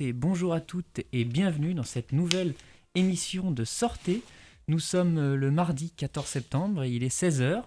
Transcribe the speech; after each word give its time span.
Et 0.00 0.12
bonjour 0.12 0.54
à 0.54 0.60
toutes 0.60 1.00
et 1.12 1.24
bienvenue 1.24 1.74
dans 1.74 1.82
cette 1.82 2.12
nouvelle 2.12 2.54
émission 2.94 3.50
de 3.50 3.64
Sortez. 3.64 4.22
Nous 4.68 4.78
sommes 4.78 5.18
euh, 5.18 5.36
le 5.36 5.50
mardi 5.50 5.90
14 5.96 6.26
septembre, 6.26 6.84
il 6.84 7.02
est 7.02 7.14
16h 7.14 7.62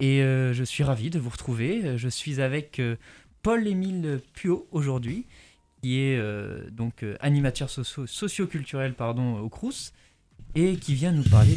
et 0.00 0.22
euh, 0.22 0.52
je 0.52 0.62
suis 0.64 0.84
ravi 0.84 1.10
de 1.10 1.18
vous 1.18 1.30
retrouver. 1.30 1.96
Je 1.98 2.08
suis 2.08 2.40
avec 2.40 2.78
euh, 2.78 2.96
Paul-Émile 3.42 4.20
Puot 4.34 4.68
aujourd'hui, 4.70 5.26
qui 5.82 5.98
est 5.98 6.20
donc 6.70 7.04
animateur 7.20 7.68
socio- 7.70 8.06
socioculturel 8.06 8.94
pardon, 8.94 9.38
au 9.38 9.48
Crous 9.48 9.92
et 10.54 10.76
qui 10.76 10.94
vient 10.94 11.12
nous 11.12 11.24
parler 11.24 11.56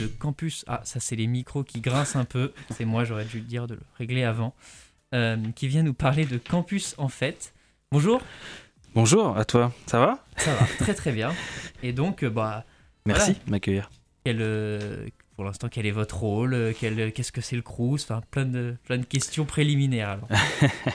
de 0.00 0.06
campus. 0.06 0.64
Ah, 0.68 0.80
ça 0.84 1.00
c'est 1.00 1.16
les 1.16 1.26
micros 1.26 1.64
qui 1.64 1.80
grincent 1.80 2.18
un 2.18 2.24
peu, 2.24 2.52
c'est 2.70 2.84
moi, 2.84 3.04
j'aurais 3.04 3.24
dû 3.24 3.38
le 3.38 3.44
dire 3.44 3.66
de 3.66 3.74
le 3.74 3.82
régler 3.98 4.22
avant. 4.22 4.54
qui 5.56 5.68
vient 5.68 5.82
nous 5.82 5.94
parler 5.94 6.24
de 6.26 6.38
campus 6.38 6.94
en 6.98 7.08
fait. 7.08 7.52
Bonjour. 7.92 8.20
Bonjour 8.96 9.36
à 9.36 9.44
toi, 9.44 9.72
ça 9.86 9.98
va? 10.00 10.24
Ça 10.38 10.54
va, 10.54 10.66
très 10.78 10.94
très 10.94 11.12
bien. 11.12 11.32
Et 11.82 11.92
donc, 11.92 12.22
euh, 12.24 12.30
bah, 12.30 12.64
Merci 13.04 13.32
Voilà. 13.32 13.44
de 13.46 13.50
m'accueillir. 13.50 13.90
quel, 14.24 14.38
euh, 14.40 15.06
pour 15.36 15.44
l'instant, 15.44 15.68
quel 15.70 15.84
est 15.84 15.90
votre 15.90 16.16
rôle? 16.16 16.54
Euh, 16.54 16.72
quel- 16.78 17.12
Qu'est-ce 17.12 17.30
que 17.30 17.42
c'est 17.42 17.56
le 17.56 17.62
Crous? 17.62 18.02
Enfin, 18.04 18.22
plein 18.30 18.46
de, 18.46 18.74
plein 18.86 18.96
de 18.96 19.04
questions 19.04 19.44
préliminaires. 19.44 20.08
alors. 20.08 20.28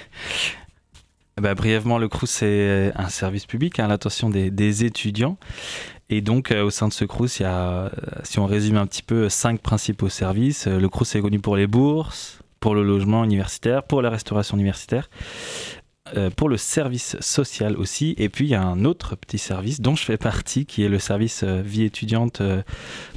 Bah, 1.41 1.55
brièvement, 1.55 1.97
le 1.97 2.07
CRUS, 2.07 2.29
c'est 2.29 2.91
un 2.95 3.09
service 3.09 3.45
public 3.47 3.79
à 3.79 3.87
l'attention 3.87 4.29
des, 4.29 4.51
des 4.51 4.83
étudiants. 4.83 5.37
Et 6.09 6.21
donc, 6.21 6.51
euh, 6.51 6.63
au 6.63 6.69
sein 6.69 6.87
de 6.87 6.93
ce 6.93 7.05
CRUS, 7.05 7.39
il 7.39 7.43
y 7.43 7.45
a, 7.45 7.85
euh, 7.85 7.89
si 8.23 8.37
on 8.39 8.45
résume 8.45 8.77
un 8.77 8.85
petit 8.85 9.01
peu, 9.01 9.27
cinq 9.29 9.59
principaux 9.61 10.09
services. 10.09 10.67
Euh, 10.67 10.77
Le 10.79 10.89
CRUS 10.89 11.15
est 11.15 11.21
connu 11.21 11.39
pour 11.39 11.55
les 11.55 11.65
bourses, 11.67 12.39
pour 12.59 12.75
le 12.75 12.83
logement 12.83 13.23
universitaire, 13.23 13.81
pour 13.83 14.01
la 14.03 14.09
restauration 14.11 14.55
universitaire, 14.57 15.09
euh, 15.09 15.80
pour 16.35 16.49
le 16.49 16.57
service 16.57 17.15
social 17.19 17.75
aussi. 17.77 18.15
Et 18.17 18.29
puis, 18.29 18.45
il 18.45 18.49
y 18.49 18.55
a 18.55 18.63
un 18.63 18.85
autre 18.85 19.15
petit 19.15 19.37
service 19.37 19.81
dont 19.81 19.95
je 19.95 20.03
fais 20.03 20.17
partie, 20.17 20.65
qui 20.65 20.83
est 20.83 20.89
le 20.89 20.99
service 20.99 21.43
euh, 21.43 21.61
vie 21.61 21.83
étudiante 21.83 22.41
euh, 22.41 22.63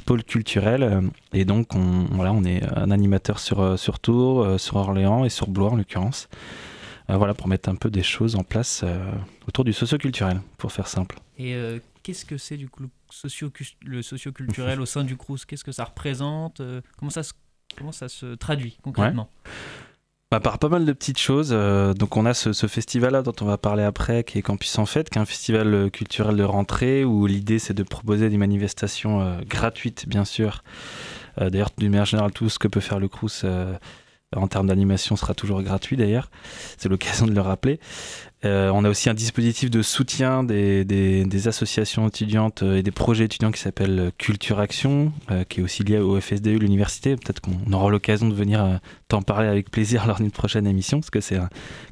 pôle 0.05 0.23
culturel. 0.23 0.83
Euh, 0.83 1.01
Et 1.33 1.45
donc, 1.45 1.75
on, 1.75 2.05
voilà, 2.11 2.31
on 2.31 2.43
est 2.43 2.63
un 2.75 2.91
animateur 2.91 3.39
sur, 3.39 3.59
euh, 3.59 3.77
sur 3.77 3.99
Tours, 3.99 4.43
euh, 4.43 4.57
sur 4.57 4.77
Orléans 4.77 5.25
et 5.25 5.29
sur 5.29 5.47
Blois 5.47 5.71
en 5.71 5.75
l'occurrence. 5.75 6.29
Euh, 7.09 7.17
voilà, 7.17 7.33
pour 7.33 7.47
mettre 7.47 7.69
un 7.69 7.75
peu 7.75 7.89
des 7.89 8.03
choses 8.03 8.35
en 8.35 8.43
place 8.43 8.81
euh, 8.83 9.11
autour 9.47 9.63
du 9.65 9.73
socioculturel, 9.73 10.39
pour 10.57 10.71
faire 10.71 10.87
simple. 10.87 11.19
Et 11.37 11.53
euh, 11.53 11.79
qu'est-ce 12.01 12.25
que 12.25 12.37
c'est 12.37 12.57
du 12.57 12.69
coup 12.69 12.83
le, 12.83 12.89
socio 13.09 13.51
le 13.83 14.01
socioculturel 14.01 14.79
au 14.79 14.85
sein 14.85 15.03
du 15.03 15.15
Crous? 15.17 15.45
Qu'est-ce 15.45 15.63
que 15.63 15.71
ça 15.71 15.83
représente? 15.83 16.61
Euh, 16.61 16.81
comment, 16.97 17.11
ça 17.11 17.21
se, 17.23 17.33
comment 17.77 17.91
ça 17.91 18.07
se 18.07 18.35
traduit 18.35 18.77
concrètement? 18.81 19.29
Bah, 20.35 20.41
par 20.41 20.59
pas 20.59 20.67
mal 20.67 20.83
de 20.83 20.91
petites 20.91 21.17
choses. 21.17 21.51
euh, 21.53 21.93
donc, 21.93 22.17
on 22.17 22.25
a 22.25 22.33
ce, 22.33 22.51
festival-là 22.67 23.21
dont 23.21 23.35
on 23.39 23.45
va 23.45 23.57
parler 23.57 23.83
après, 23.83 24.25
qui 24.25 24.37
est 24.37 24.41
Campus 24.41 24.77
en 24.79 24.85
Fête, 24.85 25.09
qui 25.09 25.17
est 25.17 25.21
un 25.21 25.25
festival 25.25 25.73
euh, 25.73 25.89
culturel 25.89 26.35
de 26.35 26.43
rentrée 26.43 27.05
où 27.05 27.25
l'idée 27.25 27.57
c'est 27.57 27.73
de 27.73 27.83
proposer 27.83 28.29
des 28.29 28.35
manifestations 28.35 29.21
euh, 29.21 29.37
gratuites, 29.47 30.09
bien 30.09 30.25
sûr. 30.25 30.61
D'ailleurs, 31.37 31.69
d'une 31.77 31.91
manière 31.91 32.05
générale, 32.05 32.33
tout 32.33 32.49
ce 32.49 32.59
que 32.59 32.67
peut 32.67 32.81
faire 32.81 32.99
le 32.99 33.07
Crous 33.07 33.45
en 34.35 34.47
termes 34.47 34.67
d'animation 34.67 35.15
sera 35.15 35.33
toujours 35.33 35.61
gratuit 35.61 35.97
d'ailleurs. 35.97 36.29
C'est 36.77 36.89
l'occasion 36.89 37.25
de 37.25 37.33
le 37.33 37.41
rappeler. 37.41 37.79
Euh, 38.45 38.69
on 38.73 38.83
a 38.85 38.89
aussi 38.89 39.09
un 39.09 39.13
dispositif 39.13 39.71
de 39.71 39.81
soutien 39.81 40.43
des, 40.43 41.47
associations 41.47 42.07
étudiantes 42.07 42.63
euh, 42.63 42.77
et 42.77 42.83
des 42.83 42.91
projets 42.91 43.25
étudiants 43.25 43.51
qui 43.51 43.59
s'appelle 43.59 43.99
euh, 43.99 44.11
Culture 44.17 44.59
Action, 44.59 45.11
qui 45.49 45.61
est 45.61 45.63
aussi 45.63 45.83
lié 45.83 45.97
au 45.97 46.19
FSDU, 46.19 46.59
l'université. 46.59 47.15
Peut-être 47.15 47.39
qu'on 47.39 47.71
aura 47.71 47.89
l'occasion 47.89 48.27
de 48.27 48.35
venir 48.35 48.79
t'en 49.07 49.21
parler 49.21 49.47
avec 49.47 49.71
plaisir 49.71 50.05
lors 50.07 50.17
d'une 50.17 50.31
prochaine 50.31 50.67
émission, 50.67 50.99
parce 50.99 51.09
que 51.09 51.21
c'est 51.21 51.39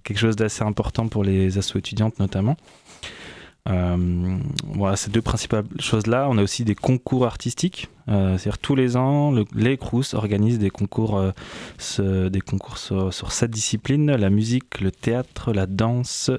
quelque 0.03 0.17
chose 0.17 0.35
d'assez 0.35 0.63
important 0.63 1.07
pour 1.07 1.23
les 1.23 1.57
assos 1.57 1.79
étudiantes 1.79 2.19
notamment. 2.19 2.55
Euh, 3.69 4.37
voilà, 4.65 4.97
ces 4.97 5.09
deux 5.09 5.21
principales 5.21 5.63
choses-là. 5.79 6.27
On 6.29 6.37
a 6.37 6.43
aussi 6.43 6.65
des 6.65 6.75
concours 6.75 7.25
artistiques. 7.25 7.87
Euh, 8.09 8.37
C'est-à-dire 8.37 8.57
tous 8.57 8.75
les 8.75 8.97
ans, 8.97 9.31
le- 9.31 9.45
les 9.55 9.77
Crous 9.77 10.13
organisent 10.13 10.59
des 10.59 10.69
concours, 10.69 11.17
euh, 11.99 12.29
des 12.29 12.41
concours 12.41 12.77
sur, 12.77 13.13
sur 13.13 13.31
sept 13.31 13.49
disciplines 13.51 14.11
la 14.15 14.29
musique, 14.29 14.81
le 14.81 14.91
théâtre, 14.91 15.53
la 15.53 15.65
danse, 15.65 16.29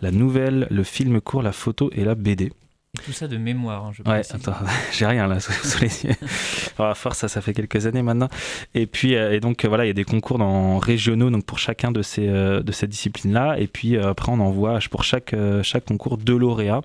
la 0.00 0.10
nouvelle, 0.10 0.66
le 0.70 0.82
film 0.82 1.20
court, 1.20 1.42
la 1.42 1.52
photo 1.52 1.90
et 1.92 2.04
la 2.04 2.14
BD. 2.14 2.52
Et 2.94 3.02
tout 3.02 3.12
ça 3.12 3.26
de 3.26 3.38
mémoire, 3.38 3.86
hein, 3.86 3.92
je 3.94 4.02
Ouais, 4.02 4.20
attends, 4.20 4.52
j'ai 4.92 5.06
rien 5.06 5.26
là 5.26 5.40
sous, 5.40 5.50
sous 5.50 5.80
les 5.80 6.04
yeux. 6.04 6.14
Alors, 6.78 6.90
à 6.90 6.94
force, 6.94 7.20
ça, 7.20 7.28
ça 7.28 7.40
fait 7.40 7.54
quelques 7.54 7.86
années 7.86 8.02
maintenant. 8.02 8.28
Et 8.74 8.84
puis, 8.84 9.14
euh, 9.14 9.32
et 9.32 9.40
donc 9.40 9.64
euh, 9.64 9.68
voilà, 9.68 9.86
il 9.86 9.88
y 9.88 9.90
a 9.90 9.94
des 9.94 10.04
concours 10.04 10.36
dans, 10.36 10.78
régionaux 10.78 11.30
donc 11.30 11.46
pour 11.46 11.58
chacun 11.58 11.90
de 11.90 12.02
ces, 12.02 12.28
euh, 12.28 12.62
de 12.62 12.70
ces 12.70 12.86
disciplines-là. 12.86 13.58
Et 13.58 13.66
puis 13.66 13.96
après, 13.96 14.30
on 14.30 14.40
envoie 14.40 14.78
pour 14.90 15.04
chaque, 15.04 15.34
chaque 15.62 15.86
concours 15.86 16.18
deux 16.18 16.36
lauréats 16.36 16.82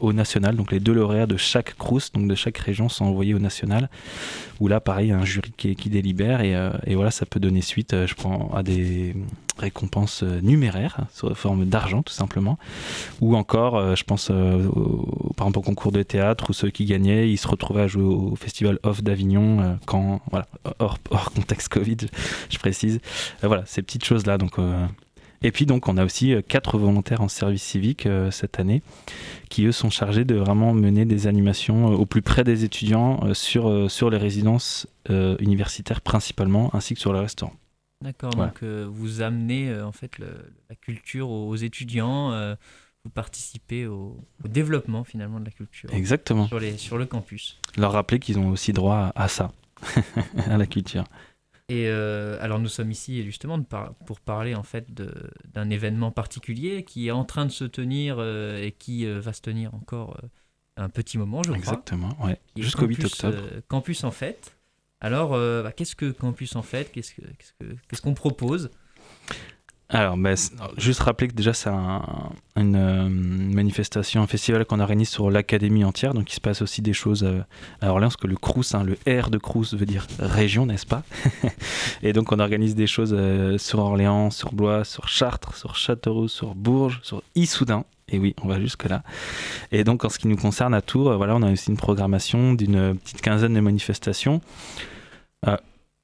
au 0.00 0.12
national. 0.12 0.54
Donc 0.54 0.70
les 0.70 0.80
deux 0.80 0.92
lauréats 0.92 1.24
de 1.24 1.38
chaque 1.38 1.78
crous, 1.78 2.12
donc 2.12 2.28
de 2.28 2.34
chaque 2.34 2.58
région, 2.58 2.90
sont 2.90 3.06
envoyés 3.06 3.32
au 3.32 3.38
national. 3.38 3.88
Où 4.60 4.68
là, 4.68 4.80
pareil, 4.80 5.06
il 5.06 5.10
y 5.10 5.14
a 5.14 5.16
un 5.16 5.24
jury 5.24 5.54
qui, 5.56 5.74
qui 5.76 5.88
délibère. 5.88 6.42
Et, 6.42 6.52
et 6.84 6.94
voilà, 6.94 7.10
ça 7.10 7.24
peut 7.24 7.40
donner 7.40 7.62
suite, 7.62 7.96
je 8.04 8.14
prends, 8.14 8.50
à 8.54 8.62
des 8.62 9.16
récompenses 9.58 10.22
euh, 10.22 10.40
numéraires, 10.40 11.06
sous 11.12 11.34
forme 11.34 11.64
d'argent 11.66 12.02
tout 12.02 12.12
simplement. 12.12 12.58
Ou 13.20 13.36
encore 13.36 13.76
euh, 13.76 13.94
je 13.94 14.04
pense 14.04 14.28
euh, 14.30 14.68
par 15.36 15.46
exemple 15.46 15.58
au 15.58 15.62
concours 15.62 15.92
de 15.92 16.02
théâtre 16.02 16.50
où 16.50 16.52
ceux 16.52 16.70
qui 16.70 16.84
gagnaient 16.84 17.30
ils 17.30 17.36
se 17.36 17.48
retrouvaient 17.48 17.82
à 17.82 17.86
jouer 17.86 18.04
au 18.04 18.36
festival 18.36 18.78
off 18.82 19.02
d'Avignon 19.02 19.78
quand 19.86 20.20
voilà 20.30 20.46
hors, 20.78 20.98
contexte 21.34 21.68
Covid 21.68 21.96
je 22.50 22.58
précise. 22.58 23.00
Voilà 23.42 23.64
ces 23.66 23.82
petites 23.82 24.04
choses 24.04 24.26
là 24.26 24.38
donc 24.38 24.56
et 25.42 25.52
puis 25.52 25.66
donc 25.66 25.88
on 25.88 25.96
a 25.96 26.04
aussi 26.04 26.34
quatre 26.48 26.78
volontaires 26.78 27.20
en 27.20 27.28
service 27.28 27.62
civique 27.62 28.08
cette 28.30 28.58
année 28.58 28.82
qui 29.48 29.64
eux 29.66 29.72
sont 29.72 29.90
chargés 29.90 30.24
de 30.24 30.34
vraiment 30.34 30.72
mener 30.72 31.04
des 31.04 31.26
animations 31.26 31.86
au 31.86 32.06
plus 32.06 32.22
près 32.22 32.44
des 32.44 32.64
étudiants 32.64 33.20
sur, 33.34 33.90
sur 33.90 34.10
les 34.10 34.18
résidences 34.18 34.86
universitaires 35.08 36.00
principalement 36.00 36.74
ainsi 36.74 36.94
que 36.94 37.00
sur 37.00 37.12
le 37.12 37.20
restaurant. 37.20 37.54
D'accord, 38.02 38.30
Voilà. 38.34 38.50
donc 38.52 38.62
euh, 38.62 38.86
vous 38.90 39.22
amenez 39.22 39.70
euh, 39.70 39.84
en 39.86 39.92
fait 39.92 40.18
le- 40.18 40.52
la 40.70 40.76
culture 40.76 41.28
aux, 41.30 41.48
aux 41.48 41.56
étudiants, 41.56 42.32
euh, 42.32 42.54
vous 43.04 43.10
participez 43.10 43.86
au, 43.86 44.16
au 44.44 44.48
développement 44.48 45.02
finalement 45.04 45.40
de 45.40 45.44
la 45.46 45.50
culture 45.50 45.92
Exactement. 45.92 46.46
sur, 46.46 46.60
les, 46.60 46.76
sur 46.78 46.96
le 46.96 47.06
campus. 47.06 47.58
Leur 47.76 47.92
rappeler 47.92 48.20
qu'ils 48.20 48.38
ont 48.38 48.48
aussi 48.50 48.72
droit 48.72 49.12
à, 49.16 49.24
à 49.24 49.28
ça, 49.28 49.52
à 50.46 50.56
la 50.56 50.66
culture. 50.66 51.04
Et 51.70 51.86
alors 51.90 52.58
nous 52.60 52.68
sommes 52.68 52.90
ici 52.90 53.22
justement 53.24 53.62
pour 54.06 54.20
parler 54.20 54.54
en 54.54 54.62
fait 54.62 54.86
d'un 55.52 55.68
événement 55.68 56.10
particulier 56.10 56.82
qui 56.82 57.08
est 57.08 57.10
en 57.10 57.24
train 57.26 57.44
de 57.44 57.50
se 57.50 57.64
tenir 57.64 58.22
et 58.22 58.74
qui 58.78 59.04
va 59.04 59.34
se 59.34 59.42
tenir 59.42 59.74
encore 59.74 60.18
un 60.78 60.88
petit 60.88 61.18
moment, 61.18 61.42
je 61.42 61.48
crois. 61.48 61.58
Exactement, 61.58 62.16
ouais. 62.24 62.38
Jusqu'au 62.56 62.86
8 62.86 62.96
Campus, 62.96 63.12
octobre. 63.24 63.42
Campus 63.68 64.04
en 64.04 64.10
fête. 64.10 64.56
Alors, 65.00 65.34
euh, 65.34 65.62
bah, 65.62 65.72
qu'est-ce 65.72 65.94
que 65.96 66.10
Campus 66.10 66.56
en 66.56 66.62
fête 66.62 66.90
Qu'est-ce 66.92 67.14
que- 67.14 67.22
qu'est-ce 67.22 67.52
que- 67.60 67.76
qu'est-ce 67.88 68.02
qu'on 68.02 68.14
propose? 68.14 68.70
Alors, 69.90 70.18
bah, 70.18 70.34
alors, 70.58 70.74
juste 70.76 71.00
rappeler 71.00 71.28
que 71.28 71.32
déjà, 71.34 71.54
c'est 71.54 71.70
un- 71.70 72.02
une 72.56 72.76
euh, 72.76 73.08
manifestation, 73.08 74.20
un 74.20 74.26
festival 74.26 74.66
qu'on 74.66 74.80
organise 74.80 75.08
sur 75.08 75.30
l'académie 75.30 75.82
entière. 75.84 76.12
Donc, 76.12 76.30
il 76.30 76.34
se 76.34 76.40
passe 76.40 76.60
aussi 76.60 76.82
des 76.82 76.92
choses 76.92 77.22
euh, 77.24 77.40
à 77.80 77.90
Orléans, 77.90 78.08
parce 78.08 78.16
que 78.18 78.26
le 78.26 78.36
Crous, 78.36 78.74
hein, 78.74 78.84
le 78.84 78.98
R 79.22 79.30
de 79.30 79.38
Crous 79.38 79.72
veut 79.72 79.86
dire 79.86 80.06
région, 80.18 80.66
n'est-ce 80.66 80.84
pas? 80.84 81.04
Et 82.02 82.12
donc, 82.12 82.32
on 82.32 82.38
organise 82.38 82.74
des 82.74 82.86
choses 82.86 83.16
sur 83.58 83.78
Orléans, 83.78 84.30
sur 84.30 84.52
Blois, 84.52 84.84
sur 84.84 85.08
Chartres, 85.08 85.56
sur 85.56 85.74
Châteauroux, 85.76 86.28
sur 86.28 86.54
Bourges, 86.54 87.00
sur 87.02 87.22
Issoudun. 87.34 87.84
Et 88.10 88.18
oui, 88.18 88.34
on 88.42 88.48
va 88.48 88.58
jusque-là. 88.60 89.02
Et 89.72 89.84
donc, 89.84 90.04
en 90.04 90.08
ce 90.10 90.18
qui 90.18 90.28
nous 90.28 90.36
concerne 90.36 90.74
à 90.74 90.80
Tours, 90.82 91.14
voilà, 91.16 91.34
on 91.36 91.42
a 91.42 91.50
aussi 91.52 91.70
une 91.70 91.76
programmation 91.78 92.52
d'une 92.54 92.94
petite 92.98 93.20
quinzaine 93.22 93.54
de 93.54 93.60
manifestations. 93.60 94.40
Euh, 95.46 95.56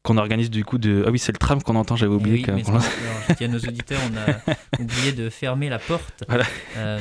qu'on 0.03 0.17
organise 0.19 0.51
du 0.51 0.65
coup 0.65 0.77
de... 0.79 1.03
Ah 1.07 1.11
oui, 1.11 1.19
c'est 1.19 1.33
le 1.33 1.39
tram 1.39 1.63
qu'on 1.63 1.77
entend, 1.77 1.97
j'avais 1.97 2.13
Eh 2.13 2.17
oublié. 2.17 2.37
oui, 2.37 2.43
que- 2.43 2.51
mais 2.53 2.69
alors, 2.69 2.83
je 3.29 3.35
dis 3.35 3.45
à 3.45 3.49
nos 3.49 3.59
auditeurs, 3.59 4.01
on 4.13 4.17
a 4.17 4.55
oublié 4.83 5.13
de 5.13 5.31
fermer 5.31 5.69
la 5.71 5.79
porte. 5.79 6.25
Voilà. 6.29 6.45
Euh, 6.77 7.01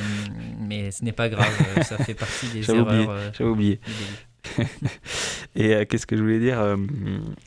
mais 0.60 0.90
ce 0.90 1.04
n'est 1.04 1.12
pas 1.12 1.28
grave, 1.28 1.52
euh, 1.76 1.82
ça 1.82 1.98
fait 1.98 2.14
partie 2.14 2.48
des 2.48 2.68
erreurs. 2.70 2.86
oublié. 2.86 3.06
euh, 3.08 3.30
J'avais 3.36 3.50
oublié. 3.50 3.80
début. 3.86 4.68
Et 5.56 5.74
euh, 5.74 5.84
qu'est-ce 5.84 6.06
que 6.06 6.16
je 6.16 6.22
voulais 6.22 6.38
dire 6.40 6.58
euh, 6.60 6.76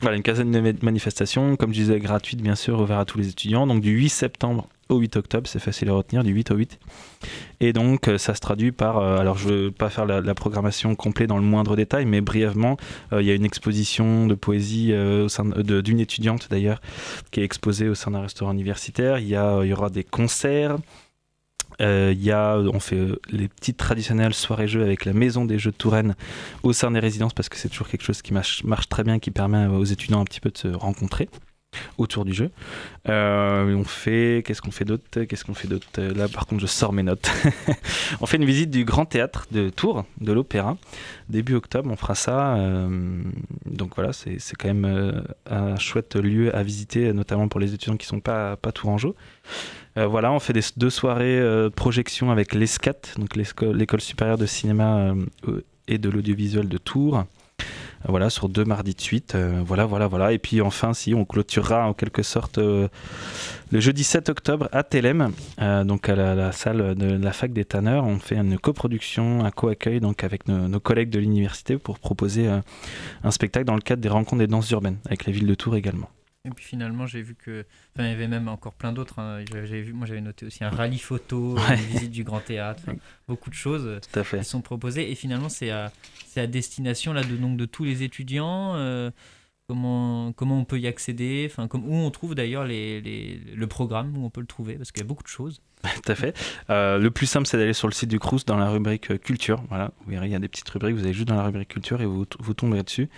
Voilà, 0.00 0.16
une 0.16 0.22
quinzaine 0.22 0.50
de 0.50 0.60
ma- 0.60 0.72
manifestations, 0.82 1.56
comme 1.56 1.72
je 1.74 1.80
disais, 1.80 1.98
gratuites 1.98 2.40
bien 2.42 2.54
sûr, 2.54 2.80
ouvertes 2.80 3.00
à 3.00 3.04
tous 3.04 3.18
les 3.18 3.28
étudiants. 3.28 3.66
Donc 3.66 3.80
du 3.82 3.90
8 3.90 4.08
septembre 4.08 4.68
au 4.88 4.98
8 4.98 5.16
octobre, 5.16 5.46
c'est 5.48 5.58
facile 5.58 5.90
à 5.90 5.92
retenir, 5.92 6.24
du 6.24 6.32
8 6.32 6.50
au 6.50 6.56
8. 6.56 6.78
Et 7.60 7.72
donc 7.72 8.08
euh, 8.08 8.18
ça 8.18 8.34
se 8.34 8.40
traduit 8.40 8.72
par, 8.72 8.98
euh, 8.98 9.18
alors 9.18 9.36
je 9.36 9.48
ne 9.48 9.54
veux 9.54 9.70
pas 9.70 9.90
faire 9.90 10.06
la, 10.06 10.34
programmation 10.34 10.94
complète 10.94 11.28
dans 11.28 11.36
le 11.36 11.42
moindre 11.42 11.76
détail, 11.76 12.06
mais 12.06 12.20
brièvement, 12.20 12.76
euh, 13.12 13.20
il 13.20 13.26
y 13.26 13.30
a 13.30 13.34
une 13.34 13.44
exposition 13.44 14.26
de 14.26 14.34
poésie 14.34 14.92
d'une 15.64 16.00
étudiante 16.00 16.48
d'ailleurs, 16.50 16.80
qui 17.30 17.40
est 17.40 17.44
exposée 17.44 17.88
au 17.88 17.94
sein 17.94 18.12
d'un 18.12 18.22
restaurant 18.22 18.52
universitaire. 18.52 19.18
Il 19.18 19.28
y, 19.28 19.36
a, 19.36 19.64
y 19.64 19.72
aura 19.72 19.90
des 19.90 20.04
concerts. 20.04 20.76
Il 21.80 22.22
y 22.22 22.32
a, 22.32 22.56
on 22.56 22.80
fait 22.80 22.98
les 23.30 23.48
petites 23.48 23.76
traditionnelles 23.76 24.34
soirées-jeux 24.34 24.82
avec 24.82 25.04
la 25.04 25.12
maison 25.12 25.44
des 25.44 25.58
jeux 25.58 25.70
de 25.70 25.76
Touraine 25.76 26.16
au 26.62 26.72
sein 26.72 26.90
des 26.90 26.98
résidences 26.98 27.34
parce 27.34 27.48
que 27.48 27.56
c'est 27.56 27.68
toujours 27.68 27.88
quelque 27.88 28.02
chose 28.02 28.22
qui 28.22 28.32
marche, 28.32 28.64
marche 28.64 28.88
très 28.88 29.04
bien, 29.04 29.18
qui 29.18 29.30
permet 29.30 29.66
aux 29.66 29.84
étudiants 29.84 30.20
un 30.20 30.24
petit 30.24 30.40
peu 30.40 30.50
de 30.50 30.58
se 30.58 30.68
rencontrer. 30.68 31.28
Autour 31.98 32.24
du 32.24 32.32
jeu. 32.32 32.50
Euh, 33.08 33.74
on 33.74 33.84
fait, 33.84 34.42
qu'est-ce 34.46 34.62
qu'on 34.62 34.70
fait 34.70 34.84
d'autre 34.84 35.24
Qu'est-ce 35.24 35.44
qu'on 35.44 35.54
fait 35.54 35.68
d'autre? 35.68 35.86
Là, 36.00 36.28
par 36.28 36.46
contre, 36.46 36.62
je 36.62 36.66
sors 36.66 36.92
mes 36.92 37.02
notes. 37.02 37.30
on 38.20 38.26
fait 38.26 38.36
une 38.36 38.44
visite 38.44 38.70
du 38.70 38.84
Grand 38.84 39.04
Théâtre 39.04 39.46
de 39.50 39.68
Tours, 39.68 40.04
de 40.20 40.32
l'Opéra, 40.32 40.76
début 41.28 41.54
octobre. 41.54 41.90
On 41.92 41.96
fera 41.96 42.14
ça. 42.14 42.56
Euh, 42.56 43.22
donc 43.66 43.94
voilà, 43.96 44.12
c'est 44.12 44.38
quand 44.58 44.68
même 44.68 44.84
euh, 44.84 45.20
un 45.46 45.76
chouette 45.76 46.16
lieu 46.16 46.54
à 46.54 46.62
visiter, 46.62 47.12
notamment 47.12 47.48
pour 47.48 47.60
les 47.60 47.74
étudiants 47.74 47.96
qui 47.96 48.06
sont 48.06 48.20
pas 48.20 48.56
pas 48.56 48.72
tourangeaux. 48.72 49.16
voilà, 49.96 50.32
on 50.32 50.38
fait 50.38 50.52
des, 50.52 50.62
deux 50.76 50.90
soirées 50.90 51.42
projection 51.74 52.30
avec 52.30 52.54
l'ESCAT, 52.54 53.16
donc 53.18 53.34
l'école 53.36 54.00
supérieure 54.00 54.38
de 54.38 54.46
cinéma 54.46 55.14
et 55.88 55.98
de 55.98 56.08
l'audiovisuel 56.08 56.68
de 56.68 56.78
Tours 56.78 57.24
voilà, 58.06 58.30
sur 58.30 58.48
deux 58.48 58.64
mardis 58.64 58.94
de 58.94 59.00
suite. 59.00 59.34
Euh, 59.34 59.62
voilà, 59.64 59.86
voilà, 59.86 60.06
voilà. 60.06 60.32
Et 60.32 60.38
puis 60.38 60.60
enfin, 60.60 60.94
si 60.94 61.14
on 61.14 61.24
clôturera 61.24 61.86
en 61.86 61.94
quelque 61.94 62.22
sorte 62.22 62.58
euh, 62.58 62.88
le 63.70 63.80
jeudi 63.80 64.04
7 64.04 64.28
octobre 64.28 64.68
à 64.72 64.82
Telem, 64.82 65.32
euh, 65.60 65.84
donc 65.84 66.08
à 66.08 66.14
la, 66.14 66.52
salle 66.52 66.94
de 66.94 67.16
la 67.16 67.32
fac 67.32 67.52
des 67.52 67.64
Tanneurs, 67.64 68.04
on 68.04 68.18
fait 68.18 68.36
une 68.36 68.58
coproduction, 68.58 69.44
un 69.44 69.50
co-accueil 69.50 70.00
donc 70.00 70.24
avec 70.24 70.48
nos, 70.48 70.80
collègues 70.80 71.10
de 71.10 71.18
l'université 71.18 71.76
pour 71.76 71.98
proposer 71.98 72.48
un 72.48 73.30
spectacle 73.30 73.66
dans 73.66 73.74
le 73.74 73.80
cadre 73.80 74.00
des 74.00 74.08
rencontres 74.08 74.38
des 74.38 74.46
danses 74.46 74.70
urbaines 74.70 74.98
avec 75.06 75.26
la 75.26 75.32
ville 75.32 75.46
de 75.46 75.54
Tours 75.54 75.76
également. 75.76 76.08
Et 76.48 76.54
puis 76.54 76.64
finalement, 76.64 77.06
j'ai 77.06 77.22
vu 77.22 77.34
que. 77.34 77.64
Enfin, 77.94 78.06
il 78.06 78.10
y 78.10 78.14
avait 78.14 78.28
même 78.28 78.48
encore 78.48 78.74
plein 78.74 78.92
d'autres. 78.92 79.18
Hein. 79.18 79.44
vu, 79.52 79.92
moi, 79.92 80.06
j'avais 80.06 80.20
noté 80.20 80.46
aussi 80.46 80.64
un 80.64 80.70
rallye 80.70 80.98
photo, 80.98 81.56
une 81.56 81.76
visite 81.76 82.10
du 82.10 82.24
Grand 82.24 82.40
Théâtre, 82.40 82.82
beaucoup 83.26 83.50
de 83.50 83.54
choses 83.54 84.00
qui 84.12 84.44
sont 84.44 84.60
proposées. 84.60 85.10
Et 85.10 85.14
finalement, 85.14 85.48
c'est 85.48 85.70
à, 85.70 85.92
à 86.36 86.46
destination 86.46 87.12
là, 87.12 87.22
de, 87.22 87.36
donc, 87.36 87.56
de 87.56 87.66
tous 87.66 87.84
les 87.84 88.02
étudiants. 88.02 88.74
Euh, 88.76 89.10
comment, 89.68 90.32
comment 90.32 90.58
on 90.58 90.64
peut 90.64 90.80
y 90.80 90.86
accéder, 90.86 91.46
enfin, 91.50 91.68
comme, 91.68 91.84
où 91.84 91.94
on 91.94 92.10
trouve 92.10 92.34
d'ailleurs 92.34 92.64
les, 92.64 93.00
les, 93.00 93.36
le 93.54 93.66
programme, 93.66 94.16
où 94.16 94.24
on 94.24 94.30
peut 94.30 94.40
le 94.40 94.46
trouver, 94.46 94.74
parce 94.74 94.90
qu'il 94.90 95.02
y 95.02 95.04
a 95.04 95.06
beaucoup 95.06 95.22
de 95.22 95.28
choses. 95.28 95.60
Tout 96.02 96.12
à 96.12 96.14
fait. 96.14 96.36
Euh, 96.70 96.98
le 96.98 97.10
plus 97.10 97.26
simple, 97.26 97.46
c'est 97.46 97.56
d'aller 97.56 97.72
sur 97.72 97.86
le 97.86 97.92
site 97.92 98.08
du 98.08 98.18
Crous 98.18 98.44
dans 98.44 98.56
la 98.56 98.68
rubrique 98.68 99.10
euh, 99.12 99.18
culture. 99.18 99.62
Voilà, 99.68 99.92
vous 100.00 100.10
verrez, 100.10 100.26
il 100.26 100.32
y 100.32 100.34
a 100.34 100.38
des 100.38 100.48
petites 100.48 100.68
rubriques, 100.68 100.96
vous 100.96 101.04
allez 101.04 101.12
juste 101.12 101.28
dans 101.28 101.36
la 101.36 101.44
rubrique 101.44 101.68
culture 101.68 102.00
et 102.00 102.06
vous, 102.06 102.26
vous 102.40 102.54
tomberez 102.54 102.82
dessus. 102.82 103.08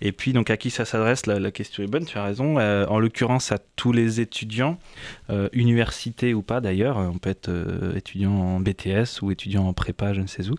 Et 0.00 0.12
puis, 0.12 0.32
donc, 0.32 0.48
à 0.50 0.56
qui 0.56 0.70
ça 0.70 0.84
s'adresse 0.84 1.26
la, 1.26 1.50
question 1.50 1.82
est 1.82 1.86
bonne, 1.88 2.06
tu 2.06 2.16
as 2.16 2.24
raison. 2.24 2.58
Euh, 2.58 2.86
en 2.86 2.98
l'occurrence, 2.98 3.52
à 3.52 3.58
tous 3.58 3.92
les 3.92 4.20
étudiants, 4.20 4.78
université 5.52 6.34
ou 6.34 6.42
pas 6.42 6.60
d'ailleurs. 6.60 6.96
On 6.96 7.18
peut 7.18 7.30
être 7.30 7.50
étudiant 7.94 8.32
en 8.32 8.60
BTS 8.60 9.22
ou 9.22 9.30
étudiant 9.30 9.66
en 9.66 9.72
prépa, 9.72 10.14
je 10.14 10.20
ne 10.20 10.26
sais 10.26 10.48
où. 10.48 10.54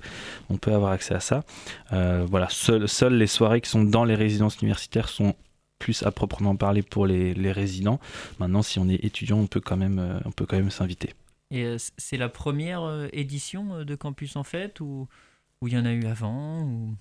On 0.50 0.58
peut 0.58 0.74
avoir 0.74 0.92
accès 0.92 1.16
à 1.16 1.20
ça. 1.20 1.44
voilà, 1.92 2.48
seules 2.50 3.18
les 3.18 3.28
soirées 3.28 3.62
qui 3.62 3.70
sont 3.70 3.84
dans 3.84 4.06
les 4.06 4.16
résidences 4.16 4.58
universitaires 4.62 5.10
sont 5.10 5.36
plus 5.80 6.04
à 6.04 6.12
proprement 6.12 6.56
parler 6.56 6.82
pour 6.82 7.08
les, 7.08 7.34
les 7.34 7.52
résidents. 7.52 8.00
Maintenant, 8.40 8.62
si 8.62 8.80
on 8.80 8.90
est 8.90 9.04
étudiant, 9.04 9.38
on 9.38 9.48
peut 9.48 9.62
quand 9.62 9.78
même, 9.78 10.22
on 10.26 10.32
peut 10.32 10.46
quand 10.46 10.58
même 10.58 10.72
s'inviter. 10.72 11.14
Et 11.52 11.64
euh, 11.64 11.78
c'est 11.98 12.18
la 12.18 12.30
première 12.30 12.84
euh, 12.84 13.08
édition 13.14 13.76
euh, 13.76 13.86
de 13.86 13.96
Campus 13.96 14.36
en 14.36 14.44
fait 14.44 14.80
ou 14.82 15.08
il 15.66 15.74
y 15.74 15.78
en 15.78 15.86
a 15.86 15.92
eu 15.92 16.06
avant 16.06 16.62
ou... 16.62 16.96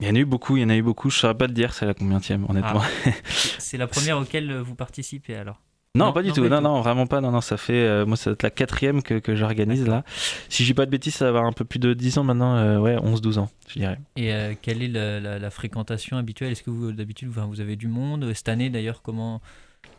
Il 0.00 0.08
y 0.08 0.10
en 0.10 0.14
a 0.14 0.18
eu 0.18 0.24
beaucoup, 0.24 0.56
il 0.56 0.62
y 0.62 0.64
en 0.64 0.70
a 0.70 0.76
eu 0.76 0.82
beaucoup. 0.82 1.10
Je 1.10 1.16
ne 1.16 1.20
saurais 1.20 1.36
pas 1.36 1.46
te 1.46 1.52
dire 1.52 1.74
c'est 1.74 1.84
la 1.84 1.92
combienième, 1.92 2.46
honnêtement. 2.48 2.80
Ah. 3.04 3.10
c'est 3.58 3.76
la 3.76 3.86
première 3.86 4.18
auquel 4.18 4.56
vous 4.56 4.74
participez 4.74 5.36
alors? 5.36 5.60
Non, 5.94 6.14
pas 6.14 6.22
du 6.22 6.32
tout. 6.32 6.48
Non, 6.48 6.62
non, 6.62 6.80
vraiment 6.80 7.06
pas. 7.06 7.20
Non, 7.20 7.30
non, 7.30 7.42
ça 7.42 7.58
fait. 7.58 8.06
moi, 8.06 8.16
c'est 8.16 8.42
la 8.42 8.48
quatrième 8.48 9.02
que, 9.02 9.18
que 9.18 9.36
j'organise 9.36 9.86
là. 9.86 10.04
Si 10.48 10.62
je 10.62 10.70
dis 10.70 10.74
pas 10.74 10.86
de 10.86 10.90
bêtises, 10.90 11.16
ça 11.16 11.26
va 11.26 11.30
avoir 11.30 11.44
un 11.44 11.52
peu 11.52 11.66
plus 11.66 11.80
de 11.80 11.92
10 11.92 12.16
ans 12.16 12.24
maintenant. 12.24 12.80
ouais, 12.80 12.96
11-12 12.96 13.40
ans, 13.40 13.50
je 13.68 13.80
dirais. 13.80 13.98
Et 14.16 14.32
quelle 14.62 14.82
est 14.82 14.88
la, 14.88 15.38
la, 15.38 15.50
fréquentation 15.50 16.16
habituelle? 16.16 16.52
Est-ce 16.52 16.62
que 16.62 16.70
vous, 16.70 16.92
d'habitude, 16.92 17.28
vous, 17.28 17.48
vous 17.48 17.60
avez 17.60 17.76
du 17.76 17.88
monde? 17.88 18.32
Cette 18.32 18.48
année, 18.48 18.70
d'ailleurs, 18.70 19.02
comment. 19.02 19.42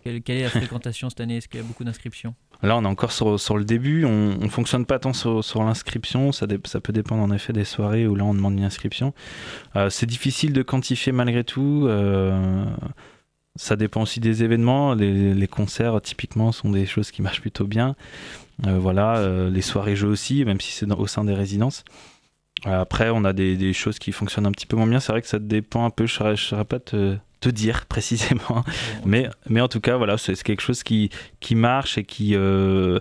Quelle, 0.04 0.24
quelle 0.24 0.38
est 0.38 0.44
la 0.44 0.50
fréquentation 0.50 1.10
cette 1.10 1.22
année? 1.22 1.38
Est-ce 1.38 1.48
qu'il 1.48 1.60
y 1.60 1.64
a 1.64 1.68
beaucoup 1.68 1.84
d'inscriptions? 1.84 2.34
Là, 2.64 2.78
on 2.78 2.84
est 2.84 2.88
encore 2.88 3.12
sur, 3.12 3.58
le 3.58 3.66
début. 3.66 4.06
On 4.06 4.38
ne 4.38 4.50
fonctionne 4.50 4.86
pas 4.86 5.00
tant 5.00 5.14
sur, 5.14 5.64
l'inscription. 5.64 6.32
Ça, 6.32 6.48
peut 6.48 6.94
dépendre 6.94 7.24
en 7.24 7.32
effet 7.32 7.54
des 7.54 7.66
soirées 7.66 8.08
où 8.08 8.16
là, 8.16 8.24
on 8.24 8.34
demande 8.34 8.58
une 8.58 8.64
inscription. 8.64 9.14
Euh, 9.76 9.90
c'est 9.90 10.06
difficile 10.06 10.54
de 10.54 10.62
quantifier 10.62 11.12
malgré 11.12 11.44
tout. 11.44 11.86
Euh, 11.88 12.66
ça 13.56 13.76
dépend 13.76 14.04
aussi 14.04 14.20
des 14.20 14.44
événements. 14.44 14.94
Les, 14.94 15.48
concerts, 15.48 16.02
typiquement, 16.02 16.52
sont 16.52 16.70
des 16.70 16.86
choses 16.86 17.12
qui 17.12 17.22
marchent 17.22 17.42
plutôt 17.42 17.66
bien. 17.66 17.96
Euh, 18.68 18.78
voilà, 18.78 19.50
les 19.50 19.62
soirées 19.62 19.96
jeux 19.96 20.10
aussi, 20.10 20.46
même 20.46 20.62
si 20.62 20.72
c'est 20.72 20.92
au 20.92 21.08
sein 21.08 21.24
des 21.24 21.34
résidences. 21.34 21.84
Après, 22.64 23.10
on 23.10 23.26
a 23.26 23.34
des, 23.34 23.58
des, 23.58 23.74
choses 23.74 23.98
qui 23.98 24.12
fonctionnent 24.12 24.46
un 24.46 24.52
petit 24.52 24.68
peu 24.68 24.78
moins 24.78 24.86
bien. 24.86 25.00
C'est 25.00 25.12
vrai 25.12 25.24
que 25.24 25.28
ça 25.28 25.40
dépend 25.40 25.84
un 25.84 25.90
peu. 25.90 26.06
Je 26.06 26.24
ne 26.24 26.36
saurais 26.36 26.66
pas 26.66 26.80
te 26.80 27.18
te 27.42 27.50
dire 27.50 27.86
précisément. 27.90 28.64
mais, 29.04 29.30
mais 29.50 29.60
en 29.60 29.68
tout 29.68 29.82
cas, 29.82 29.98
voilà, 29.98 30.18
c'est 30.18 30.42
quelque 30.42 30.62
chose 30.62 30.84
qui, 30.84 31.10
qui 31.42 31.56
marche 31.56 31.98
et 31.98 32.06
qui, 32.06 32.36
euh, 32.36 33.00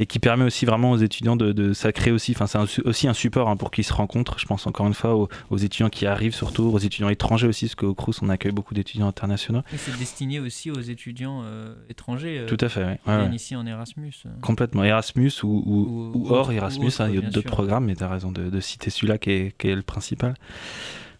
et 0.00 0.06
qui 0.06 0.18
permet 0.18 0.44
aussi 0.44 0.64
vraiment 0.66 0.90
aux 0.90 0.96
étudiants 0.96 1.36
de, 1.36 1.52
de 1.52 1.72
ça 1.72 1.92
crée 1.92 2.10
aussi, 2.10 2.32
enfin, 2.32 2.46
c'est 2.46 2.82
aussi 2.82 3.06
un 3.06 3.14
support 3.14 3.48
hein, 3.48 3.56
pour 3.56 3.70
qu'ils 3.70 3.84
se 3.84 3.92
rencontrent. 3.92 4.38
Je 4.38 4.46
pense 4.46 4.66
encore 4.66 4.86
une 4.86 4.94
fois 4.94 5.14
aux, 5.14 5.58
étudiants 5.58 5.90
qui 5.90 6.06
arrivent, 6.06 6.34
surtout 6.34 6.64
aux 6.64 6.78
étudiants 6.78 7.10
étrangers 7.10 7.46
aussi, 7.46 7.66
parce 7.66 7.76
qu'au 7.76 7.94
Crous, 7.94 8.20
on 8.22 8.28
accueille 8.30 8.52
beaucoup 8.52 8.74
d'étudiants 8.74 9.06
internationaux. 9.06 9.62
Et 9.72 9.76
c'est 9.76 9.96
destiné 9.98 10.40
aussi 10.40 10.70
aux 10.70 10.80
étudiants 10.80 11.42
euh, 11.44 11.74
étrangers. 11.90 12.40
Euh, 12.40 12.46
tout 12.46 12.56
à 12.60 12.68
fait, 12.68 12.98
oui. 13.06 13.34
ici 13.34 13.54
en 13.54 13.66
Erasmus. 13.66 14.14
Complètement, 14.40 14.84
Erasmus 14.84 15.32
ou, 15.42 16.12
ou, 16.14 16.28
hors 16.30 16.50
Erasmus, 16.50 16.92
hein, 16.98 17.08
il 17.10 17.16
y 17.16 17.18
a 17.18 17.20
d'autres 17.20 17.50
programmes, 17.50 17.84
mais 17.84 17.94
tu 17.94 18.02
as 18.02 18.08
raison 18.08 18.32
de, 18.32 18.48
de 18.48 18.60
citer 18.60 18.88
celui-là 18.88 19.18
qui 19.18 19.30
est, 19.30 19.58
qui 19.58 19.68
est, 19.68 19.74
le 19.74 19.82
principal. 19.82 20.34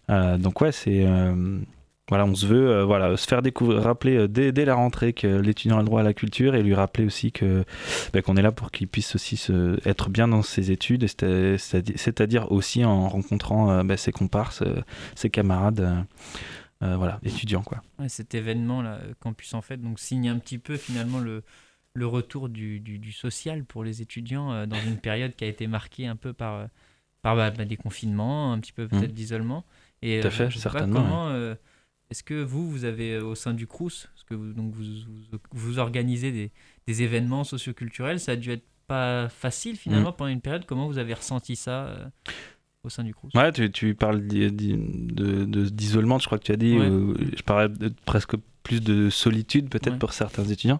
donc 0.09 0.61
ouais, 0.61 0.71
c'est 0.71 1.05
voilà, 2.13 2.25
on 2.27 2.35
se 2.35 2.45
veut 2.45 2.69
euh, 2.69 2.85
voilà, 2.85 3.17
se 3.17 3.27
faire 3.27 3.41
découvrir, 3.41 3.81
rappeler 3.81 4.15
euh, 4.15 4.27
dès, 4.27 4.51
dès, 4.51 4.65
la 4.65 4.75
rentrée 4.75 5.13
que 5.13 5.25
l'étudiant 5.25 5.77
a 5.77 5.79
le 5.79 5.87
droit 5.87 6.01
à 6.01 6.03
la 6.03 6.13
culture 6.13 6.53
et 6.53 6.61
lui 6.61 6.75
rappeler 6.75 7.07
aussi 7.07 7.31
que 7.31 7.65
ben, 8.13 8.21
qu'on 8.21 8.37
est 8.37 8.43
là 8.43 8.51
pour 8.51 8.69
qu'il 8.69 8.87
puisse 8.87 9.15
aussi 9.15 9.35
se, 9.35 9.79
être 9.89 10.11
bien 10.11 10.27
dans 10.27 10.43
ses 10.43 10.69
études, 10.69 11.07
c'est-à-dire 11.07 12.51
aussi 12.51 12.85
en 12.85 13.09
rencontrant 13.09 13.71
euh, 13.71 13.83
ben, 13.83 13.97
ses 13.97 14.11
comparses, 14.11 14.61
ses 15.15 15.31
camarades. 15.31 16.05
voilà, 16.81 17.19
étudiants 17.23 17.63
quoi. 17.63 17.81
cet 18.07 18.35
événement 18.35 18.83
là, 18.83 18.99
Campus 19.19 19.55
en 19.55 19.63
fait, 19.63 19.77
donc 19.77 19.99
signe 19.99 20.29
un 20.29 20.37
petit 20.37 20.59
peu 20.59 20.77
finalement 20.77 21.17
le, 21.17 21.41
le 21.95 22.05
retour 22.05 22.47
du, 22.47 22.79
du, 22.79 23.11
social 23.11 23.63
pour 23.63 23.83
les 23.83 24.03
étudiants 24.03 24.67
dans 24.67 24.81
une 24.85 24.97
période 24.97 25.35
qui 25.35 25.45
a 25.45 25.47
été 25.47 25.65
marquée 25.65 26.05
un 26.05 26.15
peu 26.15 26.31
par, 26.31 26.67
par 27.23 27.35
bah, 27.35 27.49
bah, 27.49 27.65
des 27.65 27.77
confinements, 27.77 28.53
un 28.53 28.59
petit 28.59 28.73
peu 28.73 28.87
peut-être 28.87 29.09
mmh. 29.09 29.15
d'isolement. 29.15 29.65
Et 30.03 30.19
Tout 30.19 30.27
à 30.27 30.29
fait, 30.29 30.51
certainement. 30.51 31.01
comment, 31.01 31.55
est-ce 32.13 32.21
que 32.21 32.43
vous, 32.43 32.69
vous 32.69 32.85
avez 32.85 33.15
euh, 33.15 33.25
au 33.25 33.33
sein 33.33 33.55
du 33.55 33.65
Crous, 33.65 34.07
parce 34.13 34.23
que 34.23 34.35
vous, 34.35 34.53
donc 34.53 34.71
vous, 34.75 34.83
vous, 35.51 35.79
organisez 35.79 36.31
des, 36.31 36.51
des, 36.85 37.01
événements 37.01 37.43
socioculturels, 37.43 38.19
ça 38.19 38.33
a 38.33 38.35
dû 38.35 38.51
être 38.51 38.67
pas 38.85 39.29
facile 39.29 39.77
finalement 39.77 40.11
mm. 40.11 40.15
pendant 40.15 40.29
une 40.29 40.41
période. 40.41 40.67
Comment 40.67 40.85
vous 40.85 40.99
avez 40.99 41.15
ressenti 41.15 41.55
ça 41.55 41.87
euh, 41.87 42.05
au 42.83 42.89
sein 42.89 43.03
du 43.03 43.15
Crous? 43.15 43.31
Ouais, 43.33 43.51
tu, 43.51 43.71
tu 43.71 43.95
parles 43.95 44.21
d'isolement, 44.27 46.19
je 46.19 46.27
crois 46.27 46.37
que 46.37 46.43
tu 46.43 46.51
as 46.51 46.55
dit. 46.55 46.77
Euh, 46.77 47.15
je 47.35 47.41
parlais 47.41 47.69
de 47.69 47.91
presque 48.05 48.35
plus 48.63 48.81
de 48.81 49.09
solitude 49.09 49.69
peut-être 49.69 49.99
pour 49.99 50.13
certains 50.13 50.45
étudiants. 50.45 50.79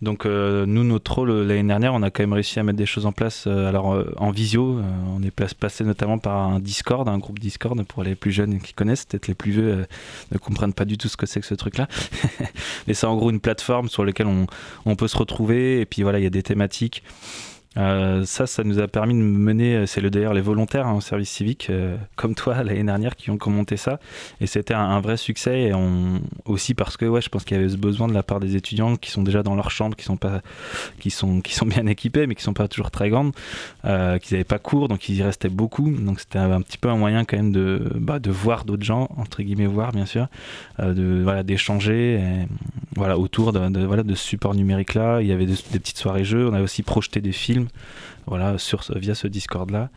Donc 0.00 0.24
euh, 0.24 0.64
nous, 0.64 0.84
notre 0.84 1.12
rôle 1.12 1.30
l'année 1.30 1.64
dernière, 1.64 1.92
on 1.94 2.02
a 2.02 2.10
quand 2.10 2.22
même 2.22 2.32
réussi 2.32 2.58
à 2.58 2.62
mettre 2.62 2.78
des 2.78 2.86
choses 2.86 3.04
en 3.04 3.12
place. 3.12 3.44
Euh, 3.46 3.68
alors 3.68 3.92
euh, 3.92 4.14
en 4.16 4.30
visio, 4.30 4.80
on 5.14 5.22
est 5.22 5.32
passé 5.54 5.84
notamment 5.84 6.18
par 6.18 6.36
un 6.36 6.60
Discord, 6.60 7.08
un 7.08 7.18
groupe 7.18 7.38
Discord 7.38 7.82
pour 7.84 8.02
les 8.02 8.14
plus 8.14 8.32
jeunes 8.32 8.60
qui 8.60 8.72
connaissent, 8.72 9.04
peut-être 9.04 9.26
les 9.26 9.34
plus 9.34 9.50
vieux 9.50 9.86
ne 10.32 10.38
comprennent 10.38 10.72
pas 10.72 10.84
du 10.84 10.96
tout 10.96 11.08
ce 11.08 11.16
que 11.16 11.26
c'est 11.26 11.40
que 11.40 11.46
ce 11.46 11.54
truc-là. 11.54 11.88
Mais 12.86 12.94
c'est 12.94 13.06
en 13.06 13.16
gros 13.16 13.30
une 13.30 13.40
plateforme 13.40 13.88
sur 13.88 14.04
laquelle 14.04 14.28
on, 14.28 14.46
on 14.84 14.96
peut 14.96 15.08
se 15.08 15.18
retrouver 15.18 15.80
et 15.80 15.86
puis 15.86 16.02
voilà, 16.02 16.18
il 16.18 16.22
y 16.22 16.28
a 16.28 16.30
des 16.30 16.42
thématiques. 16.42 17.02
Euh, 17.76 18.24
ça, 18.24 18.46
ça 18.46 18.64
nous 18.64 18.78
a 18.78 18.88
permis 18.88 19.14
de 19.14 19.20
mener, 19.20 19.76
euh, 19.76 19.86
c'est 19.86 20.00
le 20.00 20.10
d'ailleurs 20.10 20.32
les 20.32 20.40
volontaires 20.40 20.86
en 20.86 21.00
service 21.00 21.30
civique, 21.30 21.68
euh, 21.70 21.96
comme 22.16 22.34
toi 22.34 22.62
l'année 22.62 22.84
dernière, 22.84 23.16
qui 23.16 23.30
ont 23.30 23.36
commenté 23.36 23.76
ça. 23.76 23.98
Et 24.40 24.46
c'était 24.46 24.74
un, 24.74 25.00
vrai 25.00 25.16
succès. 25.16 25.72
Aussi 26.46 26.74
parce 26.74 26.96
que 26.96 27.04
ouais, 27.04 27.20
je 27.20 27.28
pense 27.28 27.44
qu'il 27.44 27.56
y 27.56 27.60
avait 27.60 27.68
ce 27.68 27.76
besoin 27.76 28.08
de 28.08 28.14
la 28.14 28.22
part 28.22 28.40
des 28.40 28.56
étudiants 28.56 28.96
qui 28.96 29.10
sont 29.10 29.22
déjà 29.22 29.42
dans 29.42 29.54
leur 29.54 29.70
chambre, 29.70 29.96
qui 29.96 30.04
sont, 30.04 30.16
pas, 30.16 30.40
qui 30.98 31.10
sont, 31.10 31.40
qui 31.40 31.54
sont 31.54 31.66
bien 31.66 31.86
équipés, 31.86 32.26
mais 32.26 32.34
qui 32.34 32.42
sont 32.42 32.54
pas 32.54 32.68
toujours 32.68 32.90
très 32.90 33.10
grandes, 33.10 33.32
euh, 33.84 34.18
qu'ils 34.18 34.34
n'avaient 34.34 34.44
pas 34.44 34.58
cours, 34.58 34.88
donc 34.88 35.08
ils 35.08 35.16
y 35.16 35.22
restaient 35.22 35.48
beaucoup. 35.48 35.90
Donc 35.90 36.20
c'était 36.20 36.38
un, 36.38 36.60
petit 36.62 36.78
peu 36.78 36.88
un 36.88 36.96
moyen 36.96 37.24
quand 37.24 37.36
même 37.36 37.52
de, 37.52 37.90
bah, 37.94 38.18
de 38.18 38.30
voir 38.30 38.64
d'autres 38.64 38.84
gens, 38.84 39.08
entre 39.16 39.42
guillemets, 39.42 39.66
voir 39.66 39.92
bien 39.92 40.06
sûr, 40.06 40.28
de, 40.78 41.42
d'échanger 41.42 42.46
voilà, 42.94 43.18
autour 43.18 43.52
de, 43.52 43.84
voilà, 43.84 44.02
de 44.02 44.14
ce 44.14 44.24
support 44.24 44.54
numérique 44.54 44.94
là. 44.94 45.20
Il 45.20 45.26
y 45.26 45.32
avait 45.32 45.46
des, 45.46 45.56
des 45.72 45.78
petites 45.78 45.98
soirées 45.98 46.24
jeux, 46.24 46.48
on 46.48 46.54
avait 46.54 46.64
aussi 46.64 46.82
projeté 46.82 47.20
des 47.20 47.32
films 47.32 47.65
voilà, 48.26 48.58
sur, 48.58 48.82
via 48.96 49.14
ce 49.14 49.28
Discord-là. 49.28 49.90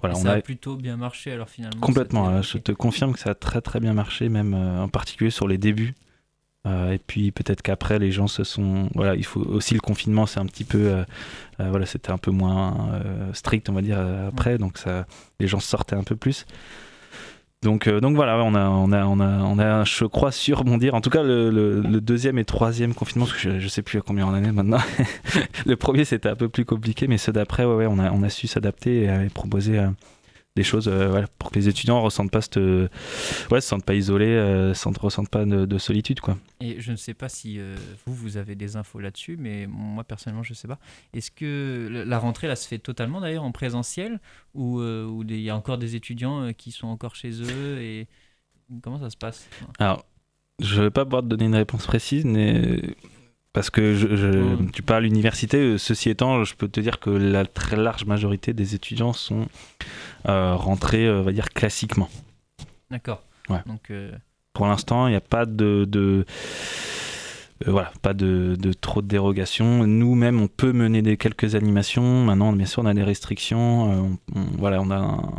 Voilà, 0.00 0.14
ça 0.14 0.32
a... 0.32 0.40
plutôt 0.40 0.76
bien 0.76 0.96
marché 0.96 1.32
alors 1.32 1.48
finalement. 1.48 1.80
Complètement, 1.80 2.42
je 2.42 2.58
te 2.58 2.72
confirme 2.72 3.12
que 3.12 3.18
ça 3.18 3.30
a 3.30 3.34
très 3.34 3.60
très 3.60 3.80
bien 3.80 3.92
marché, 3.92 4.28
même 4.28 4.54
euh, 4.54 4.82
en 4.82 4.88
particulier 4.88 5.30
sur 5.30 5.48
les 5.48 5.58
débuts. 5.58 5.94
Euh, 6.64 6.92
et 6.92 6.98
puis 6.98 7.32
peut-être 7.32 7.60
qu'après 7.60 7.98
les 7.98 8.12
gens 8.12 8.28
se 8.28 8.44
sont 8.44 8.88
voilà 8.94 9.16
il 9.16 9.24
faut 9.24 9.40
aussi 9.40 9.74
le 9.74 9.80
confinement 9.80 10.26
c'est 10.26 10.38
un 10.38 10.46
petit 10.46 10.62
peu 10.62 10.92
euh, 10.92 11.04
voilà 11.58 11.86
c'était 11.86 12.12
un 12.12 12.18
peu 12.18 12.30
moins 12.30 13.02
strict 13.32 13.68
on 13.68 13.72
va 13.72 13.82
dire 13.82 13.98
après 14.28 14.58
donc 14.58 14.78
ça 14.78 15.04
les 15.40 15.48
gens 15.48 15.58
sortaient 15.58 15.96
un 15.96 16.04
peu 16.04 16.14
plus 16.14 16.46
Donc, 17.62 17.86
euh, 17.86 18.00
donc 18.00 18.16
voilà, 18.16 18.42
on 18.42 18.54
a, 18.54 18.68
on, 18.68 18.90
a, 18.90 19.04
on, 19.04 19.20
a, 19.20 19.26
on 19.44 19.58
a, 19.58 19.84
je 19.84 20.04
crois, 20.04 20.32
su 20.32 20.52
rebondir. 20.52 20.94
En 20.94 21.00
tout 21.00 21.10
cas, 21.10 21.22
le, 21.22 22.00
deuxième 22.00 22.38
et 22.38 22.44
troisième 22.44 22.92
confinement, 22.92 23.26
parce 23.26 23.38
que 23.38 23.58
je, 23.58 23.64
ne 23.64 23.68
sais 23.68 23.82
plus 23.82 23.98
à 23.98 24.02
combien 24.02 24.26
en 24.26 24.34
année 24.34 24.50
maintenant. 24.50 24.80
le 25.66 25.76
premier, 25.76 26.04
c'était 26.04 26.28
un 26.28 26.34
peu 26.34 26.48
plus 26.48 26.64
compliqué, 26.64 27.06
mais 27.06 27.18
ceux 27.18 27.32
d'après, 27.32 27.64
ouais, 27.64 27.86
on, 27.86 27.98
a, 27.98 28.10
on 28.10 28.28
su 28.28 28.48
s'adapter 28.48 29.02
et, 29.04 29.26
et 29.26 29.28
proposer 29.28 29.80
des 30.54 30.62
choses 30.62 30.88
euh, 30.88 31.08
voilà, 31.08 31.26
pour 31.38 31.50
que 31.50 31.58
les 31.58 31.68
étudiants 31.68 31.98
ne 31.98 32.04
ressentent 32.04 32.30
pas 32.30 32.42
cette, 32.42 32.58
ouais, 32.58 33.60
se 33.60 33.68
sentent 33.68 33.84
pas 33.84 33.94
isolés, 33.94 34.26
euh, 34.26 34.72
ne 34.72 34.98
ressentent 34.98 35.30
pas 35.30 35.44
de, 35.44 35.78
solitude. 35.78 36.20
Quoi. 36.20 36.36
Et 36.60 36.80
je 36.80 36.92
ne 36.92 36.96
sais 36.96 37.14
pas 37.14 37.28
si 37.28 37.58
euh, 37.58 37.74
vous, 38.04 38.14
vous 38.14 38.36
avez 38.36 38.54
des 38.54 38.76
infos 38.76 38.98
là-dessus, 38.98 39.36
mais 39.38 39.66
moi 39.66 40.04
personnellement, 40.04 40.42
je 40.42 40.52
ne 40.52 40.56
sais 40.56 40.68
pas. 40.68 40.78
Est-ce 41.14 41.30
que 41.30 42.04
la 42.06 42.18
rentrée 42.18 42.48
là 42.48 42.56
se 42.56 42.68
fait 42.68 42.78
totalement 42.78 43.20
d'ailleurs 43.20 43.44
en 43.44 43.52
présentiel 43.52 44.20
ou 44.54 44.82
il 45.22 45.40
y 45.40 45.50
a 45.50 45.56
encore 45.56 45.78
des 45.78 45.96
étudiants 45.96 46.52
qui 46.52 46.70
sont 46.70 46.88
encore 46.88 47.14
chez 47.14 47.32
eux 47.42 47.80
et 47.80 48.08
comment 48.82 49.00
ça 49.00 49.10
se 49.10 49.16
passe? 49.16 49.48
Alors, 49.78 50.04
je 50.60 50.78
ne 50.78 50.84
vais 50.84 50.90
pas 50.90 51.04
pouvoir 51.04 51.22
te 51.22 51.28
donner 51.28 51.46
une 51.46 51.54
réponse 51.54 51.86
précise, 51.86 52.24
mais 52.24 52.94
parce 53.52 53.68
que 53.68 53.94
je, 53.94 54.06
mmh. 54.06 54.70
tu 54.72 54.82
parles 54.82 55.04
université, 55.04 55.76
ceci 55.76 56.08
étant, 56.08 56.44
je 56.44 56.54
peux 56.54 56.68
te 56.68 56.80
dire 56.80 56.98
que 57.00 57.10
la 57.10 57.44
très 57.44 57.76
large 57.76 58.06
majorité 58.06 58.54
des 58.54 58.74
étudiants 58.74 59.12
sont 59.12 59.46
euh, 60.28 60.54
rentrés, 60.54 61.06
euh, 61.06 61.20
on 61.20 61.22
va 61.22 61.32
dire, 61.32 61.50
classiquement. 61.50 62.08
D'accord. 62.90 63.22
Ouais. 63.50 63.60
Donc, 63.66 63.90
euh, 63.90 64.10
Pour 64.54 64.66
l'instant, 64.66 65.06
il 65.06 65.10
n'y 65.10 65.16
a 65.16 65.20
pas 65.20 65.44
de, 65.44 65.84
de 65.86 66.24
voilà, 67.66 67.92
pas 68.00 68.14
de, 68.14 68.56
de, 68.58 68.72
trop 68.72 69.02
de 69.02 69.06
dérogations. 69.06 69.86
Nous-mêmes, 69.86 70.40
on 70.40 70.48
peut 70.48 70.72
mener 70.72 71.02
des 71.02 71.16
quelques 71.16 71.54
animations. 71.54 72.24
Maintenant, 72.24 72.52
bien 72.52 72.66
sûr, 72.66 72.82
on 72.82 72.86
a 72.86 72.94
des 72.94 73.04
restrictions. 73.04 74.18
On, 74.34 74.40
voilà, 74.58 74.80
on 74.80 74.90
a 74.90 74.96
un, 74.96 75.30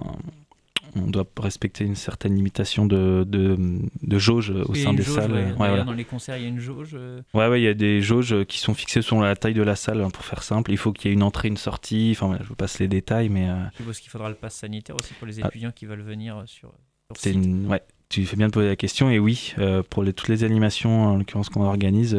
on 0.95 1.09
doit 1.09 1.25
respecter 1.39 1.83
une 1.83 1.95
certaine 1.95 2.35
limitation 2.35 2.85
de, 2.85 3.25
de, 3.27 4.17
jauge 4.17 4.51
au 4.51 4.75
sein 4.75 4.93
des 4.93 5.03
salles. 5.03 5.55
Dans 5.57 5.91
les 5.93 6.05
concerts, 6.05 6.37
il 6.37 6.43
y 6.43 6.45
a 6.45 6.49
une 6.49 6.59
jauge 6.59 6.91
euh. 6.93 7.21
Ouais, 7.33 7.47
ouais, 7.47 7.61
il 7.61 7.63
y 7.63 7.67
a 7.67 7.73
des 7.73 8.01
jauges 8.01 8.43
qui 8.45 8.59
sont 8.59 8.73
fixées 8.73 9.01
selon 9.01 9.21
la 9.21 9.35
taille 9.35 9.53
de 9.53 9.63
la 9.63 9.75
salle, 9.75 10.05
pour 10.13 10.23
faire 10.23 10.43
simple. 10.43 10.71
Il 10.71 10.77
faut 10.77 10.91
qu'il 10.91 11.09
y 11.09 11.11
ait 11.11 11.15
une 11.15 11.23
entrée, 11.23 11.47
une 11.47 11.57
sortie. 11.57 12.15
Enfin, 12.15 12.37
je 12.41 12.47
vous 12.47 12.55
passe 12.55 12.79
les 12.79 12.87
détails, 12.87 13.29
mais. 13.29 13.49
Euh, 13.49 13.55
je 13.73 13.77
suppose 13.77 13.99
qu'il 13.99 14.09
faudra 14.09 14.29
le 14.29 14.35
pass 14.35 14.55
sanitaire 14.55 14.95
aussi 14.95 15.13
pour 15.13 15.27
les 15.27 15.41
ah. 15.41 15.47
étudiants 15.47 15.71
qui 15.71 15.85
veulent 15.85 16.01
venir 16.01 16.43
sur. 16.45 16.73
C'est 17.15 17.31
une... 17.31 17.67
ouais, 17.67 17.81
tu 18.09 18.25
fais 18.25 18.35
bien 18.35 18.47
de 18.47 18.53
poser 18.53 18.67
la 18.67 18.75
question. 18.75 19.09
Et 19.09 19.19
oui, 19.19 19.53
euh, 19.59 19.83
pour 19.87 20.03
les, 20.03 20.13
toutes 20.13 20.29
les 20.29 20.43
animations, 20.43 21.05
en 21.05 21.17
l'occurrence 21.17 21.49
qu'on 21.49 21.63
organise, 21.63 22.17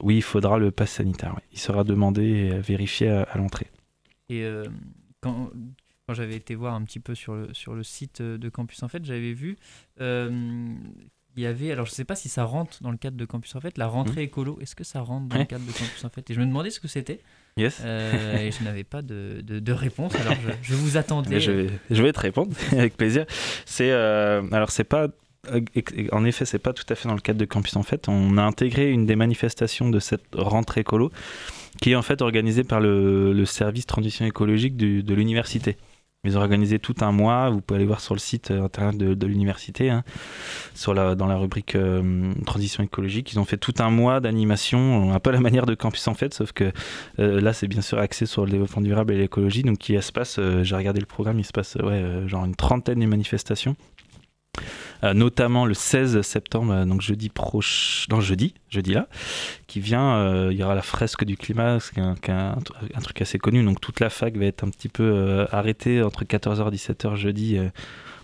oui, 0.00 0.16
il 0.16 0.22
faudra 0.22 0.58
le 0.58 0.70
pass 0.70 0.92
sanitaire. 0.92 1.38
Il 1.52 1.58
sera 1.58 1.84
demandé 1.84 2.22
et 2.22 2.58
vérifié 2.58 3.08
à, 3.08 3.22
à 3.22 3.38
l'entrée. 3.38 3.66
Et 4.28 4.46
quand, 5.20 5.50
quand 6.06 6.14
j'avais 6.14 6.36
été 6.36 6.54
voir 6.54 6.74
un 6.74 6.82
petit 6.82 7.00
peu 7.00 7.14
sur 7.14 7.34
le, 7.34 7.54
sur 7.54 7.74
le 7.74 7.82
site 7.82 8.20
euh, 8.20 8.38
de 8.38 8.48
Campus 8.48 8.82
en 8.82 8.88
fait, 8.88 9.04
j'avais 9.04 9.32
vu, 9.32 9.56
euh, 10.00 10.30
il 11.36 11.42
y 11.42 11.46
avait, 11.46 11.72
alors 11.72 11.86
je 11.86 11.92
sais 11.92 12.04
pas 12.04 12.14
si 12.14 12.28
ça 12.28 12.44
rentre 12.44 12.82
dans 12.82 12.90
le 12.90 12.96
cadre 12.96 13.16
de 13.16 13.24
Campus 13.24 13.54
en 13.56 13.60
fait, 13.60 13.78
la 13.78 13.86
rentrée 13.86 14.22
mmh. 14.22 14.26
écolo, 14.26 14.58
est-ce 14.60 14.76
que 14.76 14.84
ça 14.84 15.00
rentre 15.00 15.26
dans 15.28 15.38
le 15.38 15.44
cadre 15.44 15.64
de 15.64 15.72
Campus 15.72 16.04
en 16.04 16.10
fait 16.10 16.30
Et 16.30 16.34
je 16.34 16.40
me 16.40 16.46
demandais 16.46 16.70
ce 16.70 16.80
que 16.80 16.88
c'était. 16.88 17.20
Yes. 17.56 17.80
Euh, 17.84 18.38
et 18.38 18.50
je 18.50 18.64
n'avais 18.64 18.82
pas 18.82 19.00
de, 19.00 19.40
de, 19.40 19.72
réponse, 19.72 20.14
alors 20.16 20.34
je, 20.62 20.74
vous 20.74 20.96
attendais. 20.96 21.40
Je 21.40 21.52
vais, 21.52 21.70
je 21.90 22.02
vais 22.02 22.12
te 22.12 22.20
répondre 22.20 22.54
avec 22.72 22.96
plaisir. 22.96 23.26
C'est, 23.64 23.90
alors 23.90 24.70
c'est 24.70 24.84
pas 24.84 25.08
en 26.12 26.24
effet, 26.24 26.46
c'est 26.46 26.58
pas 26.58 26.72
tout 26.72 26.86
à 26.88 26.94
fait 26.94 27.06
dans 27.06 27.14
le 27.14 27.20
cadre 27.20 27.38
de 27.38 27.44
Campus 27.44 27.76
en 27.76 27.82
fait. 27.82 28.08
On 28.08 28.38
a 28.38 28.42
intégré 28.42 28.90
une 28.90 29.04
des 29.04 29.14
manifestations 29.14 29.90
de 29.90 30.00
cette 30.00 30.24
rentrée 30.34 30.80
écolo, 30.80 31.12
qui 31.80 31.92
est 31.92 31.96
en 31.96 32.02
fait 32.02 32.22
organisée 32.22 32.64
par 32.64 32.80
le, 32.80 33.32
le 33.32 33.44
service 33.44 33.84
transition 33.86 34.24
écologique 34.24 34.76
de 34.76 35.14
l'université. 35.14 35.76
Ils 36.24 36.38
ont 36.38 36.40
organisé 36.40 36.78
tout 36.78 36.94
un 37.00 37.12
mois. 37.12 37.50
Vous 37.50 37.60
pouvez 37.60 37.78
aller 37.78 37.86
voir 37.86 38.00
sur 38.00 38.14
le 38.14 38.20
site 38.20 38.50
euh, 38.50 38.64
internet 38.64 38.96
de, 38.96 39.26
l'université, 39.26 39.90
hein, 39.90 40.04
dans 40.86 41.26
la 41.26 41.36
rubrique 41.36 41.74
euh, 41.76 42.32
transition 42.46 42.82
écologique. 42.82 43.32
Ils 43.32 43.38
ont 43.38 43.44
fait 43.44 43.56
tout 43.56 43.74
un 43.78 43.90
mois 43.90 44.20
d'animation, 44.20 45.12
un 45.12 45.20
peu 45.20 45.30
à 45.30 45.32
la 45.32 45.40
manière 45.40 45.66
de 45.66 45.74
Campus 45.74 46.08
en 46.08 46.14
fait, 46.14 46.34
sauf 46.34 46.52
que 46.52 46.72
euh, 47.18 47.40
là, 47.40 47.52
c'est 47.52 47.68
bien 47.68 47.82
sûr 47.82 47.98
axé 47.98 48.26
sur 48.26 48.44
le 48.44 48.50
développement 48.50 48.82
durable 48.82 49.12
et 49.12 49.18
l'écologie. 49.18 49.62
Donc, 49.62 49.88
il 49.88 50.02
se 50.02 50.12
passe, 50.12 50.40
j'ai 50.62 50.76
regardé 50.76 51.00
le 51.00 51.06
programme, 51.06 51.38
il 51.38 51.44
se 51.44 51.52
passe 51.52 51.76
genre 52.26 52.44
une 52.44 52.56
trentaine 52.56 53.00
de 53.00 53.06
manifestations. 53.06 53.76
Euh, 55.04 55.12
notamment 55.12 55.66
le 55.66 55.74
16 55.74 56.22
septembre, 56.22 56.72
euh, 56.72 56.84
donc 56.86 57.02
jeudi 57.02 57.28
proche 57.28 58.06
non 58.10 58.20
jeudi, 58.20 58.54
jeudi 58.70 58.94
là, 58.94 59.08
qui 59.66 59.80
vient, 59.80 60.16
euh, 60.16 60.48
il 60.50 60.58
y 60.58 60.62
aura 60.62 60.74
la 60.74 60.82
fresque 60.82 61.24
du 61.24 61.36
climat, 61.36 61.78
c'est 61.80 61.98
un, 61.98 62.14
un, 62.28 63.00
truc 63.02 63.20
assez 63.20 63.38
connu, 63.38 63.62
donc 63.64 63.80
toute 63.80 64.00
la 64.00 64.08
fac 64.08 64.36
va 64.36 64.46
être 64.46 64.64
un 64.64 64.70
petit 64.70 64.88
peu 64.88 65.46
arrêtée 65.50 66.02
entre 66.02 66.24
14h 66.24 66.68
et 66.68 66.76
17h 66.76 67.16
jeudi 67.16 67.58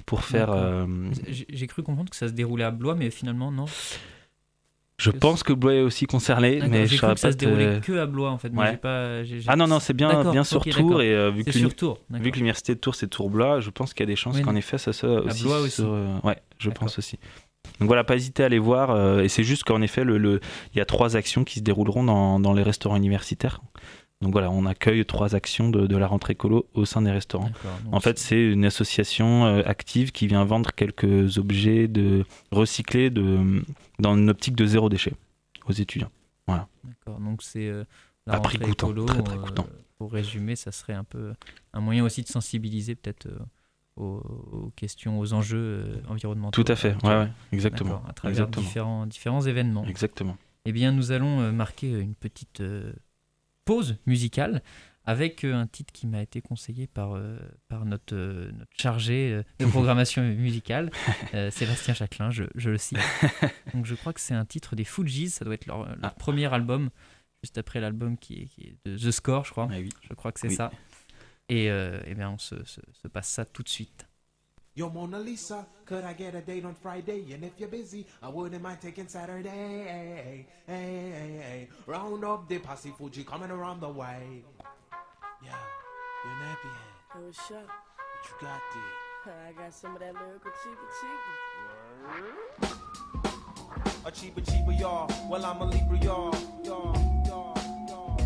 pour 0.07 0.25
faire... 0.25 0.87
J'ai 1.29 1.67
cru 1.67 1.83
comprendre 1.83 2.11
que 2.11 2.17
ça 2.17 2.29
se 2.29 2.33
déroulait 2.33 2.65
à 2.65 2.71
Blois, 2.71 2.95
mais 2.95 3.11
finalement 3.11 3.53
non? 3.53 3.67
Je 5.01 5.11
pense 5.11 5.43
que 5.43 5.53
Blois 5.53 5.75
est 5.75 5.83
aussi 5.83 6.07
concerné, 6.07 6.61
mais 6.69 6.87
je 6.87 7.01
que 7.01 7.17
ça 7.17 7.33
se 7.33 7.37
déroulait 7.37 7.81
que 7.81 7.99
à 7.99 8.07
Blois 8.07 8.31
en 8.31 8.39
fait. 8.39 8.51
pas, 8.51 9.23
Ah 9.47 9.57
non 9.57 9.67
non, 9.67 9.81
c'est 9.81 9.95
bien 9.95 10.31
bien 10.31 10.45
sur 10.45 10.63
Tours 10.65 11.03
et 11.03 11.31
vu, 11.31 11.45
que 11.45 11.51
vu 11.51 12.31
que 12.31 12.37
l'université 12.37 12.75
de 12.75 12.81
Tours 12.81 12.95
c'est 12.95 13.09
Tours 13.09 13.31
Blois, 13.31 13.61
je 13.61 13.71
pense 13.71 13.95
qu'il 13.95 14.05
y 14.05 14.09
a 14.09 14.13
des 14.13 14.17
chances 14.17 14.41
qu'en 14.41 14.55
effet 14.55 14.79
ça 14.79 14.93
soit 14.93 15.23
aussi. 15.23 15.43
À 15.43 15.45
Blois 15.47 15.61
aussi. 15.61 15.83
ouais, 15.83 16.37
je 16.59 16.71
pense 16.71 16.99
aussi. 16.99 17.19
Donc 17.79 17.87
voilà, 17.87 18.05
pas 18.05 18.17
hésiter 18.17 18.43
à 18.43 18.47
aller 18.47 18.59
voir. 18.59 18.91
Euh, 18.91 19.23
et 19.23 19.29
c'est 19.29 19.45
juste 19.45 19.65
qu'en 19.65 19.81
effet, 19.81 20.05
le, 20.05 20.19
le, 20.19 20.41
il 20.75 20.79
y 20.79 20.81
a 20.81 20.85
trois 20.85 21.17
actions 21.17 21.45
qui 21.45 21.61
se 21.61 21.65
dérouleront 21.65 22.05
dans, 22.05 22.39
dans 22.39 22.53
les 22.53 22.63
restaurants 22.63 22.97
universitaires. 22.97 23.61
Donc 24.21 24.33
voilà, 24.33 24.51
on 24.51 24.67
accueille 24.67 25.05
trois 25.07 25.35
actions 25.35 25.71
de, 25.71 25.87
de 25.87 25.97
la 25.97 26.07
rentrée 26.07 26.35
écolo 26.35 26.69
au 26.75 26.85
sein 26.85 27.03
des 27.03 27.11
restaurants. 27.11 27.51
En 27.91 28.01
fait, 28.01 28.19
c'est 28.19 28.43
une 28.43 28.67
association 28.67 29.47
euh, 29.47 29.63
active 29.65 30.13
qui 30.13 30.27
vient 30.27 30.45
vendre 30.45 30.73
quelques 30.73 31.39
objets 31.39 31.89
de 31.89 32.25
recyclés 32.53 33.09
de, 33.09 33.63
dans 33.99 34.17
une 34.17 34.29
optique 34.29 34.57
de 34.57 34.67
zéro 34.67 34.89
déchet 34.91 35.15
aux 35.67 35.73
étudiants. 35.73 36.11
Voilà. 36.47 36.69
D'accord, 36.85 37.19
donc 37.21 37.43
c'est 37.43 37.69
euh, 37.69 37.85
la 38.27 38.37
rentrée 38.37 38.59
écolo. 38.69 39.07
Très, 39.07 39.23
très 39.23 39.37
pour 39.97 40.13
résumer, 40.13 40.57
ça 40.57 40.73
serait 40.73 40.95
un 40.95 41.05
peu 41.05 41.35
un 41.75 41.81
moyen 41.81 42.05
aussi 42.05 42.23
de 42.23 42.29
sensibiliser 42.29 42.95
peut-être 42.95 43.29
aux, 44.01 44.73
questions, 44.77 45.19
aux 45.19 45.33
enjeux 45.33 45.59
euh, 45.59 46.03
environnementaux. 46.09 46.63
Tout 46.63 46.71
à 46.71 46.77
fait, 46.77 46.95
ouais, 47.05 47.29
exactement. 47.53 48.03
À 48.09 48.13
travers 48.13 48.49
Différents, 48.49 49.07
différents 49.07 49.43
événements. 49.43 49.85
Exactement. 49.85 50.37
Eh 50.65 50.73
bien, 50.73 50.93
nous 50.93 51.13
allons 51.13 51.41
euh, 51.41 51.53
marquer 51.53 51.91
une 51.91 52.15
petite 52.15 52.61
euh, 52.61 52.93
pause 53.71 53.99
musicale 54.05 54.65
avec 55.05 55.45
un 55.45 55.69
titre 55.69 55.93
qui 55.93 56.09
m'a 56.09 56.23
été 56.23 56.43
conseillé 56.43 56.89
par, 56.89 57.17
par 57.69 57.85
notre, 57.85 58.17
notre 58.17 58.77
chargé 58.77 59.43
de 59.61 59.67
programmation 59.71 60.23
musicale, 60.23 60.91
Sébastien 61.51 61.95
Châtelain, 61.95 62.33
je, 62.33 62.45
je, 62.57 62.71
le 62.71 62.79
cite. 62.79 62.99
Donc 63.75 63.87
je 63.87 63.95
crois 63.95 64.13
que 64.13 64.21
c'est 64.21 64.35
un 64.35 64.45
titre 64.45 64.75
des 64.75 64.83
Fujis, 64.83 65.31
ça 65.31 65.45
doit 65.45 65.55
être 65.55 65.67
leur, 65.67 65.89
ah. 66.03 66.11
premier 66.19 66.53
album, 66.53 66.91
juste 67.45 67.59
après 67.59 67.81
l'album 67.81 68.19
qui 68.19 68.43
est, 68.43 68.47
qui 68.47 68.63
est, 68.63 68.77
de 68.85 68.99
The 68.99 69.13
Score, 69.13 69.45
je 69.45 69.53
crois. 69.53 69.69
Ah 69.71 69.77
oui. 69.79 69.91
Je 70.03 70.15
crois 70.15 70.33
que 70.33 70.41
c'est 70.41 70.51
ça. 70.51 70.73
Et 71.49 71.71
euh, 71.71 72.01
eh 72.07 72.15
bien, 72.17 72.31
on 72.31 72.39
se, 72.39 72.57
se, 72.65 72.81
se 72.93 73.07
passe 73.07 73.29
ça 73.29 73.45
tout 73.45 73.63
de 73.63 73.69
suite. 73.69 74.10
Yo, 74.73 74.89
Mona 74.89 75.19
Lisa, 75.19 75.67
could 75.85 76.05
I 76.05 76.13
get 76.13 76.37
a 76.37 76.41
date 76.41 76.65
on 76.65 76.75
Friday? 76.75 77.33
And 77.33 77.45
if 77.45 77.59
you're 77.59 77.69
busy, 77.69 78.07
I 78.23 78.29
wouldn't 78.29 78.63
mind 78.63 78.81
taking 78.81 79.09
Saturday. 79.09 79.49
Hey, 79.49 80.47
hey, 80.65 81.11
hey, 81.11 81.69
Round 81.87 82.25
up 82.25 82.49
the 82.49 82.59
posse 82.61 82.93
Fuji 82.97 83.25
coming 83.25 83.51
around 83.51 83.81
the 83.81 83.89
way. 83.89 84.45
Yeah, 85.45 85.57
you're 86.25 86.35
nappy 86.35 86.71
head. 86.71 87.17
Oh, 87.17 87.21
what's 87.27 87.51
up? 87.51 87.67
What 87.67 88.25
you 88.25 88.35
got 88.41 88.61
there? 88.73 89.35
I 89.49 89.53
got 89.61 89.75
some 89.75 89.95
of 89.95 90.01
that 90.01 90.15
lyrical 90.15 90.53
cheaper 90.63 90.89
cheaper. 91.01 91.37
A 94.07 94.11
cheaper 94.13 94.41
cheaper, 94.41 94.73
y'all. 94.73 95.11
Well, 95.29 95.45
I'm 95.45 95.61
a 95.63 95.65
Libra, 95.65 95.99
y'all. 95.99 96.33
Y'all, 96.65 96.95
y'all, 97.27 97.59
y'all. 97.89 98.21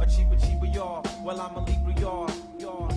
A 0.00 0.06
cheaper 0.06 0.36
cheaper, 0.36 0.66
y'all. 0.66 1.02
Well, 1.24 1.40
I'm 1.40 1.56
a 1.56 1.64
Libra, 1.64 1.98
y'all. 1.98 2.30
You 2.58 2.91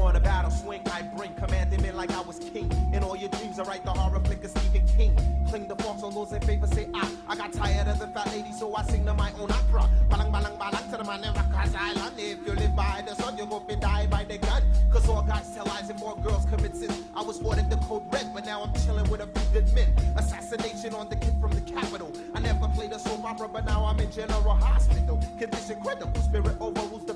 want 0.00 0.16
a 0.16 0.20
battle 0.20 0.50
swing, 0.50 0.80
I 0.90 1.02
bring 1.02 1.34
commanding 1.34 1.82
me 1.82 1.92
like 1.92 2.10
I 2.10 2.22
was 2.22 2.38
king. 2.38 2.70
In 2.92 3.04
all 3.04 3.16
your 3.16 3.28
dreams, 3.30 3.58
I 3.58 3.64
write 3.64 3.84
the 3.84 3.92
horror 3.92 4.20
flick 4.20 4.42
of 4.44 4.50
Stephen 4.50 4.86
King. 4.96 5.14
Cling 5.48 5.68
the 5.68 5.76
false 5.76 6.02
on 6.02 6.14
those 6.14 6.32
in 6.32 6.40
favor, 6.40 6.66
say 6.66 6.88
ah. 6.94 7.10
I 7.28 7.36
got 7.36 7.52
tired 7.52 7.86
of 7.86 7.98
the 7.98 8.06
fat 8.08 8.28
lady, 8.28 8.52
so 8.52 8.74
I 8.74 8.82
sing 8.84 9.04
to 9.04 9.14
my 9.14 9.30
own 9.38 9.50
opera. 9.50 9.90
Balang 10.08 10.32
balang 10.32 10.56
balang 10.58 10.90
to 10.90 10.96
the 10.96 11.04
man 11.04 11.22
in 11.24 11.34
Rikers 11.34 11.74
Island. 11.74 12.14
If 12.16 12.38
you 12.46 12.54
live 12.54 12.74
by 12.74 13.02
the 13.06 13.14
sun, 13.14 13.36
you 13.36 13.46
go 13.46 13.60
be 13.60 13.76
die 13.76 14.06
by 14.06 14.24
the 14.24 14.38
gun. 14.38 14.62
Cause 14.90 15.08
all 15.08 15.22
guys 15.22 15.54
tell 15.54 15.66
lies 15.66 15.90
and 15.90 15.98
more 16.00 16.16
girls 16.16 16.46
commit 16.46 16.74
sins. 16.76 16.96
I 17.14 17.22
was 17.22 17.40
ordered 17.42 17.68
the 17.68 17.76
code 17.76 18.02
red, 18.12 18.32
but 18.34 18.46
now 18.46 18.62
I'm 18.62 18.72
chilling 18.82 19.08
with 19.10 19.20
a 19.20 19.26
few 19.26 19.60
good 19.60 19.74
men. 19.74 19.88
Assassination 20.16 20.94
on 20.94 21.08
the 21.08 21.16
kid 21.16 21.34
from 21.40 21.52
the 21.52 21.60
capital. 21.60 22.10
I 22.34 22.40
never 22.40 22.68
played 22.68 22.92
a 22.92 22.98
soap 22.98 23.24
opera, 23.24 23.48
but 23.48 23.66
now 23.66 23.84
I'm 23.84 24.00
in 24.00 24.10
general 24.10 24.54
hospital. 24.54 25.20
Condition 25.38 25.80
critical, 25.82 26.22
spirit 26.22 26.56
overrules 26.60 27.04
the 27.04 27.14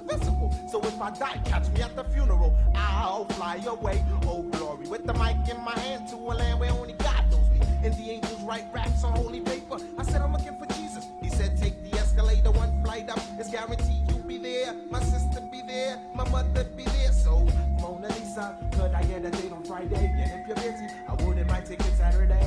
if 0.94 1.02
I 1.02 1.10
die, 1.10 1.40
catch 1.44 1.68
me 1.70 1.82
at 1.82 1.96
the 1.96 2.04
funeral. 2.04 2.56
I'll 2.72 3.24
fly 3.24 3.56
away. 3.66 4.04
Oh, 4.28 4.42
glory. 4.42 4.86
With 4.86 5.04
the 5.04 5.12
mic 5.14 5.36
in 5.50 5.60
my 5.60 5.76
hand 5.80 6.06
to 6.10 6.14
a 6.14 6.34
land 6.34 6.60
where 6.60 6.70
only 6.70 6.92
God 6.92 7.28
knows 7.32 7.50
me. 7.50 7.58
And 7.82 7.92
the 7.94 8.12
angels 8.12 8.40
write 8.42 8.66
raps 8.72 9.02
on 9.02 9.16
holy 9.16 9.40
paper. 9.40 9.78
I 9.98 10.04
said, 10.04 10.20
I'm 10.20 10.32
looking 10.32 10.56
for 10.56 10.66
Jesus. 10.74 11.04
He 11.20 11.30
said, 11.30 11.58
take 11.60 11.82
the 11.82 11.98
escalator 11.98 12.52
one 12.52 12.80
flight 12.84 13.10
up. 13.10 13.18
It's 13.40 13.50
guaranteed 13.50 14.08
you'll 14.08 14.20
be 14.20 14.38
there. 14.38 14.72
My 14.88 15.02
sister 15.02 15.40
be 15.50 15.62
there. 15.62 15.98
My 16.14 16.28
mother 16.30 16.62
be 16.76 16.84
there. 16.84 17.10
So, 17.10 17.40
Mona 17.80 18.06
Lisa, 18.10 18.56
could 18.70 18.94
I 18.94 19.02
get 19.02 19.24
a 19.24 19.30
date 19.32 19.50
on 19.50 19.64
Friday? 19.64 19.96
And 19.96 20.40
if 20.42 20.46
you're 20.46 20.56
busy, 20.56 20.86
I 21.08 21.14
would 21.24 21.38
invite 21.38 21.66
ticket 21.66 21.92
Saturday. 21.98 22.43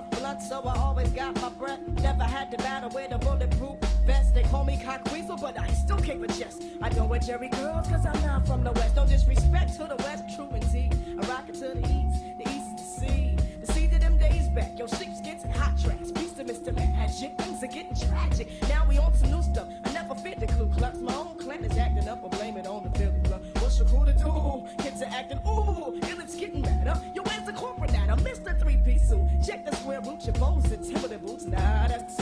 Puff 0.00 0.20
blunt, 0.20 0.42
so 0.42 0.62
I 0.62 0.76
always 0.78 1.10
got 1.10 1.40
my 1.40 1.48
breath. 1.50 1.80
Never 2.02 2.24
had 2.24 2.50
to 2.50 2.56
battle 2.58 2.90
with 2.90 3.12
a 3.12 3.18
bulletproof 3.18 3.78
vest. 4.06 4.34
They 4.34 4.42
call 4.44 4.64
me 4.64 4.78
cock 4.82 5.00
weasel, 5.12 5.36
but 5.36 5.58
I 5.58 5.68
still 5.68 5.98
kick 5.98 6.22
a 6.22 6.26
chest. 6.28 6.62
I 6.82 6.88
don't 6.88 7.08
wear 7.08 7.20
Jerry 7.20 7.48
girls, 7.48 7.86
cause 7.88 8.06
I'm 8.06 8.20
not 8.22 8.46
from 8.46 8.64
the 8.64 8.72
west. 8.72 8.96
No 8.96 9.06
disrespect 9.06 9.76
to 9.76 9.84
the 9.84 9.96
west, 9.96 10.24
true 10.34 10.48
indeed. 10.54 10.96
I 11.20 11.26
rock 11.26 11.48
it 11.48 11.54
to 11.54 11.68
the 11.74 11.86
east, 11.86 12.22
the 12.38 12.48
east 12.48 12.78
to 12.78 12.84
sea. 12.84 13.36
The 13.60 13.72
sea 13.72 13.88
to 13.88 13.98
them 13.98 14.16
days 14.16 14.48
back, 14.48 14.78
yo, 14.78 14.86
sheepskins 14.86 15.44
and 15.44 15.52
hot 15.52 15.78
tracks. 15.82 16.10
Peace 16.12 16.32
to 16.32 16.44
Mr. 16.44 16.74
Magic, 16.74 17.36
things 17.38 17.62
are 17.62 17.66
getting 17.66 17.94
tragic. 17.94 18.48
Now 18.68 18.86
we 18.88 18.98
on 18.98 19.14
some 19.14 19.30
new 19.30 19.39
temple 30.88 31.08
the 31.08 31.18
boots. 31.18 31.44
Nah, 31.46 31.88
that's 31.88 32.19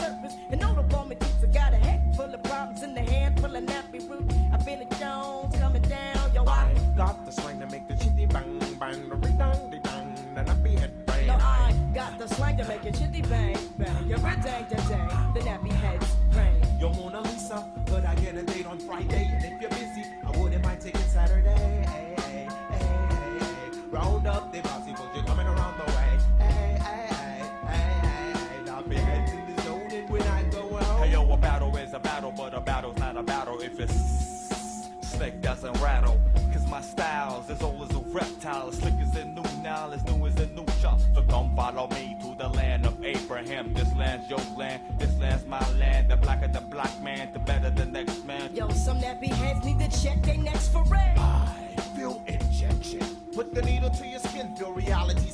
slick 35.59 35.73
doesn't 35.73 35.83
rattle. 35.83 36.19
Cause 36.53 36.67
my 36.67 36.81
style's 36.81 37.49
as 37.49 37.61
old 37.61 37.89
as 37.89 37.95
a 37.95 37.99
reptile, 37.99 38.69
as 38.69 38.77
slick 38.77 38.93
as 39.01 39.15
a 39.15 39.25
new 39.25 39.43
now, 39.61 39.91
as 39.91 40.03
new 40.05 40.25
as 40.25 40.35
a 40.37 40.47
new 40.47 40.65
chop. 40.81 40.99
So 41.13 41.21
come 41.23 41.55
follow 41.55 41.87
me 41.89 42.17
to 42.21 42.35
the 42.37 42.49
land 42.49 42.85
of 42.85 43.03
Abraham. 43.03 43.73
This 43.73 43.93
land's 43.95 44.29
your 44.29 44.39
land, 44.57 44.81
this 44.97 45.15
land's 45.19 45.45
my 45.45 45.59
land. 45.73 46.09
The 46.09 46.17
blacker 46.17 46.47
the 46.47 46.61
black 46.61 47.01
man, 47.01 47.31
the 47.33 47.39
better 47.39 47.69
the 47.69 47.85
next 47.85 48.25
man. 48.25 48.55
Yo, 48.55 48.69
some 48.69 48.99
nappy 48.99 49.29
heads 49.29 49.63
need 49.65 49.79
to 49.79 50.01
check 50.01 50.21
their 50.23 50.37
necks 50.37 50.67
for 50.67 50.83
red. 50.85 51.17
I 51.17 51.81
feel 51.95 52.21
injection. 52.27 53.01
Put 53.33 53.53
the 53.53 53.61
needle 53.61 53.89
to 53.89 54.07
your 54.07 54.19
skin, 54.19 54.55
feel 54.55 54.71
reality's 54.71 55.28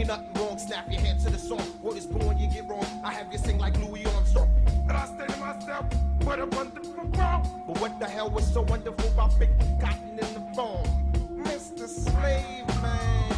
Ain't 0.00 0.08
nothing 0.08 0.32
wrong, 0.32 0.56
snap 0.56 0.90
your 0.90 0.98
hand 1.02 1.20
to 1.20 1.28
the 1.28 1.38
song. 1.38 1.60
What 1.82 1.94
is 1.94 2.06
born, 2.06 2.38
you 2.38 2.46
get 2.46 2.66
wrong. 2.66 2.86
I 3.04 3.12
have 3.12 3.30
you 3.30 3.36
sing 3.36 3.58
like 3.58 3.78
Louis 3.80 4.06
Armstrong. 4.06 4.48
And 4.88 4.92
I 4.92 5.04
say 5.04 5.26
to 5.26 5.36
myself, 5.38 5.84
what 6.22 6.38
a 6.38 6.46
wonderful 6.46 7.04
world. 7.04 7.46
But 7.66 7.80
what 7.82 8.00
the 8.00 8.06
hell 8.06 8.30
was 8.30 8.50
so 8.50 8.62
wonderful 8.62 9.06
about 9.10 9.38
big 9.38 9.50
cotton 9.78 10.12
in 10.12 10.32
the 10.32 10.54
phone? 10.56 10.86
Mr. 11.44 11.86
Slave 11.86 12.66
Man. 12.80 13.36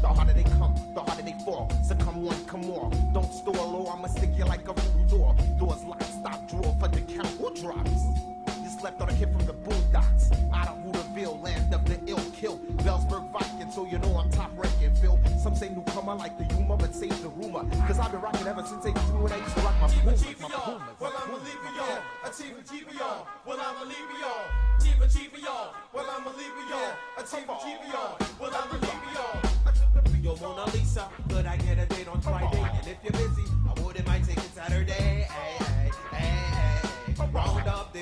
The 0.00 0.08
harder 0.08 0.32
they 0.32 0.44
come, 0.44 0.74
the 0.94 1.02
harder 1.02 1.24
they 1.24 1.36
fall. 1.44 1.70
So 1.86 1.94
come 1.96 2.24
one, 2.24 2.42
come 2.46 2.62
more. 2.62 2.90
Don't 3.12 3.30
store 3.30 3.52
low, 3.52 3.92
I'ma 3.92 4.06
stick 4.06 4.30
you 4.34 4.46
like 4.46 4.66
a 4.68 4.72
voodoo 4.72 5.18
door. 5.18 5.36
Doors 5.58 5.84
locked, 5.84 6.04
stop, 6.04 6.48
drawer 6.48 6.74
for 6.80 6.88
the 6.88 7.02
count. 7.02 7.28
Who 7.36 7.54
drops? 7.54 8.11
Slept 8.82 9.00
on 9.00 9.10
a 9.10 9.14
kid 9.14 9.30
from 9.30 9.46
the 9.46 9.54
boondocks. 9.54 10.32
Out 10.52 10.66
of 10.66 10.76
Hooterville, 10.82 11.40
land 11.40 11.72
of 11.72 11.86
the 11.86 12.00
ill 12.10 12.18
kill. 12.34 12.58
Bellsburg 12.82 13.30
Viking, 13.30 13.70
so 13.70 13.86
you 13.86 13.96
know 13.98 14.18
I'm 14.18 14.28
top 14.32 14.50
ranking. 14.56 14.92
Phil, 14.96 15.20
some 15.40 15.54
say 15.54 15.68
newcomer 15.68 16.16
like 16.16 16.36
the 16.36 16.52
humor, 16.52 16.76
but 16.76 16.92
save 16.92 17.22
the 17.22 17.28
rumor. 17.28 17.62
Cause 17.86 18.00
I've 18.00 18.10
been 18.10 18.20
rocking 18.20 18.44
ever 18.44 18.66
since 18.66 18.84
82 18.84 19.00
when 19.22 19.30
I 19.30 19.36
used 19.36 19.54
to 19.54 19.60
rock 19.60 19.76
my 19.80 19.86
Pumas. 19.86 20.24
Well, 20.98 21.14
I'ma 21.14 21.34
leave 21.46 21.62
y'all. 21.78 22.02
A 22.24 22.30
chief 22.34 22.58
of 22.58 22.68
chief 22.68 22.88
of 22.88 22.94
y'all. 22.98 23.28
Well, 23.46 23.60
I'ma 23.60 23.84
leave 23.84 24.10
y'all. 24.18 24.50
Chief 24.82 25.32
of 25.32 25.38
y'all. 25.38 25.74
Well, 25.92 26.10
I'ma 26.10 26.30
leave 26.30 26.50
y'all. 26.68 26.90
A 27.18 27.22
chief 27.22 27.48
of 27.48 27.62
chief 27.62 27.78
of 27.78 27.86
y'all. 27.86 28.18
Well, 28.40 28.50
I'ma 28.52 28.74
leave 28.82 29.14
y'all. 29.14 29.38
Yo, 30.20 30.36
Mona 30.42 30.64
Lisa, 30.72 31.08
could 31.28 31.46
I 31.46 31.56
get 31.58 31.78
a 31.78 31.86
date 31.86 32.08
on 32.08 32.20
Friday? 32.20 32.58
And 32.58 32.88
if 32.88 32.98
you're 33.04 33.12
busy, 33.12 33.44
I 33.64 33.80
wouldn't 33.80 34.06
mind 34.08 34.24
taking 34.26 34.42
Saturday. 34.42 34.92
Hey, 34.92 35.26
hey, 35.30 35.90
hey, 36.10 36.18
hey. 36.18 37.32
Round 37.32 37.68
up 37.68 37.92
the 37.92 38.00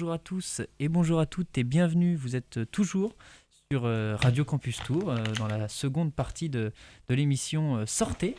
Bonjour 0.00 0.14
à 0.14 0.18
tous 0.18 0.62
et 0.78 0.88
bonjour 0.88 1.20
à 1.20 1.26
toutes 1.26 1.58
et 1.58 1.62
bienvenue. 1.62 2.16
Vous 2.16 2.34
êtes 2.34 2.60
toujours 2.70 3.14
sur 3.70 3.84
euh, 3.84 4.16
Radio 4.16 4.46
Campus 4.46 4.78
Tour 4.78 5.10
euh, 5.10 5.22
dans 5.36 5.46
la 5.46 5.68
seconde 5.68 6.14
partie 6.14 6.48
de, 6.48 6.72
de 7.10 7.14
l'émission 7.14 7.76
euh, 7.76 7.84
Sortez. 7.84 8.34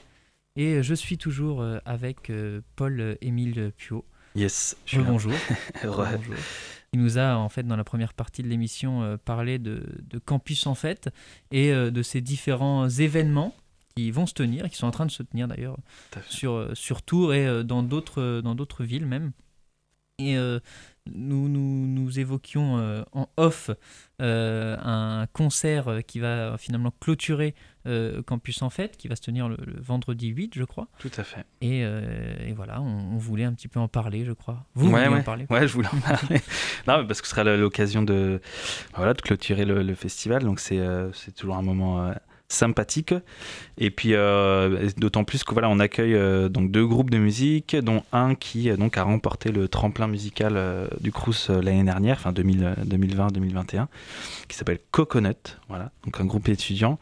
Et 0.56 0.82
je 0.82 0.96
suis 0.96 1.20
toujours 1.20 1.64
avec 1.86 2.32
Paul-Émile 2.76 3.74
Puot. 3.78 4.04
Yes, 4.34 4.76
je 4.88 4.96
suis. 4.96 5.04
Bonjour. 5.04 5.34
Bonjour. 5.84 6.36
Il 6.94 7.00
nous 7.00 7.20
a 7.20 7.36
en 7.36 7.48
fait 7.48 7.62
dans 7.62 7.76
la 7.76 7.84
première 7.84 8.16
partie 8.16 8.42
de 8.42 8.48
l'émission 8.48 9.20
parlé 9.24 9.60
de, 9.60 9.84
de 10.10 10.18
Campus 10.18 10.66
en 10.66 10.74
fait 10.74 11.10
et 11.52 11.72
de 11.72 12.02
ces 12.02 12.22
différents 12.22 12.90
événements 12.90 13.54
qui 13.96 14.10
vont 14.10 14.26
se 14.26 14.34
tenir, 14.34 14.68
qui 14.68 14.78
sont 14.78 14.88
en 14.88 14.92
train 14.92 15.06
de 15.06 15.12
se 15.12 15.22
tenir 15.22 15.48
d'ailleurs 15.48 15.78
sur, 16.28 16.72
sur 16.74 17.04
Tours 17.04 17.36
et 17.36 17.64
dans 17.64 17.84
d'autres 17.84 18.42
dans 18.44 18.56
d'autres 18.56 18.84
villes 18.84 19.06
même. 19.06 19.32
Et 20.22 20.38
euh, 20.38 20.60
nous, 21.08 21.50
nous, 21.50 21.88
nous 21.88 22.20
évoquions 22.20 22.78
euh, 22.78 23.04
en 23.12 23.28
off 23.38 23.72
euh, 24.22 24.78
un 24.84 25.26
concert 25.34 26.02
qui 26.06 26.20
va 26.20 26.58
finalement 26.58 26.94
clôturer 27.00 27.56
euh, 27.88 28.22
Campus 28.22 28.62
en 28.62 28.70
Fête, 28.70 28.98
qui 28.98 29.08
va 29.08 29.16
se 29.16 29.22
tenir 29.22 29.50
le, 29.50 29.58
le 29.66 29.82
vendredi 29.82 30.28
8, 30.28 30.54
je 30.56 30.64
crois. 30.64 30.88
Tout 31.00 31.12
à 31.18 31.24
fait. 31.24 31.46
Et, 31.62 31.80
et 31.80 32.54
voilà, 32.54 32.82
on, 32.82 33.14
on 33.14 33.18
voulait 33.18 33.46
un 33.46 33.54
petit 33.54 33.68
peu 33.68 33.80
en 33.80 33.88
parler, 33.88 34.26
je 34.26 34.34
crois. 34.34 34.66
Vous 34.76 34.88
ouais, 34.88 34.92
vouliez 34.92 35.08
ouais. 35.08 35.20
en 35.20 35.24
parler 35.24 35.46
Ouais, 35.50 35.68
je 35.68 35.74
voulais 35.74 35.90
en 35.92 36.00
parler. 36.00 36.40
non, 36.88 37.02
mais 37.02 37.08
parce 37.08 37.22
que 37.22 37.28
ce 37.28 37.36
sera 37.36 37.44
l'occasion 37.44 38.04
de, 38.04 38.40
voilà, 38.96 39.14
de 39.14 39.22
clôturer 39.22 39.66
le, 39.66 39.82
le 39.82 39.96
festival. 39.96 40.44
Donc, 40.44 40.60
c'est 40.60 40.80
toujours 41.36 41.56
un 41.56 41.64
moment 41.64 42.14
sympathique. 42.52 43.14
Et 43.78 43.90
puis, 43.90 44.14
euh, 44.14 44.90
d'autant 44.98 45.24
plus 45.24 45.44
que 45.44 45.54
voilà, 45.54 45.70
on 45.70 45.80
accueille 45.80 46.14
euh, 46.14 46.50
donc 46.50 46.72
deux 46.72 46.86
groupes 46.86 47.10
de 47.10 47.18
musique, 47.18 47.76
dont 47.76 48.04
un 48.12 48.36
qui 48.36 48.70
euh, 48.70 48.78
donc 48.78 48.98
a 48.98 49.04
remporté 49.04 49.52
le 49.52 49.68
tremplin 49.68 50.08
musical 50.08 50.54
euh, 50.56 50.88
du 51.00 51.12
Crous 51.12 51.50
l'année 51.50 51.84
dernière, 51.84 52.18
enfin 52.18 52.32
2020-2021, 52.32 53.88
qui 54.48 54.56
s'appelle 54.56 54.80
Coconut. 54.92 55.58
Voilà, 55.70 55.92
donc 56.06 56.20
un 56.20 56.26
groupe 56.26 56.50
étudiant. 56.50 57.00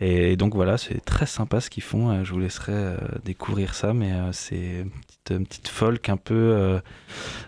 Et, 0.00 0.36
donc 0.36 0.54
voilà, 0.54 0.78
c'est 0.78 1.04
très 1.04 1.26
sympa 1.26 1.60
ce 1.60 1.68
qu'ils 1.68 1.82
font. 1.82 2.24
Je 2.24 2.32
vous 2.32 2.38
laisserai 2.38 2.96
découvrir 3.24 3.74
ça, 3.74 3.92
mais 3.92 4.12
c'est 4.32 4.56
une 4.56 4.90
petite, 4.90 5.30
une 5.30 5.46
petite 5.46 5.68
folk 5.68 6.08
un 6.08 6.16
peu, 6.16 6.80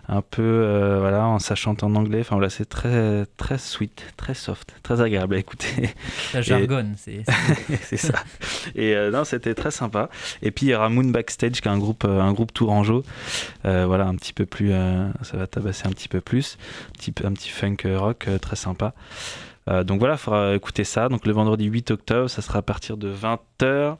un 0.08 0.22
peu, 0.22 0.96
voilà, 0.98 1.26
en 1.26 1.38
sachant 1.38 1.76
en 1.82 1.94
anglais. 1.94 2.20
Enfin 2.20 2.34
voilà, 2.36 2.50
c'est 2.50 2.64
très, 2.64 3.26
très 3.36 3.58
sweet, 3.58 4.02
très 4.16 4.34
soft, 4.34 4.74
très 4.82 5.00
agréable 5.00 5.36
à 5.36 5.38
écouter. 5.38 5.90
Ça 6.32 6.42
jargonne, 6.42 6.94
c'est 6.96 7.22
c'est- 7.82 7.96
ça. 7.96 8.22
Et 8.74 8.94
euh, 8.94 9.10
non, 9.10 9.24
c'était 9.24 9.54
très 9.54 9.70
sympa. 9.70 10.08
Et 10.42 10.50
puis 10.50 10.66
il 10.66 10.68
y 10.70 10.74
aura 10.74 10.88
Moon 10.88 11.04
Backstage, 11.04 11.60
qui 11.60 11.68
est 11.68 11.70
un 11.70 11.78
groupe, 11.78 12.04
euh, 12.04 12.20
un 12.20 12.32
groupe 12.32 12.52
tourangeau. 12.52 13.04
Euh, 13.64 13.86
voilà, 13.86 14.06
un 14.06 14.14
petit 14.16 14.32
peu 14.32 14.46
plus, 14.46 14.72
ça 15.22 15.36
va 15.36 15.46
tabasser 15.46 15.86
un 15.86 15.90
petit 15.90 16.08
peu 16.08 16.20
plus, 16.20 16.56
un 17.24 17.32
petit, 17.32 17.48
funk 17.50 17.76
rock 17.96 18.28
très 18.40 18.56
sympa. 18.56 18.94
Euh, 19.68 19.84
donc 19.84 19.98
voilà, 19.98 20.14
il 20.14 20.18
faudra 20.18 20.54
écouter 20.54 20.84
ça. 20.84 21.08
Donc 21.08 21.26
le 21.26 21.32
vendredi 21.32 21.64
8 21.64 21.90
octobre, 21.90 22.28
ça 22.28 22.42
sera 22.42 22.60
à 22.60 22.62
partir 22.62 22.96
de 22.96 23.12
20h. 23.12 23.96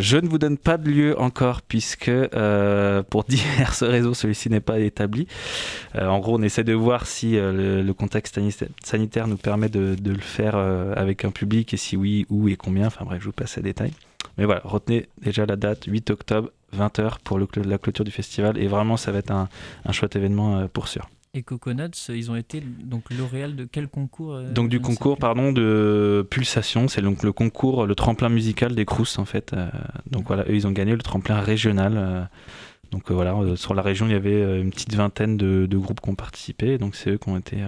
je 0.00 0.16
ne 0.16 0.28
vous 0.28 0.38
donne 0.38 0.58
pas 0.58 0.76
de 0.76 0.90
lieu 0.90 1.20
encore 1.20 1.62
puisque 1.62 2.08
euh, 2.08 3.02
pour 3.02 3.24
diverses 3.28 3.82
raisons 3.82 4.14
celui-ci 4.14 4.50
n'est 4.50 4.60
pas 4.60 4.78
établi. 4.80 5.26
Euh, 5.94 6.06
en 6.08 6.18
gros, 6.18 6.38
on 6.38 6.42
essaie 6.42 6.64
de 6.64 6.72
voir 6.74 7.06
si 7.06 7.36
euh, 7.36 7.82
le, 7.82 7.94
contexte 7.94 8.36
sanita- 8.38 8.68
sanitaire 8.82 9.26
nous 9.26 9.36
permet 9.36 9.68
de, 9.68 9.96
le 10.04 10.18
faire 10.18 10.54
euh, 10.56 10.92
avec 10.96 11.24
un 11.24 11.30
public 11.30 11.74
et 11.74 11.76
si 11.76 11.96
oui, 11.96 12.26
où 12.28 12.48
et 12.48 12.56
combien. 12.56 12.86
Enfin 12.86 13.04
bref, 13.04 13.20
je 13.20 13.26
vous 13.26 13.32
passe 13.32 13.56
les 13.56 13.62
détails. 13.62 13.92
Mais 14.36 14.44
voilà, 14.44 14.60
retenez 14.64 15.08
déjà 15.22 15.46
la 15.46 15.56
date 15.56 15.84
8 15.86 16.10
octobre, 16.10 16.50
20h 16.76 17.18
pour 17.24 17.38
la 17.38 17.78
clôture 17.78 18.04
du 18.04 18.10
festival. 18.10 18.58
Et 18.58 18.66
vraiment, 18.66 18.96
ça 18.96 19.12
va 19.12 19.18
être 19.18 19.30
un, 19.30 19.48
un 19.84 19.92
chouette 19.92 20.16
événement 20.16 20.58
euh, 20.58 20.66
pour 20.72 20.88
sûr. 20.88 21.08
Et 21.34 21.42
Coconuts, 21.42 21.90
ils 22.08 22.30
ont 22.30 22.36
été 22.36 22.60
donc 22.60 23.10
lauréats 23.12 23.48
de 23.48 23.64
quel 23.64 23.88
concours 23.88 24.34
euh, 24.34 24.52
Donc 24.52 24.68
du 24.68 24.80
concours, 24.80 25.18
pardon, 25.18 25.52
de 25.52 26.26
Pulsation, 26.30 26.88
c'est 26.88 27.02
donc 27.02 27.22
le 27.22 27.32
concours, 27.32 27.86
le 27.86 27.94
tremplin 27.94 28.28
musical 28.28 28.74
des 28.74 28.84
Crous 28.84 29.18
en 29.18 29.24
fait. 29.24 29.52
Euh, 29.52 29.68
donc 30.10 30.26
voilà, 30.26 30.44
eux 30.44 30.54
ils 30.54 30.66
ont 30.66 30.72
gagné 30.72 30.92
le 30.92 31.02
tremplin 31.02 31.40
régional. 31.40 31.94
euh, 31.96 32.22
donc 32.90 33.10
voilà, 33.10 33.36
sur 33.56 33.74
la 33.74 33.82
région 33.82 34.06
il 34.06 34.12
y 34.12 34.16
avait 34.16 34.60
une 34.60 34.70
petite 34.70 34.94
vingtaine 34.94 35.36
de, 35.36 35.66
de 35.66 35.76
groupes 35.76 36.00
qui 36.00 36.08
ont 36.08 36.14
participé, 36.14 36.78
donc 36.78 36.94
c'est 36.94 37.10
eux 37.10 37.18
qui 37.18 37.28
ont 37.28 37.36
été, 37.36 37.58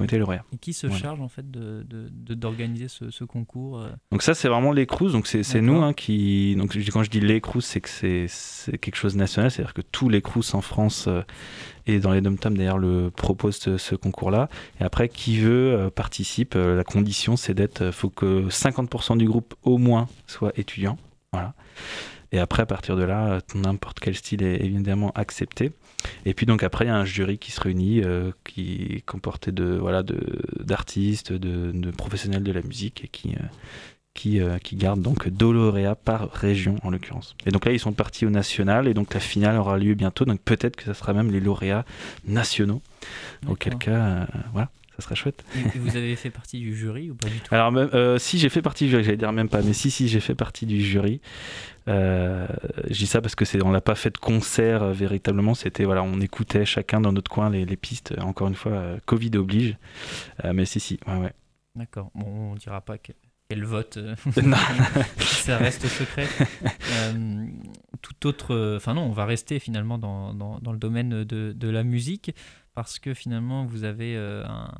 ont 0.00 0.04
été 0.04 0.18
lauréats. 0.18 0.44
Et 0.52 0.56
qui 0.58 0.72
se 0.72 0.88
Voilà. 0.88 1.00
charge 1.02 1.20
en 1.20 1.28
fait 1.28 1.48
de 1.48 1.86
de- 1.88 2.08
de- 2.10 2.34
d'organiser 2.34 2.88
ce, 2.88 3.10
ce 3.10 3.22
concours 3.22 3.80
Donc 4.10 4.22
ça 4.22 4.34
c'est 4.34 4.48
vraiment 4.48 4.72
les 4.72 4.86
Crous, 4.86 5.12
donc 5.12 5.28
c'est 5.28 5.60
nous 5.60 5.82
hein, 5.82 5.92
qui... 5.92 6.56
Donc 6.56 6.76
quand 6.92 7.04
je 7.04 7.10
dis 7.10 7.20
les 7.20 7.40
Crous, 7.40 7.64
c'est 7.64 7.80
que 7.80 7.88
c'est 7.88 8.78
quelque 8.78 8.96
chose 8.96 9.14
de 9.14 9.18
national, 9.20 9.52
c'est-à-dire 9.52 9.72
que 9.72 9.82
tous 9.82 10.08
les 10.08 10.20
Crous 10.20 10.52
en 10.54 10.60
France 10.60 11.08
et 11.86 12.00
dans 12.00 12.12
les 12.12 12.20
dom 12.20 12.36
d'ailleurs 12.36 12.78
le 12.78 13.10
proposent 13.10 13.58
ce, 13.76 13.94
concours-là. 13.94 14.48
Et 14.80 14.84
après, 14.84 15.08
qui 15.08 15.38
veut 15.38 15.74
euh, 15.74 15.90
participe. 15.90 16.54
Euh, 16.56 16.76
la 16.76 16.84
condition 16.84 17.36
c'est 17.36 17.54
d'être, 17.54 17.82
euh, 17.82 17.92
faut 17.92 18.10
que 18.10 18.48
50% 18.48 19.16
du 19.16 19.26
groupe 19.26 19.54
au 19.62 19.78
moins 19.78 20.08
soit 20.26 20.52
étudiant. 20.58 20.98
Voilà. 21.32 21.54
Et 22.32 22.38
après, 22.38 22.62
à 22.62 22.66
partir 22.66 22.96
de 22.96 23.04
là, 23.04 23.38
n'importe 23.54 24.00
quel 24.00 24.16
style 24.16 24.42
est 24.42 24.60
évidemment 24.60 25.12
accepté. 25.14 25.72
Et 26.24 26.34
puis 26.34 26.44
donc 26.44 26.62
après, 26.64 26.84
il 26.84 26.88
y 26.88 26.90
a 26.90 26.96
un 26.96 27.04
jury 27.04 27.38
qui 27.38 27.52
se 27.52 27.60
réunit, 27.60 28.02
qui 28.44 28.96
est 28.96 29.00
comporté 29.02 29.52
de 29.52 29.78
voilà 29.80 30.02
de 30.02 30.18
d'artistes, 30.60 31.32
de, 31.32 31.90
professionnels 31.92 32.42
de 32.42 32.52
la 32.52 32.62
musique 32.62 33.04
et 33.04 33.08
qui 33.08 33.36
qui, 34.16 34.40
euh, 34.40 34.58
qui 34.58 34.74
garde 34.74 35.00
donc 35.00 35.28
deux 35.28 35.52
lauréats 35.52 35.94
par 35.94 36.30
région 36.32 36.76
en 36.82 36.90
l'occurrence. 36.90 37.36
Et 37.46 37.50
donc 37.50 37.64
là, 37.66 37.72
ils 37.72 37.78
sont 37.78 37.92
partis 37.92 38.26
au 38.26 38.30
national 38.30 38.88
et 38.88 38.94
donc 38.94 39.14
la 39.14 39.20
finale 39.20 39.56
aura 39.56 39.78
lieu 39.78 39.94
bientôt. 39.94 40.24
Donc 40.24 40.40
peut-être 40.40 40.74
que 40.74 40.84
ça 40.84 40.94
sera 40.94 41.12
même 41.12 41.30
les 41.30 41.38
lauréats 41.38 41.84
nationaux. 42.26 42.82
Auquel 43.46 43.76
cas, 43.76 43.90
euh, 43.90 44.24
voilà, 44.52 44.70
ça 44.96 45.02
serait 45.02 45.14
chouette. 45.14 45.44
Et, 45.54 45.78
vous 45.78 45.96
avez 45.96 46.16
fait 46.16 46.30
partie 46.30 46.58
du 46.58 46.74
jury 46.74 47.10
ou 47.10 47.14
pas 47.14 47.28
du 47.28 47.38
tout? 47.38 47.54
Alors, 47.54 47.70
même, 47.70 47.90
euh, 47.92 48.18
si 48.18 48.38
j'ai 48.38 48.48
fait 48.48 48.62
partie 48.62 48.84
du 48.84 48.90
jury, 48.90 49.04
j'allais 49.04 49.16
dire 49.18 49.32
même 49.32 49.48
pas, 49.48 49.62
mais 49.62 49.74
si, 49.74 49.90
si, 49.90 50.08
j'ai 50.08 50.20
fait 50.20 50.34
partie 50.34 50.66
du 50.66 50.80
jury. 50.80 51.20
Euh, 51.88 52.48
je 52.88 52.94
dis 52.94 53.06
ça 53.06 53.20
parce 53.20 53.36
que 53.36 53.44
c'est, 53.44 53.62
on 53.62 53.70
l'a 53.70 53.80
pas 53.80 53.94
fait 53.94 54.10
de 54.10 54.18
concert 54.18 54.82
euh, 54.82 54.92
véritablement. 54.92 55.54
C'était 55.54 55.84
voilà, 55.84 56.02
on 56.02 56.20
écoutait 56.20 56.64
chacun 56.64 57.00
dans 57.00 57.12
notre 57.12 57.30
coin 57.30 57.50
les, 57.50 57.64
les 57.64 57.76
pistes. 57.76 58.14
Encore 58.20 58.48
une 58.48 58.54
fois, 58.54 58.72
euh, 58.72 58.98
Covid 59.04 59.36
oblige. 59.36 59.76
Mais 60.52 60.64
si, 60.64 60.80
si, 60.80 60.98
ouais, 61.06 61.18
ouais. 61.18 61.32
D'accord. 61.76 62.10
Bon, 62.14 62.52
on 62.52 62.54
dira 62.54 62.80
pas 62.80 62.96
que- 62.96 63.12
quel 63.48 63.64
vote. 63.64 63.96
euh, 63.96 64.14
ça 65.18 65.58
reste 65.58 65.86
secret. 65.86 66.26
Euh, 66.92 67.46
tout 68.02 68.26
autre. 68.26 68.74
Enfin, 68.76 68.94
non, 68.94 69.02
on 69.02 69.12
va 69.12 69.24
rester 69.24 69.58
finalement 69.58 69.98
dans, 69.98 70.34
dans, 70.34 70.58
dans 70.60 70.72
le 70.72 70.78
domaine 70.78 71.24
de, 71.24 71.52
de 71.52 71.68
la 71.68 71.82
musique 71.84 72.34
parce 72.74 72.98
que 72.98 73.14
finalement, 73.14 73.64
vous 73.64 73.84
avez 73.84 74.16
euh, 74.16 74.44
un. 74.46 74.72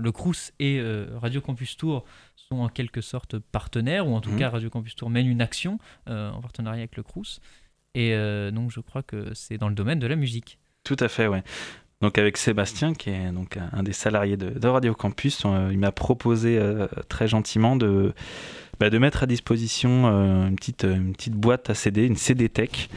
Le 0.00 0.12
Crous 0.12 0.52
et 0.60 0.78
euh, 0.78 1.08
Radio 1.16 1.40
Campus 1.40 1.76
Tour 1.76 2.04
sont 2.36 2.60
en 2.60 2.68
quelque 2.68 3.00
sorte 3.00 3.38
partenaires, 3.38 4.06
ou 4.06 4.14
en 4.14 4.20
tout 4.20 4.30
Mhm. 4.30 4.38
cas 4.38 4.50
Radio 4.50 4.70
Campus 4.70 4.94
Tour 4.94 5.10
mène 5.10 5.26
une 5.26 5.40
action 5.42 5.78
en 6.06 6.40
partenariat 6.40 6.78
avec 6.82 6.96
le 6.96 7.02
Crous. 7.02 7.40
Et 7.96 8.12
donc 8.52 8.70
je 8.70 8.78
crois 8.80 9.02
que 9.02 9.34
c'est 9.34 9.58
dans 9.58 9.68
le 9.68 9.74
domaine 9.74 9.98
de 9.98 10.06
la 10.06 10.14
musique. 10.14 10.58
Tout 10.84 10.96
à 11.00 11.08
fait, 11.08 11.26
ouais. 11.26 11.42
Donc 12.00 12.16
avec 12.16 12.36
Sébastien, 12.36 12.94
qui 12.94 13.10
est 13.10 13.32
donc 13.32 13.58
un, 13.72 13.82
des 13.82 13.92
salariés 13.92 14.36
de, 14.36 14.50
de 14.56 14.68
Radio 14.68 14.94
Campus, 14.94 15.44
on- 15.44 15.70
il 15.70 15.78
m'a 15.78 15.90
proposé 15.90 16.56
euh, 16.56 16.86
très 17.08 17.26
gentiment 17.26 17.74
de, 17.74 18.12
bah, 18.78 18.88
de 18.88 18.98
mettre 18.98 19.24
à 19.24 19.26
disposition 19.26 20.06
euh, 20.06 20.46
une, 20.46 20.54
petite, 20.54 21.32
boîte 21.34 21.70
à 21.70 21.74
CD, 21.74 22.06
une 22.06 22.14
CD 22.14 22.48
Tech, 22.48 22.88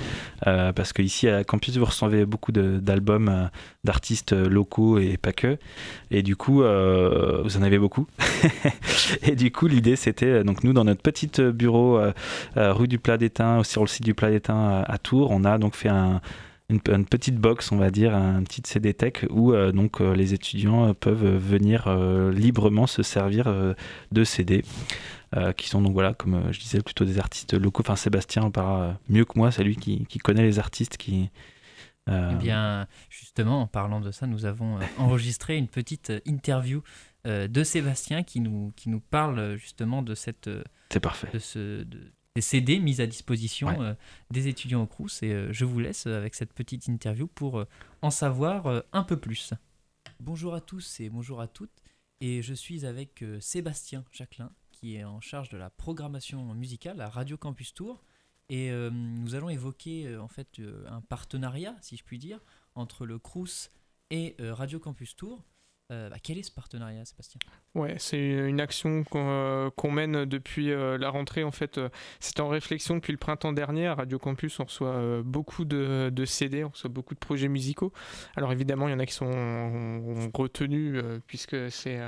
euh, 0.46 0.72
parce 0.72 0.94
qu'ici 0.94 1.28
à 1.28 1.44
Campus, 1.44 1.78
vous 1.78 1.86
recevez 1.86 2.28
beaucoup 2.28 2.52
d'albums 2.52 3.30
euh, 3.30 3.48
d'artistes 3.84 4.34
locaux 4.34 5.00
et 5.00 5.18
pas 5.18 5.34
que, 5.34 5.58
et 6.12 6.22
du 6.22 6.36
coup, 6.36 6.62
euh, 6.62 7.42
vous 7.44 7.58
en 7.58 7.64
avez 7.64 7.80
beaucoup. 7.80 8.06
et 9.24 9.36
du 9.36 9.52
coup, 9.52 9.66
l'idée, 9.66 9.96
c'était, 9.96 10.28
euh, 10.28 10.44
donc 10.44 10.64
nous, 10.64 10.74
dans 10.74 10.84
notre 10.84 11.02
petit 11.02 11.32
euh, 11.40 11.52
bureau 11.52 11.98
euh, 11.98 12.12
euh, 12.58 12.72
rue 12.72 12.88
du 12.88 13.00
Plat 13.00 13.18
d'Étain, 13.18 13.64
sur 13.64 13.82
le 13.82 13.88
site 13.88 14.06
du 14.06 14.14
Plat 14.14 14.30
d'Étain 14.30 14.84
à 14.88 14.98
Tours, 15.00 15.32
on 15.32 15.44
a 15.44 15.58
donc 15.58 15.74
fait 15.76 15.90
un 15.90 16.22
une, 16.72 16.80
une 16.94 17.06
petite 17.06 17.36
box, 17.36 17.72
on 17.72 17.78
va 17.78 17.92
dire, 17.92 18.16
un 18.16 18.44
petit 18.44 18.62
CD 18.66 18.94
Tech 18.94 19.26
où 19.30 19.54
euh, 19.54 19.72
donc 19.72 20.02
euh, 20.02 20.16
les 20.16 20.34
étudiants 20.34 20.90
euh, 20.90 20.94
peuvent 20.94 21.38
venir 21.38 21.88
librement 22.32 22.88
se 22.88 23.04
servir 23.04 23.54
de 24.12 24.24
CD. 24.24 24.64
qui 25.58 25.70
sont 25.70 25.82
donc 25.82 25.94
voilà 25.94 26.14
comme 26.14 26.52
je 26.52 26.60
disais 26.60 26.82
plutôt 26.82 27.06
des 27.06 27.20
artistes 27.20 27.54
locaux 27.54 27.84
enfin 27.86 27.96
Sébastien 27.96 28.44
en 28.44 28.52
parlera 28.52 28.98
mieux 29.08 29.24
que 29.26 29.38
moi 29.38 29.52
c'est 29.52 29.64
lui 29.64 29.76
qui, 29.78 30.06
qui 30.06 30.20
connaît 30.20 30.44
les 30.44 30.60
artistes 30.60 30.98
qui 30.98 31.30
Eh 32.10 32.36
bien, 32.40 32.88
justement, 33.10 33.62
en 33.62 33.68
parlant 33.68 34.02
de 34.02 34.12
ça, 34.12 34.28
nous 34.28 34.46
avons 34.46 34.80
enregistré 34.98 35.58
une 35.58 35.68
petite 35.68 36.12
interview 36.26 36.82
de 37.26 37.64
Sébastien 37.64 38.24
qui 38.24 38.40
nous, 38.42 38.74
qui 38.76 38.90
nous 38.90 39.00
parle 39.00 39.56
justement 39.56 40.02
de, 40.02 40.16
cette, 40.16 40.50
c'est 40.90 41.00
parfait 41.00 41.30
de 41.34 41.40
ce, 41.40 41.84
de- 41.84 42.12
des 42.36 42.42
CD 42.42 42.80
mis 42.80 43.02
à 43.02 43.08
disposition 43.08 43.68
Ouais. 43.68 43.80
euh, 43.80 43.94
des 44.30 44.48
étudiants 44.48 44.84
au 44.84 44.88
Crous. 44.88 45.22
Et 45.24 45.32
euh, 45.34 45.52
je 45.52 45.66
vous 45.66 45.80
laisse 45.80 46.08
euh, 46.08 46.18
avec 46.18 46.36
cette 46.36 46.54
petite 46.54 46.88
interview 46.88 47.28
pour 47.28 47.60
euh, 47.60 47.66
en 48.02 48.10
savoir 48.12 48.68
euh, 48.68 48.82
un 48.94 49.04
peu 49.04 49.18
plus. 49.18 49.54
Bonjour 50.20 50.54
à 50.54 50.62
tous 50.62 51.00
et 51.00 51.10
bonjour 51.10 51.42
à 51.42 51.48
toutes. 51.48 51.84
Et 52.22 52.42
je 52.42 52.54
suis 52.54 52.86
avec 52.86 53.22
euh, 53.24 53.40
Sébastien 53.42 54.06
Jacquelin, 54.12 54.52
qui 54.72 54.96
est 54.96 55.04
en 55.04 55.20
charge 55.20 55.50
de 55.50 55.58
la 55.58 55.70
programmation 55.70 56.54
musicale 56.54 57.02
à 57.02 57.10
Radio 57.10 57.38
Campus 57.38 57.74
Tour. 57.74 58.04
Et 58.50 58.70
euh, 58.72 58.90
nous 58.92 59.36
allons 59.36 59.50
évoquer 59.50 60.08
euh, 60.08 60.22
en 60.22 60.28
fait 60.28 60.60
euh, 60.60 60.86
un 60.90 61.02
partenariat, 61.02 61.76
si 61.82 61.98
je 61.98 62.04
puis 62.04 62.18
dire, 62.20 62.40
entre 62.76 63.06
le 63.06 63.20
Crous 63.20 63.70
et 64.10 64.36
euh, 64.40 64.54
Radio 64.54 64.80
Campus 64.80 65.16
Tour. 65.16 65.44
Euh, 65.92 66.10
bah, 66.10 66.16
quel 66.24 66.38
est 66.38 66.44
ce 66.44 66.52
partenariat, 66.52 67.04
Sébastien? 67.04 67.40
Ouais, 67.76 67.96
c'est 68.00 68.20
une 68.20 68.62
action 68.62 69.04
qu'on 69.04 69.20
euh, 69.20 69.92
mène 69.92 70.26
depuis 70.26 70.72
euh, 70.72 70.98
la 70.98 71.10
rentrée. 71.10 71.44
En 71.44 71.52
fait, 71.52 71.80
c'est 72.20 72.40
en 72.40 72.48
réflexion 72.48 72.96
depuis 72.96 73.12
le 73.12 73.18
printemps 73.18 73.52
dernier. 73.52 73.88
À 73.88 73.96
Radio 73.96 74.18
Campus, 74.18 74.60
on 74.60 74.66
reçoit 74.66 75.22
beaucoup 75.24 75.66
de, 75.66 76.10
de 76.14 76.26
CD, 76.26 76.64
on 76.64 76.70
reçoit 76.70 76.90
beaucoup 76.90 77.14
de 77.14 77.20
projets 77.20 77.50
musicaux. 77.50 77.92
Alors 78.36 78.52
évidemment, 78.52 78.88
il 78.88 78.92
y 78.92 78.94
en 78.94 79.00
a 79.00 79.06
qui 79.06 79.14
sont 79.14 80.30
retenus 80.34 81.04
puisque 81.28 81.70
c'est 81.72 82.00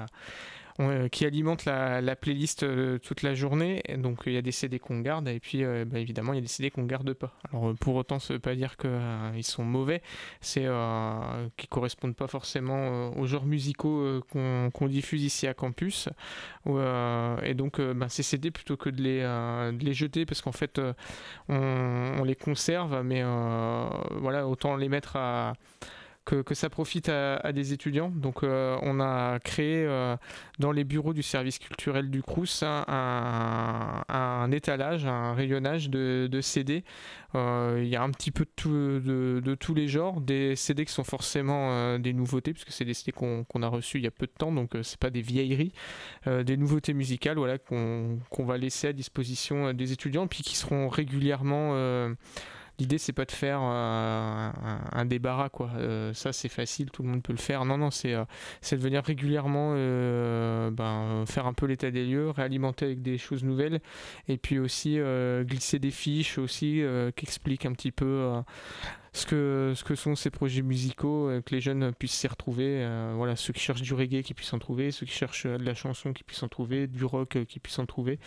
euh, 0.79 1.07
qui 1.07 1.25
alimentent 1.25 1.65
la, 1.65 2.01
la 2.01 2.15
playlist 2.15 2.63
euh, 2.63 2.97
toute 2.97 3.21
la 3.21 3.35
journée. 3.35 3.83
Donc 3.97 4.21
il 4.25 4.33
y 4.33 4.37
a 4.37 4.41
des 4.41 4.51
CD 4.51 4.79
qu'on 4.79 5.01
garde 5.01 5.27
et 5.27 5.39
puis 5.39 5.63
euh, 5.63 5.85
bah, 5.85 5.99
évidemment 5.99 6.33
il 6.33 6.37
y 6.37 6.39
a 6.39 6.41
des 6.41 6.47
CD 6.47 6.71
qu'on 6.71 6.85
garde 6.85 7.13
pas. 7.13 7.31
Alors 7.49 7.75
pour 7.75 7.95
autant, 7.95 8.17
ça 8.17 8.33
veut 8.33 8.39
pas 8.39 8.55
dire 8.55 8.75
qu'ils 8.77 9.43
sont 9.43 9.63
mauvais. 9.63 10.01
C'est 10.41 10.65
euh, 10.65 11.47
qui 11.57 11.67
correspondent 11.67 12.15
pas 12.15 12.27
forcément 12.27 13.15
aux 13.17 13.27
genres 13.27 13.45
musicaux 13.45 14.21
qu'on 14.31 14.87
diffuse 14.87 15.23
ici 15.23 15.47
à 15.47 15.53
campus. 15.53 16.09
Et 16.65 17.53
donc, 17.53 17.79
ben, 17.79 18.09
ces 18.09 18.23
CD, 18.23 18.51
plutôt 18.51 18.77
que 18.77 18.89
de 18.89 19.01
les, 19.01 19.93
jeter, 19.93 20.25
parce 20.25 20.41
qu'en 20.41 20.51
fait, 20.51 20.79
on, 21.49 22.15
on 22.19 22.23
les 22.23 22.35
conserve, 22.35 23.01
mais 23.03 23.23
voilà, 24.11 24.47
autant 24.47 24.75
les 24.75 24.89
mettre 24.89 25.15
à 25.15 25.53
que, 26.25 26.41
que 26.41 26.55
ça 26.55 26.69
profite 26.69 27.09
à, 27.09 27.51
des 27.51 27.73
étudiants. 27.73 28.09
Donc 28.09 28.43
euh, 28.43 28.77
on 28.81 28.99
a 28.99 29.39
créé 29.39 29.85
euh, 29.85 30.15
dans 30.59 30.71
les 30.71 30.83
bureaux 30.83 31.13
du 31.13 31.23
service 31.23 31.59
culturel 31.59 32.09
du 32.09 32.21
Crous 32.21 32.63
un, 32.63 34.51
étalage, 34.51 35.05
un 35.05 35.33
rayonnage 35.33 35.89
de, 35.89 36.39
CD. 36.41 36.83
Euh, 37.35 37.81
Il 37.81 37.87
y 37.87 37.95
a 37.95 38.03
un 38.03 38.11
petit 38.11 38.31
peu 38.31 38.45
de, 38.45 39.55
tous 39.55 39.73
les 39.73 39.87
genres, 39.87 40.21
des 40.21 40.55
CD 40.55 40.85
qui 40.85 40.93
sont 40.93 41.03
forcément 41.03 41.97
des 41.99 42.13
nouveautés, 42.13 42.53
puisque 42.53 42.71
c'est 42.71 42.85
des 42.85 42.93
CD 42.93 43.11
qu'on 43.11 43.63
a 43.63 43.67
reçus 43.67 43.97
il 43.97 44.03
y 44.03 44.07
a 44.07 44.11
peu 44.11 44.25
de 44.25 44.31
temps, 44.31 44.51
donc 44.51 44.71
c'est 44.83 44.99
pas 44.99 45.09
des 45.09 45.21
vieilleries, 45.21 45.73
des 46.25 46.57
nouveautés 46.57 46.93
musicales 46.93 47.37
voilà, 47.37 47.57
qu'on 47.57 48.19
qu'on 48.29 48.45
va 48.45 48.57
laisser 48.57 48.87
à 48.87 48.93
disposition 48.93 49.73
des 49.73 49.91
étudiants, 49.91 50.27
puis 50.27 50.43
qui 50.43 50.55
seront 50.55 50.87
régulièrement... 50.89 52.13
L'idée, 52.79 52.97
c'est 52.97 53.13
pas 53.13 53.25
de 53.25 53.31
faire 53.31 53.59
euh, 53.61 54.51
un, 54.91 55.05
débarras, 55.05 55.49
quoi. 55.49 55.69
Euh, 55.77 56.11
ça, 56.13 56.33
c'est 56.33 56.49
facile, 56.49 56.89
tout 56.89 57.03
le 57.03 57.09
monde 57.09 57.21
peut 57.21 57.33
le 57.33 57.37
faire. 57.37 57.65
Non, 57.65 57.77
non, 57.77 57.91
c'est 57.91 58.13
euh, 58.15 58.25
c'est 58.61 58.77
de 58.77 58.81
venir 58.81 59.03
régulièrement 59.03 59.73
ben, 59.73 61.23
faire 61.27 61.45
un 61.45 61.53
peu 61.53 61.67
l'état 61.67 61.91
des 61.91 62.05
lieux, 62.05 62.31
réalimenter 62.31 62.85
avec 62.85 63.01
des 63.03 63.19
choses 63.19 63.43
nouvelles, 63.43 63.79
et 64.27 64.37
puis 64.37 64.57
aussi 64.57 64.97
glisser 65.41 65.79
des 65.79 65.91
fiches 65.91 66.37
aussi 66.37 66.83
qui 67.15 67.25
expliquent 67.25 67.65
un 67.65 67.73
petit 67.73 67.91
peu 67.91 68.31
ce, 69.13 69.25
que, 69.25 69.73
ce 69.75 69.83
que 69.83 69.95
sont 69.95 70.15
ces 70.15 70.29
projets 70.29 70.61
musicaux, 70.61 71.29
que 71.45 71.53
les 71.53 71.61
jeunes 71.61 71.93
puissent 71.93 72.13
s'y 72.13 72.27
retrouver. 72.27 72.87
voilà, 73.15 73.35
ceux 73.35 73.53
qui 73.53 73.61
cherchent 73.61 73.81
du 73.81 73.93
reggae 73.93 74.23
qui 74.23 74.33
puissent 74.33 74.53
en 74.53 74.59
trouver, 74.59 74.91
ceux 74.91 75.05
qui 75.05 75.13
cherchent 75.13 75.45
de 75.45 75.63
la 75.63 75.75
chanson 75.75 76.13
qui 76.13 76.23
puissent 76.23 76.43
en 76.43 76.49
trouver, 76.49 76.87
du 76.87 77.05
rock 77.05 77.37
qui 77.47 77.59
puissent 77.59 77.79
en 77.79 77.85
trouver. 77.85 78.19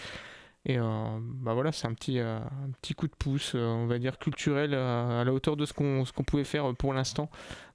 Et 0.69 0.79
euh, 0.79 1.19
bah 1.21 1.55
voilà, 1.55 1.71
c'est 1.71 1.87
un 1.87 1.95
petit, 1.95 2.19
euh, 2.19 2.39
un 2.39 2.71
petit 2.83 2.95
coup 2.95 3.07
de 3.07 3.15
pouce, 3.15 3.53
euh, 3.55 3.65
on 3.65 3.87
va 3.87 3.99
dire 4.01 4.19
culturel, 4.19 4.75
à 4.75 5.23
la 5.23 5.33
hauteur 5.33 5.57
de 5.57 5.65
ce 5.65 5.73
qu'on 5.73 6.03
qu'on 6.05 6.25
pouvait 6.25 6.43
faire 6.45 6.75
pour 6.75 6.93
l'instant 6.93 7.31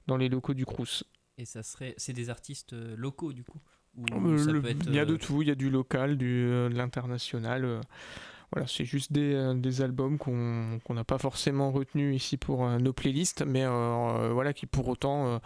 dans 0.06 0.18
les 0.18 0.28
locaux 0.28 0.52
du 0.52 0.66
Crous. 0.66 1.02
Et 1.38 1.46
ça 1.46 1.62
serait, 1.62 1.94
c'est 1.96 2.12
des 2.12 2.28
artistes 2.28 2.74
locaux 2.96 3.32
du 3.32 3.44
coup. 3.44 3.60
Il 3.96 4.94
y 4.94 4.98
a 4.98 5.04
de 5.06 5.16
tout, 5.16 5.40
il 5.42 5.48
y 5.48 5.50
a 5.50 5.54
du 5.54 5.70
local, 5.70 6.18
du, 6.18 6.44
de 6.44 6.70
l'international. 6.74 7.80
voilà, 8.52 8.66
c'est 8.66 8.84
juste 8.84 9.12
des, 9.12 9.52
des 9.56 9.80
albums 9.80 10.18
qu'on 10.18 10.78
qu'on 10.84 10.94
n'a 10.94 11.04
pas 11.04 11.18
forcément 11.18 11.72
retenus 11.72 12.14
ici 12.14 12.36
pour 12.36 12.66
nos 12.78 12.92
playlists, 12.92 13.42
mais 13.46 13.64
euh, 13.64 14.30
voilà, 14.32 14.52
qui 14.52 14.66
pour 14.66 14.88
autant 14.88 15.26
euh, 15.26 15.38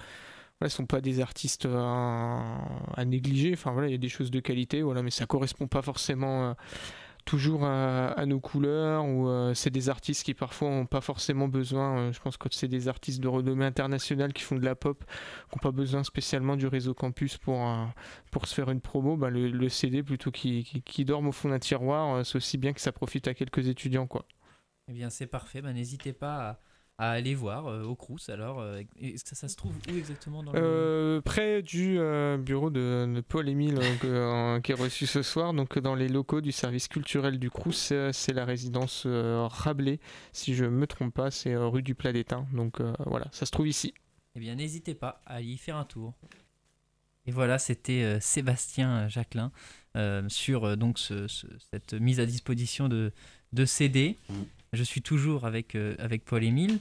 voilà, 0.61 0.71
sont 0.71 0.87
pas 0.87 1.01
des 1.01 1.21
artistes 1.21 1.67
à, 1.71 2.59
à 2.95 3.05
négliger. 3.05 3.53
Enfin 3.53 3.73
voilà, 3.73 3.89
il 3.89 3.93
y 3.93 3.95
a 3.95 3.99
des 3.99 4.09
choses 4.09 4.31
de 4.33 4.41
qualité, 4.41 4.83
voilà, 4.83 5.03
mais 5.03 5.11
ça 5.11 5.27
correspond 5.27 5.69
pas 5.69 5.83
forcément. 5.83 6.51
euh, 6.51 6.55
toujours 7.27 7.65
à, 7.65 8.13
à 8.13 8.25
nos 8.25 8.41
couleurs 8.41 9.05
ou 9.05 9.29
euh, 9.29 9.53
c'est 9.53 9.71
des 9.71 9.91
artistes 9.91 10.23
qui 10.25 10.33
parfois 10.33 10.71
n'ont 10.71 10.87
pas 10.87 11.03
forcément 11.03 11.49
besoin 11.49 11.99
euh, 11.99 12.13
je 12.13 12.21
pense 12.21 12.37
que 12.37 12.49
c'est 12.53 12.69
des 12.69 12.89
artistes 12.89 13.21
de 13.21 13.29
renommée 13.29 13.67
internationale 13.67 14.33
qui 14.33 14.43
font 14.43 14.55
de 14.55 14.65
la 14.65 14.77
pop 14.77 15.05
qui 15.05 15.57
n'ont 15.57 15.61
pas 15.61 15.73
besoin 15.73 16.05
spécialement 16.05 16.57
du 16.57 16.69
réseau 16.69 16.95
campus 16.95 17.37
pour 17.37 17.67
euh, 17.67 17.85
se 18.45 18.55
faire 18.55 18.71
une 18.71 18.81
promo, 18.81 19.17
bah, 19.17 19.31
le, 19.31 19.69
CD 19.69 20.03
plutôt 20.03 20.31
qui, 20.31 20.83
qui, 20.85 21.11
au 21.11 21.33
fond 21.33 21.49
d'un 21.49 21.59
tiroir, 21.59 22.25
c'est 22.25 22.37
aussi 22.37 22.59
bien 22.59 22.73
que 22.75 22.81
ça 22.81 22.93
profite 22.93 23.27
à 23.29 23.35
quelques 23.35 23.67
étudiants. 23.67 24.07
Quoi. 24.07 24.27
Eh 24.89 24.93
bien, 24.93 25.11
c'est 25.11 25.27
parfait. 25.27 25.63
Bah, 25.63 25.73
N'hésitez 25.73 26.13
pas 26.13 26.61
à, 26.99 27.11
aller 27.11 27.35
voir 27.35 27.67
euh, 27.67 27.83
au 27.85 27.95
Crous. 27.95 28.29
Alors, 28.29 28.61
euh, 28.61 28.83
et 28.99 29.17
ça, 29.19 29.35
ça 29.35 29.49
se 29.49 29.57
trouve 29.57 29.75
où 29.89 29.97
exactement 29.97 30.43
dans 30.43 30.53
le... 30.53 30.59
Euh, 30.63 31.21
près 31.21 31.63
du 31.63 31.99
bureau 32.39 32.71
de, 32.71 33.13
de 33.15 33.21
Paul-Émile 33.21 33.79
que- 34.01 34.59
qui 34.61 34.73
est 34.73 34.77
reçu 34.77 35.07
ce 35.07 35.23
soir, 35.23 35.53
donc 35.53 35.79
dans 35.79 35.95
les 35.95 36.09
locaux 36.09 36.41
du 36.41 36.53
service 36.53 36.89
culturel 36.89 37.39
du 37.39 37.51
Crous, 37.51 37.93
c'est 38.13 38.33
la 38.33 38.45
résidence 38.45 39.07
Rabelais, 39.07 40.01
si 40.33 40.55
je 40.55 40.65
me 40.65 40.87
trompe 40.87 41.15
pas, 41.15 41.31
c'est 41.31 41.55
rue 41.57 41.83
du 41.83 41.95
Plat 41.95 42.13
d'Étain. 42.13 42.47
Donc 42.53 42.81
voilà, 43.07 43.27
ça 43.33 43.47
se 43.47 43.51
trouve 43.51 43.69
ici. 43.69 43.93
Eh 44.35 44.41
bien, 44.41 44.55
n'hésitez 44.55 44.95
pas 44.95 45.21
à 45.27 45.41
y 45.41 45.57
faire 45.57 45.77
un 45.77 45.85
tour. 45.85 46.15
Et 47.29 47.33
voilà, 47.33 47.59
c'était 47.59 48.19
Sébastien 48.21 49.09
Jacquelin 49.09 49.51
sur 50.29 50.77
donc 50.77 50.99
ce- 50.99 51.27
ce- 51.27 51.47
cette 51.73 51.95
mise 51.95 52.21
à 52.21 52.27
disposition 52.27 52.89
de, 52.89 53.13
de 53.57 53.65
CD. 53.65 54.17
Mm. 54.29 54.35
Je 54.75 54.83
suis 54.85 55.03
toujours 55.03 55.45
avec, 55.47 55.75
euh, 55.75 55.95
avec 55.99 56.25
Paul-Émile. 56.25 56.79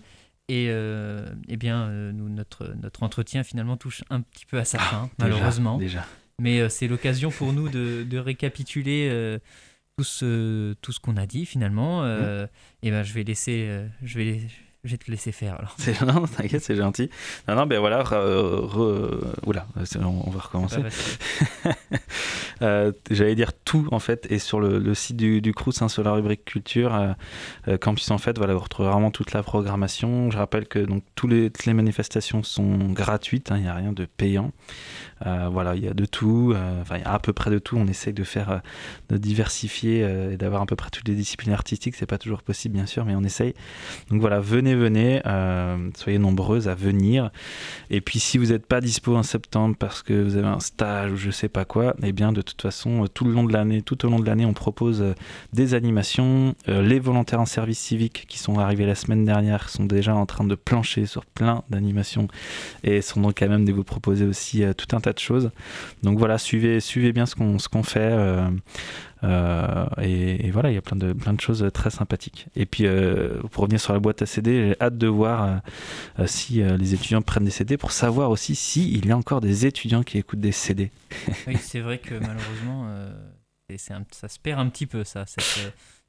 Et 0.47 0.67
euh, 0.69 1.27
eh 1.47 1.57
bien, 1.57 1.87
euh, 1.87 2.11
nous, 2.11 2.29
notre, 2.29 2.75
notre 2.79 3.01
entretien 3.01 3.43
finalement 3.43 3.77
touche 3.77 4.03
un 4.11 4.21
petit 4.21 4.45
peu 4.45 4.59
à 4.59 4.65
sa 4.65 4.77
fin, 4.77 5.09
Déjà, 5.17 5.29
malheureusement. 5.31 5.77
Déjà. 5.79 6.05
Mais 6.39 6.69
c'est 6.69 6.87
l'occasion 6.87 7.31
pour 7.31 7.53
nous 7.53 7.69
de, 7.69 8.03
de 8.03 8.17
récapituler 8.19 9.09
tout 9.97 10.03
ce, 10.03 10.73
tout 10.81 10.91
ce 10.91 10.99
qu'on 10.99 11.15
a 11.15 11.25
dit 11.25 11.45
finalement. 11.45 12.05
Et 12.83 12.91
ben, 12.91 13.03
je 13.03 13.13
vais 13.13 13.23
laisser, 13.23 13.69
je 14.03 14.17
vais, 14.17 14.41
je 14.83 14.91
vais 14.91 14.97
te 14.97 15.09
laisser 15.09 15.31
faire 15.31 15.55
alors. 15.57 15.75
C'est 15.79 15.99
non, 16.05 16.27
t'inquiète, 16.27 16.61
c'est 16.61 16.75
gentil. 16.75 17.09
Non, 17.47 17.55
non, 17.55 17.65
ben 17.67 17.79
voilà. 17.79 18.03
re- 18.03 18.67
re- 18.67 19.33
oula, 19.45 19.65
on, 20.01 20.23
on 20.27 20.29
va 20.29 20.41
recommencer. 20.41 20.81
Euh, 22.61 22.91
J'allais 23.11 23.35
dire 23.35 23.51
tout 23.53 23.87
en 23.91 23.99
fait 23.99 24.31
est 24.31 24.39
sur 24.39 24.59
le, 24.59 24.93
site 24.93 25.17
du, 25.17 25.41
du 25.41 25.53
Crous 25.53 25.81
hein, 25.81 25.89
sur 25.89 26.03
la 26.03 26.13
rubrique 26.13 26.45
culture 26.45 26.95
euh, 26.95 27.13
euh, 27.67 27.77
Campus 27.77 28.09
en 28.11 28.17
fait 28.17 28.37
voilà 28.37 28.53
vous 28.53 28.61
retrouvez 28.61 28.89
vraiment 28.89 29.11
toute 29.11 29.33
la 29.33 29.43
programmation. 29.43 30.31
Je 30.31 30.37
rappelle 30.37 30.67
que 30.67 30.79
donc 30.79 31.03
toutes 31.15 31.65
les 31.65 31.73
manifestations 31.73 32.43
sont 32.43 32.77
gratuites 32.91 33.51
hein, 33.51 33.57
il 33.57 33.63
n'y 33.63 33.67
a 33.67 33.73
rien 33.73 33.91
de 33.91 34.05
payant. 34.05 34.51
Voilà 35.51 35.75
il 35.75 35.83
y 35.83 35.87
a 35.87 35.93
de 35.93 36.05
tout 36.05 36.53
enfin 36.81 36.97
il 36.97 37.01
y 37.01 37.03
a 37.03 37.13
à 37.13 37.19
peu 37.19 37.33
près 37.33 37.49
de 37.49 37.59
tout. 37.59 37.77
On 37.77 37.87
essaye 37.87 38.13
de 38.13 38.23
faire 38.23 38.61
de 39.09 39.17
diversifier 39.17 39.99
et 40.31 40.37
d'avoir 40.37 40.61
à 40.61 40.65
peu 40.65 40.75
près 40.75 40.89
toutes 40.89 41.07
les 41.07 41.15
disciplines 41.15 41.53
artistiques. 41.53 41.95
C'est 41.95 42.05
pas 42.05 42.17
toujours 42.17 42.43
possible 42.43 42.75
bien 42.75 42.85
sûr 42.85 43.05
mais 43.05 43.15
on 43.15 43.23
essaye. 43.23 43.53
Donc 44.09 44.21
voilà 44.21 44.39
venez 44.39 44.75
venez 44.75 45.21
soyez 45.95 46.19
nombreuses 46.19 46.67
à 46.67 46.75
venir. 46.75 47.31
Et 47.89 48.01
puis 48.01 48.19
si 48.19 48.37
vous 48.37 48.47
n'êtes 48.47 48.65
pas 48.65 48.81
dispo 48.81 49.15
en 49.15 49.23
septembre 49.23 49.75
parce 49.77 50.03
que 50.03 50.13
vous 50.13 50.37
avez 50.37 50.47
un 50.47 50.59
stage 50.59 51.11
ou 51.11 51.17
je 51.17 51.31
sais 51.31 51.49
pas 51.49 51.65
quoi, 51.65 51.95
eh 52.03 52.11
bien 52.11 52.31
toute 52.45 52.61
façon 52.61 53.03
euh, 53.03 53.07
tout 53.07 53.25
au 53.25 53.29
long 53.29 53.43
de 53.43 54.25
l'année, 54.25 54.45
on 54.45 54.53
propose 54.53 55.01
euh, 55.01 55.13
des 55.53 55.73
animations. 55.73 56.55
Euh, 56.67 56.81
les 56.81 56.99
volontaires 56.99 57.41
en 57.41 57.45
service 57.45 57.79
civique 57.79 58.25
qui 58.27 58.39
sont 58.39 58.59
arrivés 58.59 58.85
la 58.85 58.95
semaine 58.95 59.25
dernière 59.25 59.69
sont 59.69 59.85
déjà 59.85 60.15
en 60.15 60.25
train 60.25 60.45
de 60.45 60.55
plancher 60.55 61.05
sur 61.05 61.25
plein 61.25 61.63
d'animations 61.69 62.27
et 62.83 63.01
sont 63.01 63.21
donc 63.21 63.41
à 63.41 63.47
même 63.47 63.65
de 63.65 63.71
vous 63.71 63.83
proposer 63.83 64.25
aussi 64.25 64.63
tout 64.77 64.95
un 64.95 64.99
tas 64.99 65.13
de 65.13 65.19
choses. 65.19 65.51
Donc 66.03 66.17
voilà, 66.17 66.37
suivez, 66.37 66.79
bien 67.11 67.25
ce 67.25 67.35
qu'on 67.35 67.83
fait. 67.83 68.15
Euh, 69.25 69.85
et, 70.01 70.51
voilà, 70.51 70.71
il 70.71 70.75
y 70.75 70.77
a 70.77 70.81
plein 70.81 70.95
de, 70.95 71.13
plein 71.13 71.33
de 71.33 71.41
choses 71.41 71.67
très 71.73 71.89
sympathiques. 71.89 72.47
Et 72.55 72.65
puis, 72.65 72.85
euh, 72.85 73.41
pour 73.51 73.63
revenir 73.63 73.79
sur 73.79 73.93
la 73.93 73.99
boîte 73.99 74.21
à 74.21 74.25
CD, 74.25 74.69
j'ai 74.69 74.81
hâte 74.81 74.97
de 74.97 75.07
voir 75.07 75.61
euh, 76.19 76.27
si 76.27 76.61
les 76.61 76.93
étudiants 76.93 77.21
prennent 77.21 77.45
des 77.45 77.51
CD 77.51 77.77
pour 77.77 77.91
savoir 77.91 78.29
aussi 78.29 78.55
s'il 78.55 79.05
y 79.05 79.11
a 79.11 79.17
encore 79.17 79.41
des 79.41 79.65
étudiants 79.65 80.03
qui 80.03 80.17
écoutent 80.17 80.39
des 80.39 80.51
CD. 80.51 80.91
Oui, 81.47 81.57
c'est 81.59 81.79
vrai 81.79 81.97
que 81.97 82.15
malheureusement, 82.15 82.87
ça 84.11 84.27
se 84.27 84.39
perd 84.39 84.59
un 84.59 84.69
petit 84.69 84.85
peu, 84.85 85.03
ça. 85.03 85.25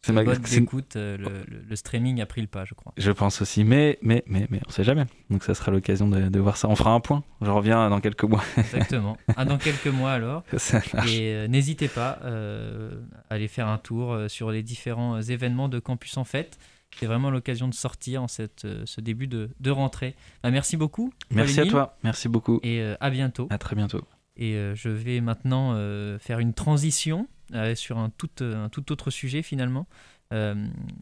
C'est 0.07 0.13
ma- 0.13 0.25
d'écoute, 0.25 0.97
euh, 0.97 1.17
le, 1.17 1.25
le- 1.25 1.63
le 1.69 1.77
streaming 1.77 2.21
a 2.21 2.27
pris 2.27 2.41
le 2.41 2.47
pas, 2.47 2.65
je 2.65 2.75
crois. 2.75 2.93
Je 2.97 3.11
pense 3.11 3.43
aussi, 3.43 3.65
mais, 3.65 3.99
mais, 4.03 4.23
mais, 4.27 4.47
mais 4.51 4.61
on 4.67 4.71
sait 4.71 4.85
jamais. 4.85 5.05
Donc 5.31 5.43
ça 5.45 5.55
sera 5.55 5.71
l'occasion 5.73 6.09
de, 6.09 6.29
de 6.29 6.39
voir 6.41 6.57
ça. 6.57 6.69
On 6.69 6.77
fera 6.77 6.93
un 6.93 7.01
point. 7.01 7.25
Je 7.43 7.51
reviens 7.51 7.89
dans 7.91 8.01
quelques 8.01 8.25
mois. 8.25 8.43
Exactement. 8.57 9.17
Ah, 9.37 9.45
dans 9.45 9.59
quelques 9.59 9.87
mois 9.89 10.13
alors. 10.13 10.43
Ça. 10.57 10.81
Et 11.09 11.33
euh, 11.35 11.49
n'hésitez 11.49 11.89
pas 11.89 12.19
euh, 12.25 13.01
à 13.31 13.35
aller 13.35 13.49
faire 13.49 13.69
un 13.69 13.79
tour 13.79 14.17
sur 14.29 14.51
les 14.51 14.63
différents 14.63 15.21
événements 15.21 15.69
de 15.69 15.79
Campus 15.79 16.17
en 16.17 16.25
Fête. 16.25 16.59
C'est 16.99 17.07
vraiment 17.07 17.31
l'occasion 17.31 17.69
de 17.69 17.75
sortir 17.75 18.23
en 18.23 18.29
cette, 18.29 18.67
ce 18.85 19.01
début 19.01 19.27
de, 19.27 19.51
de 19.61 19.71
rentrée. 19.71 20.15
Bah, 20.43 20.51
merci 20.51 20.77
beaucoup. 20.77 21.13
Merci 21.31 21.61
à 21.61 21.67
toi. 21.67 21.97
Merci 22.05 22.29
beaucoup. 22.29 22.61
Et 22.63 22.81
euh, 22.81 22.95
à 23.01 23.11
bientôt. 23.11 23.49
À 23.51 23.59
très 23.59 23.77
bientôt. 23.77 24.03
Et 24.39 24.53
je 24.75 24.91
vais 24.91 25.21
maintenant 25.23 25.75
faire 26.21 26.41
une 26.41 26.53
transition 26.53 27.27
sur 27.75 27.99
un 27.99 28.11
tout, 28.11 28.31
euh, 28.43 28.65
un 28.65 28.69
tout 28.69 28.93
autre 28.93 29.11
sujet 29.11 29.43
finalement. 29.43 29.87
Euh, 30.33 30.55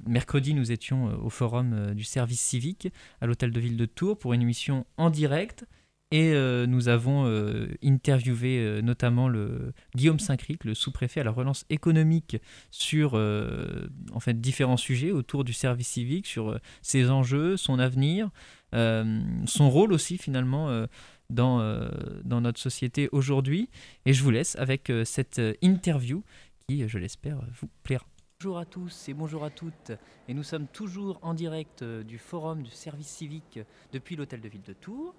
mercredi, 0.06 0.54
nous 0.54 0.70
étions 0.70 1.08
euh, 1.08 1.16
au 1.16 1.30
forum 1.30 1.72
euh, 1.72 1.94
du 1.94 2.04
service 2.04 2.40
civique 2.40 2.88
à 3.20 3.26
l'hôtel 3.26 3.52
de 3.52 3.60
ville 3.60 3.76
de 3.76 3.86
Tours 3.86 4.18
pour 4.18 4.34
une 4.34 4.42
émission 4.42 4.86
en 4.96 5.10
direct. 5.10 5.64
Et 6.10 6.32
euh, 6.32 6.66
nous 6.66 6.88
avons 6.88 7.26
euh, 7.26 7.66
interviewé 7.82 8.58
euh, 8.58 8.82
notamment 8.82 9.26
le 9.26 9.72
Guillaume 9.96 10.20
Saint-Cric, 10.20 10.62
le 10.64 10.74
sous-préfet 10.74 11.20
à 11.20 11.24
la 11.24 11.32
relance 11.32 11.64
économique, 11.70 12.36
sur 12.70 13.12
euh, 13.14 13.88
en 14.12 14.20
différents 14.34 14.76
sujets 14.76 15.10
autour 15.10 15.42
du 15.42 15.52
service 15.52 15.88
civique, 15.88 16.26
sur 16.26 16.50
euh, 16.50 16.58
ses 16.82 17.10
enjeux, 17.10 17.56
son 17.56 17.80
avenir, 17.80 18.30
euh, 18.74 19.20
son 19.46 19.70
rôle 19.70 19.92
aussi 19.92 20.18
finalement 20.18 20.68
euh, 20.68 20.86
dans, 21.30 21.60
euh, 21.60 21.88
dans 22.24 22.40
notre 22.40 22.60
société 22.60 23.08
aujourd'hui. 23.12 23.68
Et 24.06 24.12
je 24.12 24.22
vous 24.22 24.30
laisse 24.30 24.56
avec 24.56 24.90
euh, 24.90 25.04
cette 25.04 25.38
euh, 25.38 25.54
interview 25.62 26.22
qui, 26.66 26.88
je 26.88 26.98
l'espère, 26.98 27.38
vous 27.60 27.68
plaira. 27.82 28.06
Bonjour 28.40 28.58
à 28.58 28.64
tous 28.66 29.08
et 29.08 29.14
bonjour 29.14 29.44
à 29.44 29.50
toutes. 29.50 29.92
Et 30.28 30.34
nous 30.34 30.42
sommes 30.42 30.66
toujours 30.66 31.18
en 31.22 31.34
direct 31.34 31.82
euh, 31.82 32.02
du 32.02 32.18
forum 32.18 32.62
du 32.62 32.70
service 32.70 33.08
civique 33.08 33.58
depuis 33.92 34.16
l'hôtel 34.16 34.40
de 34.40 34.48
ville 34.48 34.62
de 34.62 34.74
Tours. 34.74 35.14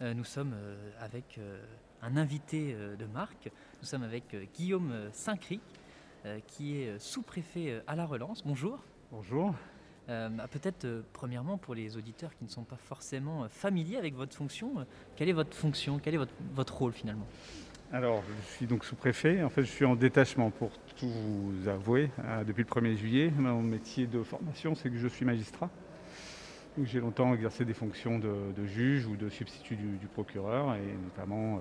Euh, 0.00 0.14
Nous 0.14 0.24
sommes 0.24 0.52
euh, 0.54 0.92
avec 1.00 1.38
euh, 1.38 1.60
un 2.02 2.16
invité 2.16 2.74
euh, 2.74 2.94
de 2.94 3.04
marque. 3.06 3.50
Nous 3.80 3.86
sommes 3.88 4.04
avec 4.04 4.32
euh, 4.34 4.44
Guillaume 4.54 4.92
Saint-Cric, 5.12 5.60
euh, 6.24 6.38
qui 6.46 6.76
est 6.76 6.98
sous-préfet 7.00 7.70
euh, 7.70 7.80
à 7.88 7.96
la 7.96 8.06
relance. 8.06 8.44
Bonjour. 8.44 8.78
Bonjour. 9.10 9.54
Euh, 10.08 10.28
bah, 10.30 10.46
Peut-être, 10.50 10.84
euh, 10.84 11.02
premièrement, 11.12 11.58
pour 11.58 11.74
les 11.74 11.96
auditeurs 11.96 12.34
qui 12.36 12.44
ne 12.44 12.48
sont 12.48 12.64
pas 12.64 12.76
forcément 12.76 13.44
euh, 13.44 13.48
familiers 13.48 13.98
avec 13.98 14.14
votre 14.14 14.34
fonction, 14.34 14.86
quelle 15.16 15.28
est 15.28 15.34
votre 15.34 15.54
fonction 15.54 15.98
Quel 16.02 16.14
est 16.14 16.18
votre, 16.54 16.78
rôle 16.78 16.92
finalement? 16.92 17.26
Alors, 17.92 18.22
je 18.42 18.54
suis 18.54 18.66
donc 18.66 18.84
sous-préfet. 18.84 19.42
En 19.42 19.50
fait, 19.50 19.62
je 19.62 19.70
suis 19.70 19.84
en 19.84 19.96
détachement 19.96 20.50
pour 20.50 20.70
tout 20.96 21.08
vous 21.08 21.68
avouer. 21.68 22.10
depuis 22.46 22.62
le 22.62 22.68
1er 22.68 22.96
juillet, 22.96 23.32
mon 23.36 23.62
métier 23.62 24.06
de 24.06 24.22
formation, 24.22 24.74
c'est 24.74 24.90
que 24.90 24.98
je 24.98 25.08
suis 25.08 25.24
magistrat. 25.24 25.70
J'ai 26.84 27.00
longtemps 27.00 27.34
exercé 27.34 27.64
des 27.64 27.72
fonctions 27.72 28.18
de, 28.18 28.66
juge 28.66 29.06
ou 29.06 29.16
de 29.16 29.30
substitut 29.30 29.74
du, 29.74 30.06
procureur 30.06 30.74
et 30.74 30.92
notamment, 31.02 31.60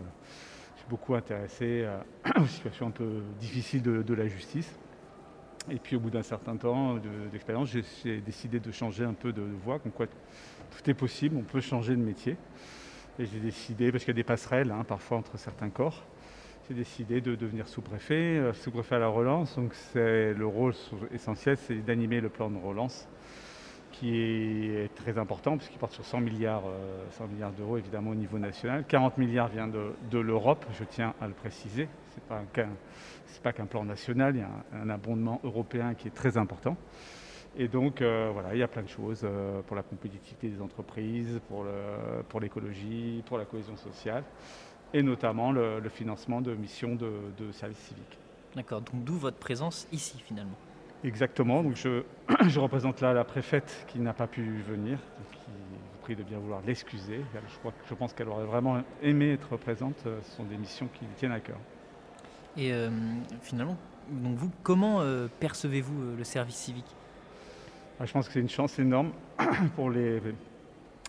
je 0.75 0.79
suis 0.79 0.89
beaucoup 0.89 1.15
intéressé 1.15 1.87
aux 2.37 2.45
situations 2.45 2.87
un 2.87 2.91
peu 2.91 3.21
difficiles 3.39 3.81
de 3.81 4.13
la 4.13 4.27
justice. 4.27 4.77
Et 5.69 5.79
puis, 5.79 5.95
au 5.95 5.99
bout 5.99 6.09
d'un 6.09 6.23
certain 6.23 6.55
temps 6.55 6.95
de- 6.95 7.27
d'expérience, 7.31 7.69
j'ai- 8.03 8.21
décidé 8.21 8.59
de 8.59 8.71
changer 8.71 9.03
un 9.03 9.13
peu 9.13 9.33
de, 9.33 9.41
voie, 9.41 9.79
comme 9.79 9.91
quoi 9.91 10.07
tout 10.07 10.89
est 10.89 10.93
possible, 10.93 11.35
on 11.35 11.43
peut 11.43 11.59
changer 11.61 11.95
de 11.95 12.01
métier. 12.01 12.37
Et 13.19 13.25
j'ai 13.25 13.39
décidé, 13.39 13.91
parce 13.91 14.03
qu'il 14.03 14.11
y 14.13 14.15
a 14.15 14.21
des 14.21 14.23
passerelles 14.23 14.71
hein, 14.71 14.83
parfois 14.83 15.17
entre 15.17 15.37
certains 15.37 15.69
corps, 15.69 16.05
j'ai 16.69 16.75
décidé 16.75 17.19
de 17.21 17.35
devenir 17.35 17.67
sous-préfet, 17.67 18.13
euh, 18.37 18.53
sous-préfet 18.53 18.95
à 18.95 18.99
la 18.99 19.07
relance. 19.07 19.55
Donc 19.55 19.73
c'est 19.73 20.33
le 20.33 20.45
rôle 20.45 20.73
essentiel, 21.11 21.57
c'est 21.57 21.81
d'animer 21.81 22.21
le 22.21 22.29
plan 22.29 22.49
de 22.49 22.57
relance, 22.57 23.07
qui 23.99 24.15
est 24.15 24.93
très 24.95 25.17
important 25.17 25.57
puisqu'il 25.57 25.77
porte 25.77 25.93
sur 25.93 26.05
100 26.05 26.21
milliards, 26.21 26.63
euh, 26.67 27.03
100 27.11 27.27
milliards 27.27 27.51
d'euros 27.51 27.77
évidemment 27.77 28.11
au 28.11 28.15
niveau 28.15 28.37
national. 28.37 28.85
40 28.87 29.17
milliards 29.17 29.47
vient 29.47 29.67
de, 29.67 30.19
l'Europe, 30.19 30.65
je 30.77 30.83
tiens 30.83 31.13
à 31.21 31.27
le 31.27 31.33
préciser. 31.33 31.87
Qu'un 32.53 32.69
c'est 33.27 33.41
pas 33.41 33.53
qu'un 33.53 33.65
plan 33.65 33.83
national, 33.83 34.35
il 34.35 34.39
y 34.39 34.43
a 34.43 34.81
un, 34.81 34.89
abondement 34.89 35.39
européen 35.43 35.93
qui 35.93 36.07
est 36.07 36.15
très 36.15 36.37
important. 36.37 36.77
Et 37.57 37.67
donc 37.67 38.01
euh, 38.01 38.29
voilà, 38.33 38.53
il 38.53 38.59
y 38.59 38.63
a 38.63 38.67
plein 38.67 38.83
de 38.83 38.89
choses 38.89 39.21
euh, 39.23 39.61
pour 39.63 39.75
la 39.75 39.83
compétitivité 39.83 40.49
des 40.49 40.61
entreprises, 40.61 41.39
pour 41.47 42.39
l'écologie, 42.39 43.23
pour 43.25 43.37
la 43.37 43.45
cohésion 43.45 43.77
sociale 43.77 44.23
et 44.93 45.03
notamment 45.03 45.51
le, 45.51 45.79
le 45.79 45.89
financement 45.89 46.39
de 46.39 46.53
missions 46.53 46.95
de, 46.95 47.11
de 47.37 47.51
service 47.51 47.79
civique. 47.79 48.17
D'accord, 48.55 48.81
donc 48.81 49.03
d'où 49.03 49.15
votre 49.15 49.37
présence 49.37 49.87
ici 49.91 50.17
finalement? 50.19 50.55
Exactement, 51.03 51.63
donc 51.63 51.75
je, 51.75 52.03
je 52.47 52.59
représente 52.59 53.01
là 53.01 53.13
la 53.13 53.23
préfète 53.23 53.85
qui 53.87 53.99
n'a 53.99 54.13
pas 54.13 54.27
pu 54.27 54.41
venir, 54.67 54.97
qui 55.31 55.39
vous 55.47 55.99
prie 56.01 56.15
de 56.15 56.23
bien 56.23 56.39
vouloir 56.39 56.61
l'excuser. 56.65 57.21
Je, 57.33 57.57
crois, 57.59 57.71
que- 57.71 57.87
je 57.89 57.93
pense 57.93 58.13
qu'elle 58.13 58.29
aurait 58.29 58.45
vraiment 58.45 58.81
aimé 59.01 59.31
être 59.33 59.57
présente, 59.57 59.95
euh, 60.07 60.19
ce 60.23 60.37
sont 60.37 60.43
des 60.43 60.57
missions 60.57 60.87
qui 60.93 61.05
lui 61.05 61.13
tiennent 61.15 61.31
à 61.33 61.39
cœur. 61.39 61.57
Et 62.57 62.73
euh, 62.73 62.89
finalement, 63.41 63.77
donc 64.09 64.35
vous, 64.37 64.51
comment 64.63 65.01
euh, 65.01 65.27
percevez-vous 65.39 66.15
le 66.17 66.23
service 66.23 66.55
civique? 66.55 66.95
Ah, 67.99 68.05
Je 68.05 68.13
pense 68.13 68.27
que 68.27 68.33
c'est 68.33 68.39
une 68.39 68.49
chance 68.49 68.79
énorme 68.79 69.11
pour 69.75 69.91
les, 69.91 70.19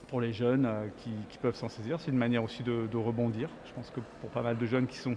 pour 0.08 0.20
les 0.20 0.32
jeunes 0.34 0.68
qui, 0.98 1.10
qui 1.30 1.38
peuvent 1.38 1.54
s'en 1.56 1.68
saisir. 1.70 1.98
C'est 2.00 2.10
une 2.10 2.18
manière 2.18 2.42
aussi 2.44 2.62
de, 2.62 2.86
de 2.90 2.96
rebondir. 2.98 3.48
Je 3.66 3.72
pense 3.72 3.90
que 3.90 4.00
pour 4.20 4.28
pas 4.30 4.42
mal 4.42 4.58
de 4.58 4.66
jeunes 4.66 4.86
qui, 4.86 4.98
sont, 4.98 5.16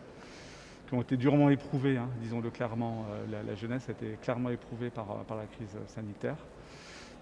ont 0.93 1.01
été 1.01 1.17
durement 1.17 1.49
éprouvés, 1.49 1.97
hein, 1.97 2.09
disons-le 2.21 2.49
clairement, 2.49 3.05
euh, 3.11 3.43
la, 3.45 3.55
jeunesse 3.55 3.87
a 3.89 3.91
été 3.91 4.17
clairement 4.21 4.49
éprouvée 4.49 4.89
par, 4.89 5.11
euh, 5.11 5.35
la 5.35 5.45
crise 5.45 5.75
sanitaire. 5.87 6.35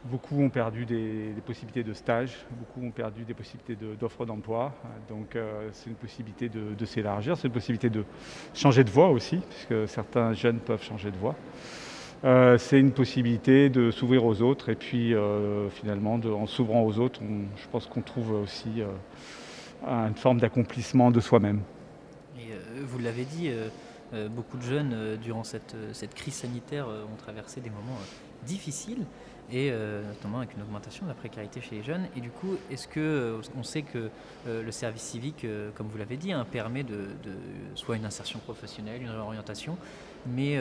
Beaucoup 0.06 0.42
ont 0.42 0.50
perdu 0.50 0.86
des, 0.86 1.34
possibilités 1.46 1.84
de 1.84 1.94
stage, 1.94 2.46
beaucoup 2.52 2.86
ont 2.86 2.92
perdu 2.92 3.26
des 3.26 3.34
possibilités 3.34 3.78
d'offres 4.00 4.26
d'emploi. 4.26 4.74
Donc 5.10 5.36
euh, 5.36 5.70
c'est 5.74 5.90
une 5.90 5.98
possibilité 5.98 6.48
de, 6.48 6.86
s'élargir, 6.86 7.36
c'est 7.36 7.48
une 7.48 7.54
possibilité 7.54 7.90
de 7.90 8.06
changer 8.54 8.86
de 8.86 8.90
voie 8.90 9.10
aussi, 9.10 9.42
puisque 9.50 9.90
certains 9.90 10.32
jeunes 10.34 10.60
peuvent 10.60 10.84
changer 10.84 11.12
de 11.12 11.18
voie. 11.18 11.36
C'est 12.58 12.80
une 12.80 12.92
possibilité 12.92 13.70
de 13.70 13.92
s'ouvrir 13.92 14.26
aux 14.26 14.42
autres 14.42 14.70
et 14.70 14.76
puis 14.76 15.14
finalement 15.72 16.14
en 16.16 16.46
s'ouvrant 16.48 16.84
aux 16.84 16.98
autres, 17.00 17.22
je 17.58 17.68
pense 17.70 17.86
qu'on 17.86 18.02
trouve 18.02 18.32
aussi 18.32 18.82
une 19.86 20.16
forme 20.16 20.40
d'accomplissement 20.40 21.12
de 21.12 21.20
soi-même. 21.20 21.62
Vous 22.82 23.00
l'avez 23.00 23.26
dit, 23.26 23.50
euh, 23.50 23.70
euh, 24.13 24.28
beaucoup 24.28 24.58
de 24.58 24.63
jeunes, 24.63 24.92
euh, 24.94 25.18
durant 25.18 25.44
cette, 25.44 25.76
crise 26.15 26.34
sanitaire, 26.34 26.88
ont 26.88 27.15
traversé 27.18 27.62
des 27.62 27.70
moments 27.70 27.98
difficiles, 28.44 29.06
et 29.52 29.72
notamment 30.08 30.38
avec 30.38 30.56
une 30.56 30.62
augmentation 30.62 31.06
de 31.06 31.10
la 31.10 31.15
précarité 31.15 31.60
chez 31.60 31.78
les 31.78 31.84
jeunes. 31.84 32.08
Et 32.15 32.22
du 32.22 32.30
coup, 32.30 32.56
est-ce 32.72 32.88
que 32.88 33.00
euh, 33.00 33.42
on 33.58 33.63
sait 33.63 33.82
que 33.82 34.10
le 34.48 34.72
service 34.72 35.02
civique, 35.02 35.46
comme 35.76 35.88
vous 35.88 35.98
l'avez 35.98 36.18
dit, 36.18 36.32
hein, 36.32 36.46
permet 36.50 36.84
de, 36.84 37.08
soit 37.76 37.96
une 37.96 38.06
insertion 38.06 38.39
professionnelle, 38.39 39.02
une 39.02 39.10
réorientation, 39.10 39.78
mais 40.28 40.60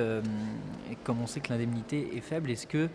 comme 1.05 1.21
on 1.21 1.27
sait 1.27 1.41
que 1.41 1.53
l'indemnité 1.53 2.17
est 2.17 2.21
faible, 2.21 2.51
est-ce 2.51 2.67
que 2.67 2.89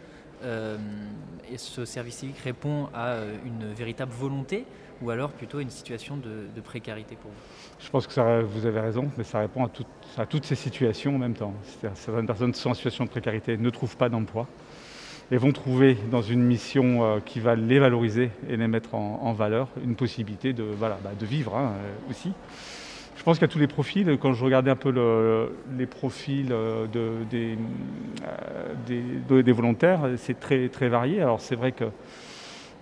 ce 1.57 1.85
service 1.85 2.15
civique 2.15 2.39
répond 2.39 2.89
à 2.93 3.17
une 3.45 3.71
véritable 3.73 4.11
volonté 4.11 4.65
ou 5.03 5.09
alors 5.09 5.31
plutôt 5.31 5.59
une 5.59 5.69
situation 5.69 6.15
de, 6.17 6.47
précarité 6.61 7.15
pour 7.15 7.29
vous? 7.31 7.37
Je 7.79 7.89
pense 7.89 8.07
que 8.07 8.41
vous 8.43 8.65
avez 8.65 8.79
raison, 8.79 9.11
mais 9.17 9.23
ça 9.23 9.39
répond 9.39 9.65
à, 9.65 9.69
toutes- 9.69 9.85
ces 10.45 10.55
situations 10.55 11.15
en 11.15 11.19
même 11.19 11.33
temps. 11.33 11.53
Certaines 11.95 12.25
personnes 12.25 12.53
sont 12.53 12.69
en 12.69 12.73
situation 12.73 13.03
de 13.03 13.09
précarité, 13.09 13.57
ne 13.57 13.69
trouvent 13.69 13.97
pas 13.97 14.09
d'emploi 14.09 14.47
et 15.31 15.37
vont 15.37 15.51
trouver 15.51 15.97
dans 16.11 16.21
une 16.21 16.43
mission 16.43 17.03
euh, 17.03 17.19
qui 17.19 17.39
va 17.39 17.55
les 17.55 17.79
valoriser 17.79 18.29
et 18.49 18.57
les 18.57 18.67
mettre 18.67 18.93
en, 18.93 19.19
valeur 19.33 19.67
une 19.83 19.95
possibilité 19.95 20.53
de, 20.53 20.63
bah, 20.79 21.11
vivre 21.25 21.55
hein, 21.55 21.73
euh, 21.77 22.11
aussi. 22.11 22.31
Je 23.15 23.23
pense 23.23 23.39
a 23.45 23.53
tous 23.53 23.59
les 23.59 23.67
profils. 23.67 24.17
Quand 24.21 24.33
je 24.33 24.43
regardais 24.43 24.71
un 24.71 24.75
peu 24.75 24.91
le- 24.91 25.55
les 25.77 25.85
profils 25.85 26.51
euh, 26.51 26.87
de- 26.87 27.23
des, 27.29 27.57
des- 28.85 29.03
de- 29.29 29.41
des 29.41 29.51
volontaires, 29.51 30.01
c'est 30.17 30.39
très, 30.39 30.67
très 30.67 30.89
varié. 30.89 31.21
Alors 31.21 31.39
c'est 31.39 31.55
vrai 31.55 31.71
que 31.71 31.85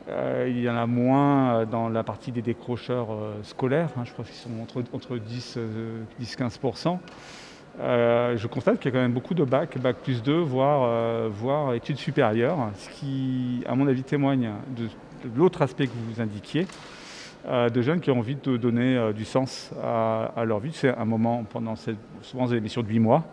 euh, 0.10 0.48
il 0.50 0.60
y 0.60 0.70
en 0.70 0.76
a 0.76 0.86
moins 0.88 1.54
euh, 1.54 1.66
dans 1.66 1.90
la 1.90 2.04
partie 2.04 2.32
des 2.32 2.42
décrocheurs 2.42 3.12
euh, 3.12 3.34
scolaires. 3.44 3.90
hein. 3.98 4.04
je 4.04 4.14
pense 4.14 4.28
qu'ils 4.28 4.36
sont 4.36 4.62
entre, 4.62 4.84
entre 4.94 5.18
10 5.18 5.56
euh, 5.58 6.02
10-15%. 6.22 6.98
Euh, 7.80 8.36
je 8.36 8.48
constate 8.48 8.80
qu'il 8.80 8.92
y 8.92 8.94
a 8.94 8.98
quand 8.98 9.04
même 9.04 9.14
beaucoup 9.14 9.34
de 9.34 9.44
bac, 9.44 9.78
bac 9.78 9.98
plus 10.04 10.22
2, 10.24 10.34
voire, 10.40 11.30
voire 11.30 11.74
études 11.74 11.98
supérieures, 11.98 12.58
ce 12.78 12.90
qui, 12.90 13.64
à 13.66 13.76
mon 13.76 13.88
avis, 13.88 14.04
témoigne 14.04 14.52
de, 14.76 14.88
l'autre 15.36 15.62
aspect 15.62 15.88
que 15.88 15.94
vous 15.94 16.20
indiquiez, 16.20 16.68
de 17.50 17.82
jeunes 17.82 18.02
qui 18.02 18.12
ont 18.12 18.20
envie 18.20 18.36
de 18.36 18.58
donner 18.58 19.14
du 19.16 19.24
sens 19.24 19.72
à, 19.82 20.44
leur 20.46 20.60
vie. 20.60 20.72
C'est 20.74 20.94
un 20.94 21.06
moment 21.06 21.46
pendant 21.50 21.78
cette, 21.78 21.96
souvent 22.24 22.48
des 22.48 22.58
émissions 22.58 22.82
de 22.82 22.90
8 22.90 23.00
mois. 23.00 23.24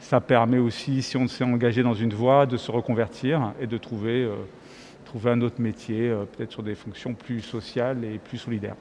Ça 0.00 0.18
permet 0.18 0.58
aussi, 0.58 1.02
si 1.02 1.18
on 1.18 1.28
s'est 1.28 1.44
engagé 1.44 1.82
dans 1.82 1.94
une 1.94 2.14
voie, 2.14 2.46
de 2.46 2.56
se 2.56 2.70
reconvertir 2.70 3.52
et 3.60 3.66
de 3.66 3.76
trouver, 3.76 4.26
trouver 5.14 5.30
un 5.30 5.40
autre 5.42 5.60
métier, 5.60 6.08
euh, 6.10 6.24
peut-être 6.24 6.50
sur 6.50 6.64
des 6.64 6.74
fonctions 6.74 7.14
plus 7.14 7.40
sociales 7.40 8.04
et 8.04 8.18
plus 8.18 8.36
solidaires. 8.36 8.74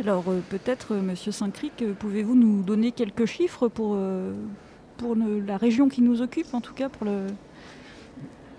Alors 0.00 0.24
euh, 0.28 0.40
peut-être, 0.48 0.94
euh, 0.94 1.02
Monsieur 1.02 1.32
Saint-Cric, 1.32 1.84
pouvez-vous 1.98 2.34
nous 2.34 2.62
donner 2.62 2.92
quelques 2.92 3.26
chiffres 3.26 3.68
pour, 3.68 3.98
pour 4.96 5.14
le- 5.14 5.40
la 5.40 5.58
région 5.58 5.90
qui 5.90 6.00
nous 6.00 6.22
occupe, 6.22 6.54
en 6.54 6.62
tout 6.62 6.72
cas 6.72 6.88
pour 6.88 7.04
le, 7.04 7.26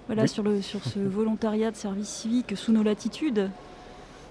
voilà, 0.06 0.24
Oui. 0.24 0.28
sur, 0.30 0.44
le, 0.44 0.62
sur 0.62 0.84
ce 0.86 1.00
volontariat 1.18 1.72
de 1.72 1.76
service 1.76 2.08
civique 2.08 2.56
sous 2.56 2.72
nos 2.72 2.84
latitudes? 2.84 3.50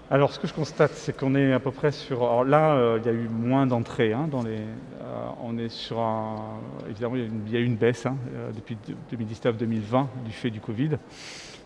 Alors, 0.08 0.32
ce 0.32 0.38
que 0.38 0.46
je 0.46 0.52
constate, 0.54 0.92
c'est 0.94 1.16
qu'on 1.16 1.34
est 1.34 1.52
à 1.52 1.58
peu 1.58 1.72
près 1.72 1.90
sur. 1.90 2.18
Alors 2.18 2.44
là, 2.44 2.74
euh, 2.74 3.00
il 3.02 3.06
y 3.06 3.08
a 3.08 3.12
eu 3.12 3.28
moins 3.28 3.66
d'entrées. 3.66 4.12
hein, 4.12 4.28
dans 4.30 4.44
les, 4.44 4.58
euh, 4.58 5.26
on 5.42 5.58
est 5.58 5.68
sur 5.68 5.98
un. 5.98 6.60
Évidemment, 6.88 7.16
il 7.16 7.52
y 7.52 7.56
a 7.56 7.58
eu 7.58 7.64
une 7.64 7.74
baisse 7.74 8.06
hein, 8.06 8.16
euh, 8.32 8.52
depuis 8.52 8.78
2019-2020 9.12 10.06
du 10.24 10.30
fait 10.30 10.50
du 10.50 10.60
Covid. 10.60 10.90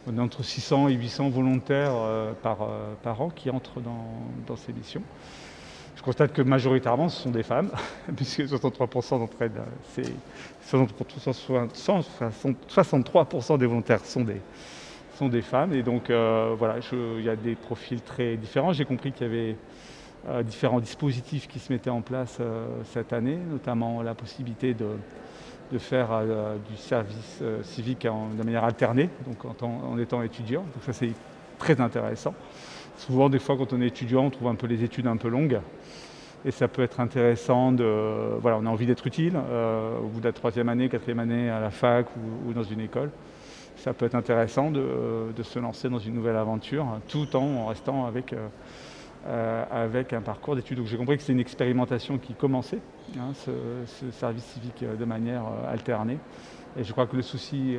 On 0.07 0.17
est 0.17 0.21
entre 0.21 0.43
600 0.43 0.89
et 0.89 0.95
800 0.95 1.29
volontaires 1.29 1.93
par, 2.43 3.21
an 3.21 3.29
qui 3.29 3.51
entrent 3.51 3.83
dans, 3.83 4.57
ces 4.57 4.73
missions. 4.73 5.03
Je 5.95 6.01
constate 6.01 6.33
que 6.33 6.41
majoritairement, 6.41 7.11
ce 7.11 7.25
sont 7.25 7.31
des 7.31 7.43
femmes, 7.43 7.71
puisque 8.17 8.41
63% 8.41 9.19
d'entre 9.19 9.37
elles, 9.41 9.53
c'est 9.93 10.11
63% 10.75 12.07
63% 12.67 13.59
des 13.59 13.67
volontaires 13.67 14.03
sont 14.07 14.25
des, 14.25 14.41
sont 15.21 15.29
des 15.29 15.43
femmes. 15.43 15.75
Et 15.75 15.83
donc, 15.83 16.09
euh, 16.09 16.55
voilà, 16.59 16.77
il 17.19 17.23
y 17.25 17.29
a 17.29 17.37
des 17.37 17.55
profils 17.55 18.01
très 18.01 18.37
différents. 18.37 18.73
J'ai 18.73 18.87
compris 18.87 19.13
qu'il 19.13 19.27
y 19.27 19.31
avait 19.31 19.57
euh, 20.29 20.43
différents 20.43 20.81
dispositifs 20.81 21.47
qui 21.47 21.59
se 21.59 21.71
mettaient 21.73 21.91
en 21.91 22.01
place 22.01 22.39
euh, 22.41 22.67
cette 22.85 23.13
année, 23.13 23.39
notamment 23.51 24.03
la 24.03 24.15
possibilité 24.15 24.75
de, 24.75 24.87
faire 25.79 26.09
du 26.69 26.77
service 26.77 27.43
civique 27.63 28.05
en- 28.05 28.31
de 28.37 28.43
manière 28.43 28.65
alternée, 28.65 29.09
donc 29.25 29.45
en, 29.45 29.55
tant- 29.55 29.81
en 29.93 29.99
étant 29.99 30.23
étudiant. 30.23 30.63
Donc 30.63 30.83
ça, 30.85 30.93
c'est 30.93 31.13
très 31.59 31.81
intéressant. 31.81 32.35
Souvent, 32.97 33.29
des 33.29 33.39
fois, 33.39 33.57
quand 33.57 33.73
on 33.73 33.81
est 33.81 33.87
étudiant, 33.87 34.25
on 34.25 34.31
trouve 34.31 34.49
un 34.49 34.57
peu 34.57 34.67
les 34.67 34.83
études 34.83 35.07
un 35.07 35.17
peu 35.17 35.29
longues. 35.29 35.61
Et 36.45 36.51
ça 36.51 36.67
peut 36.67 36.83
être 36.83 36.99
intéressant 36.99 37.71
de. 37.71 38.39
Voilà, 38.41 38.57
on 38.59 38.67
a 38.67 38.71
envie 38.71 38.87
d'être 38.87 39.07
utile 39.07 39.37
au 39.37 40.09
bout 40.09 40.21
de 40.21 40.25
la 40.25 40.33
troisième 40.33 40.71
année, 40.71 40.89
quatrième 40.89 41.19
année 41.21 41.51
à 41.51 41.61
la 41.61 41.71
fac 41.71 42.07
ou 42.49 42.53
dans 42.55 42.65
une 42.65 42.81
école. 42.81 43.11
Ça 43.81 43.95
peut 43.95 44.05
être 44.05 44.15
intéressant 44.15 44.71
de, 44.71 45.33
se 45.43 45.59
lancer 45.59 45.89
dans 45.89 45.99
une 45.99 46.13
nouvelle 46.13 46.37
aventure 46.37 46.87
tout 47.09 47.35
en 47.35 47.65
restant 47.65 48.05
avec, 48.05 48.35
euh, 48.35 48.47
euh, 49.27 49.65
avec 49.71 50.13
un 50.13 50.21
parcours 50.21 50.55
d'études. 50.55 50.77
Donc 50.77 50.87
j'ai 50.87 50.99
compris 50.99 51.17
que 51.17 51.23
c'est 51.23 51.33
une 51.33 51.41
expérimentation 51.41 52.19
qui 52.19 52.35
commençait, 52.35 52.81
hein, 53.19 53.33
ce, 53.33 53.51
ce 53.87 54.11
service 54.11 54.45
civique 54.45 54.83
euh, 54.83 54.97
de 54.97 55.05
manière 55.07 55.45
alternée. 55.67 56.19
Et 56.79 56.85
je 56.85 56.93
crois 56.93 57.07
que 57.07 57.17
le 57.17 57.23
souci, 57.23 57.77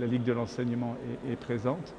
la 0.00 0.06
Ligue 0.06 0.24
de 0.24 0.32
l'enseignement 0.32 0.96
est, 1.30 1.36
présente, 1.36 1.94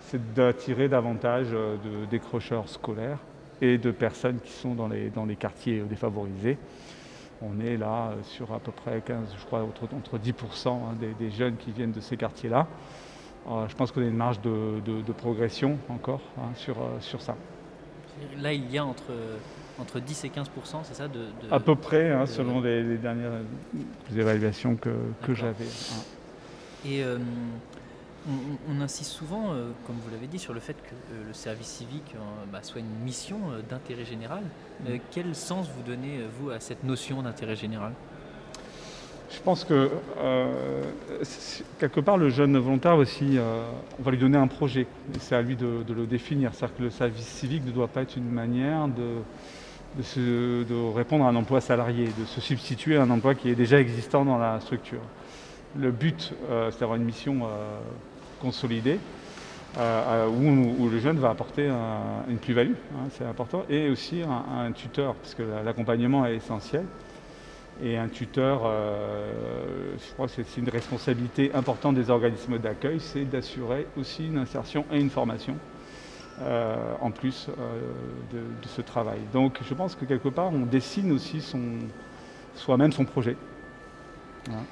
c'est 0.00 0.32
d'attirer 0.32 0.88
davantage 0.88 1.50
de 1.50 2.06
décrocheurs 2.10 2.68
scolaires 2.68 3.18
et 3.60 3.78
de 3.78 3.90
personnes 3.90 4.40
qui 4.40 4.50
sont 4.50 4.74
dans 4.74 4.88
les, 4.88 5.36
quartiers 5.36 5.82
défavorisés. 5.82 6.58
On 7.40 7.60
est 7.60 7.76
là 7.76 8.10
euh, 8.10 8.14
sur 8.24 8.52
à 8.52 8.58
peu 8.58 8.72
près 8.72 9.00
15, 9.00 9.18
je 9.38 9.44
crois, 9.46 9.62
entre, 9.62 9.84
entre 9.94 10.18
10% 10.18 10.68
hein, 10.68 10.74
des, 10.98 11.12
des 11.14 11.30
jeunes 11.30 11.56
qui 11.56 11.70
viennent 11.70 11.92
de 11.92 12.00
ces 12.00 12.16
quartiers-là. 12.16 12.66
Euh, 13.48 13.66
je 13.68 13.74
pense 13.76 13.92
qu'on 13.92 14.00
a 14.02 14.04
une 14.04 14.16
marge 14.16 14.40
de, 14.40 14.80
de- 14.84 15.00
de 15.02 15.12
progression 15.12 15.78
encore 15.88 16.20
hein, 16.38 16.50
sur, 16.56 16.78
euh, 16.78 16.98
sur 17.00 17.22
ça. 17.22 17.36
Là, 18.40 18.52
il 18.52 18.68
y 18.70 18.78
a 18.78 18.84
entre, 18.84 19.12
entre 19.80 20.00
10 20.00 20.24
et 20.24 20.28
15% 20.30 20.44
c'est 20.82 20.94
ça 20.94 21.06
de, 21.06 21.18
de- 21.20 21.52
À 21.52 21.60
peu 21.60 21.76
près, 21.76 22.10
hein, 22.10 22.22
de- 22.22 22.26
selon 22.26 22.60
les, 22.60 22.82
les 22.82 22.96
dernières 22.98 23.30
évaluations 24.14 24.74
que, 24.76 25.34
j'avais. 25.34 25.64
hein. 25.64 26.02
Et 26.84 27.02
euh, 27.04 27.18
on, 28.70 28.80
insiste 28.80 29.12
souvent, 29.12 29.52
euh, 29.52 29.70
comme 29.86 29.96
vous 30.04 30.10
l'avez 30.10 30.26
dit, 30.26 30.38
sur 30.38 30.52
le 30.52 30.60
fait 30.60 30.74
que 30.74 30.94
euh, 31.12 31.24
le 31.28 31.32
service 31.34 31.66
civique 31.68 32.14
euh, 32.14 32.18
bah, 32.52 32.58
soit 32.62 32.80
une 32.80 33.04
mission 33.04 33.38
d'intérêt 33.68 34.04
général. 34.04 34.42
Mm. 34.84 34.98
quel 35.10 35.34
sens 35.34 35.68
vous 35.74 35.82
donnez, 35.82 36.20
vous, 36.38 36.50
à 36.50 36.60
cette 36.60 36.84
notion 36.84 37.22
d'intérêt 37.22 37.56
général? 37.56 37.92
Je 39.30 39.40
pense 39.40 39.62
que 39.64 39.90
quelque 41.78 42.00
part, 42.00 42.16
le 42.16 42.30
jeune 42.30 42.56
volontaire 42.56 42.96
aussi, 42.96 43.38
on 43.98 44.02
va 44.02 44.10
lui 44.10 44.16
donner 44.16 44.38
un 44.38 44.46
projet. 44.46 44.82
Et 45.14 45.18
c'est 45.20 45.34
à 45.34 45.42
lui 45.42 45.54
de, 45.54 45.82
de 45.86 45.92
le 45.94 46.06
définir. 46.06 46.54
C'est-à-dire 46.54 46.76
que 46.78 46.82
le 46.84 46.90
service 46.90 47.26
civique 47.26 47.64
ne 47.66 47.70
doit 47.70 47.88
pas 47.88 48.02
être 48.02 48.16
une 48.16 48.30
manière 48.30 48.88
de, 48.88 49.18
de, 49.98 50.02
se- 50.02 50.64
de 50.64 50.94
répondre 50.94 51.26
à 51.26 51.28
un 51.28 51.36
emploi 51.36 51.60
salarié, 51.60 52.06
de 52.18 52.24
se 52.24 52.40
substituer 52.40 52.96
à 52.96 53.02
un 53.02 53.10
emploi 53.10 53.34
qui 53.34 53.50
est 53.50 53.54
déjà 53.54 53.78
existant 53.78 54.24
dans 54.24 54.38
la 54.38 54.60
structure. 54.60 55.02
Le 55.76 55.90
but, 55.92 56.34
euh, 56.48 56.70
c'est 56.70 56.80
d'avoir 56.80 56.96
une 56.96 57.04
mission 57.04 57.40
euh, 57.44 57.78
consolidée. 58.38 59.00
euh, 59.76 60.26
où, 60.26 60.88
le 60.88 60.98
jeune 60.98 61.18
va 61.18 61.28
apporter 61.30 61.68
un- 61.68 62.24
une 62.28 62.38
plus-value, 62.38 62.72
hein, 62.94 63.08
c'est 63.10 63.24
important, 63.24 63.64
et 63.68 63.90
aussi 63.90 64.22
un, 64.22 64.72
tuteur, 64.72 65.14
parce 65.16 65.34
que 65.34 65.42
la- 65.42 65.62
l'accompagnement 65.62 66.24
est 66.26 66.36
essentiel. 66.36 66.86
Et 67.80 67.96
un 67.96 68.08
tuteur, 68.08 68.62
je 68.64 70.12
crois 70.14 70.26
que 70.26 70.32
c'est 70.42 70.56
une 70.56 70.68
responsabilité 70.70 71.54
importante 71.54 71.94
des 71.94 72.10
organismes 72.10 72.58
d'accueil, 72.58 72.98
c'est 72.98 73.24
d'assurer 73.26 73.86
aussi 73.94 74.26
une 74.28 74.38
insertion 74.38 74.84
et 74.90 74.98
une 75.00 75.10
formation 75.10 75.58
en 76.40 77.10
plus 77.12 77.48
de, 78.30 78.38
de 78.60 78.68
ce 78.68 78.80
travail. 78.80 79.20
Donc 79.32 79.58
je 79.62 79.74
pense 79.74 79.94
que 79.94 80.06
quelque 80.06 80.28
part, 80.28 80.52
on 80.52 80.66
dessine 80.66 81.12
aussi 81.12 81.44
soi-même 82.54 82.90
son 82.92 83.04
projet. 83.04 83.36
Voilà. 84.46 84.62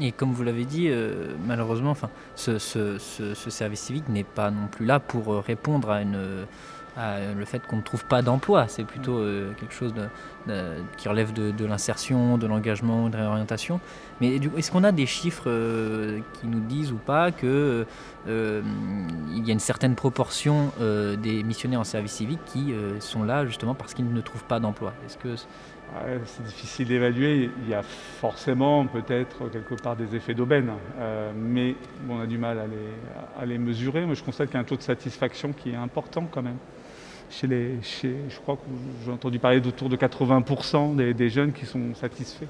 Et 0.00 0.10
comme 0.12 0.32
vous 0.32 0.42
l'avez 0.42 0.64
dit, 0.64 0.88
euh, 0.88 1.34
malheureusement, 1.46 1.90
enfin, 1.90 2.08
ce, 2.34 2.58
ce- 2.58 2.98
ce- 2.98 3.34
ce 3.34 3.50
service 3.50 3.80
civique 3.80 4.08
n'est 4.08 4.24
pas 4.24 4.50
non 4.50 4.66
plus 4.70 4.86
là 4.86 5.00
pour 5.00 5.32
euh, 5.34 5.40
répondre 5.40 5.90
à, 5.90 6.00
une, 6.00 6.46
à 6.96 7.18
le 7.36 7.44
fait 7.44 7.60
qu'on 7.66 7.76
ne 7.76 7.82
trouve 7.82 8.04
pas 8.06 8.22
d'emploi. 8.22 8.68
C'est 8.68 8.84
plutôt 8.84 9.18
euh, 9.18 9.52
quelque 9.60 9.74
chose 9.74 9.92
de- 9.92 10.08
de- 10.46 10.76
qui 10.96 11.08
relève 11.08 11.32
de, 11.34 11.64
l'insertion, 11.66 12.38
de 12.38 12.46
l'engagement, 12.46 13.10
de 13.10 13.16
réorientation. 13.18 13.80
Mais 14.22 14.36
est-ce 14.56 14.70
qu'on 14.70 14.84
a 14.84 14.92
des 14.92 15.04
chiffres 15.06 15.44
euh, 15.48 16.20
qui 16.40 16.46
nous 16.46 16.60
disent 16.60 16.90
ou 16.92 16.96
pas 16.96 17.30
que 17.30 17.84
il 18.26 19.44
y 19.46 19.50
a 19.50 19.52
une 19.52 19.58
certaine 19.58 19.94
proportion 19.96 20.70
des 20.78 21.42
missionnaires 21.42 21.80
en 21.80 21.84
service 21.84 22.12
civique 22.12 22.38
qui 22.46 22.72
sont 23.00 23.24
là 23.24 23.44
justement 23.46 23.74
parce 23.74 23.94
qu'ils 23.94 24.12
ne 24.12 24.20
trouvent 24.20 24.44
pas 24.44 24.60
d'emploi? 24.60 24.92
Est-ce 25.06 25.18
que 25.18 25.28
Ouais, 25.30 25.36
c'est 26.26 26.44
difficile 26.44 26.88
d'évaluer. 26.88 27.50
Il 27.62 27.68
y 27.68 27.74
a 27.74 27.82
forcément 27.82 28.86
peut-être 28.86 29.50
quelque 29.50 29.74
part 29.74 29.96
des 29.96 30.14
effets 30.16 30.34
d'aubaine, 30.34 30.70
euh, 30.98 31.32
mais 31.34 31.74
on 32.08 32.20
a 32.20 32.26
du 32.26 32.38
mal 32.38 32.58
à 33.38 33.46
les, 33.46 33.58
mesurer. 33.58 34.06
Je 34.14 34.22
constate 34.22 34.48
qu'il 34.48 34.54
y 34.54 34.58
a 34.58 34.60
un 34.60 34.64
taux 34.64 34.76
de 34.76 34.82
satisfaction 34.82 35.52
qui 35.52 35.70
est 35.70 35.76
important 35.76 36.26
quand 36.30 36.42
même. 36.42 36.56
Chez 37.30 37.46
les, 37.46 37.78
je 37.82 38.40
crois 38.40 38.56
que 38.56 38.62
j'ai 39.04 39.10
entendu 39.10 39.38
parler 39.38 39.60
d'autour 39.60 39.88
de 39.88 39.96
80% 39.96 41.14
des, 41.14 41.30
jeunes 41.30 41.52
qui 41.52 41.64
sont 41.64 41.94
satisfaits 41.94 42.44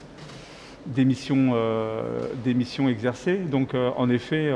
des 0.87 1.05
missions, 1.05 1.53
euh, 1.55 2.89
exercées. 2.89 3.37
Donc, 3.37 3.75
euh, 3.75 3.91
en 3.97 4.11
effet, 4.11 4.53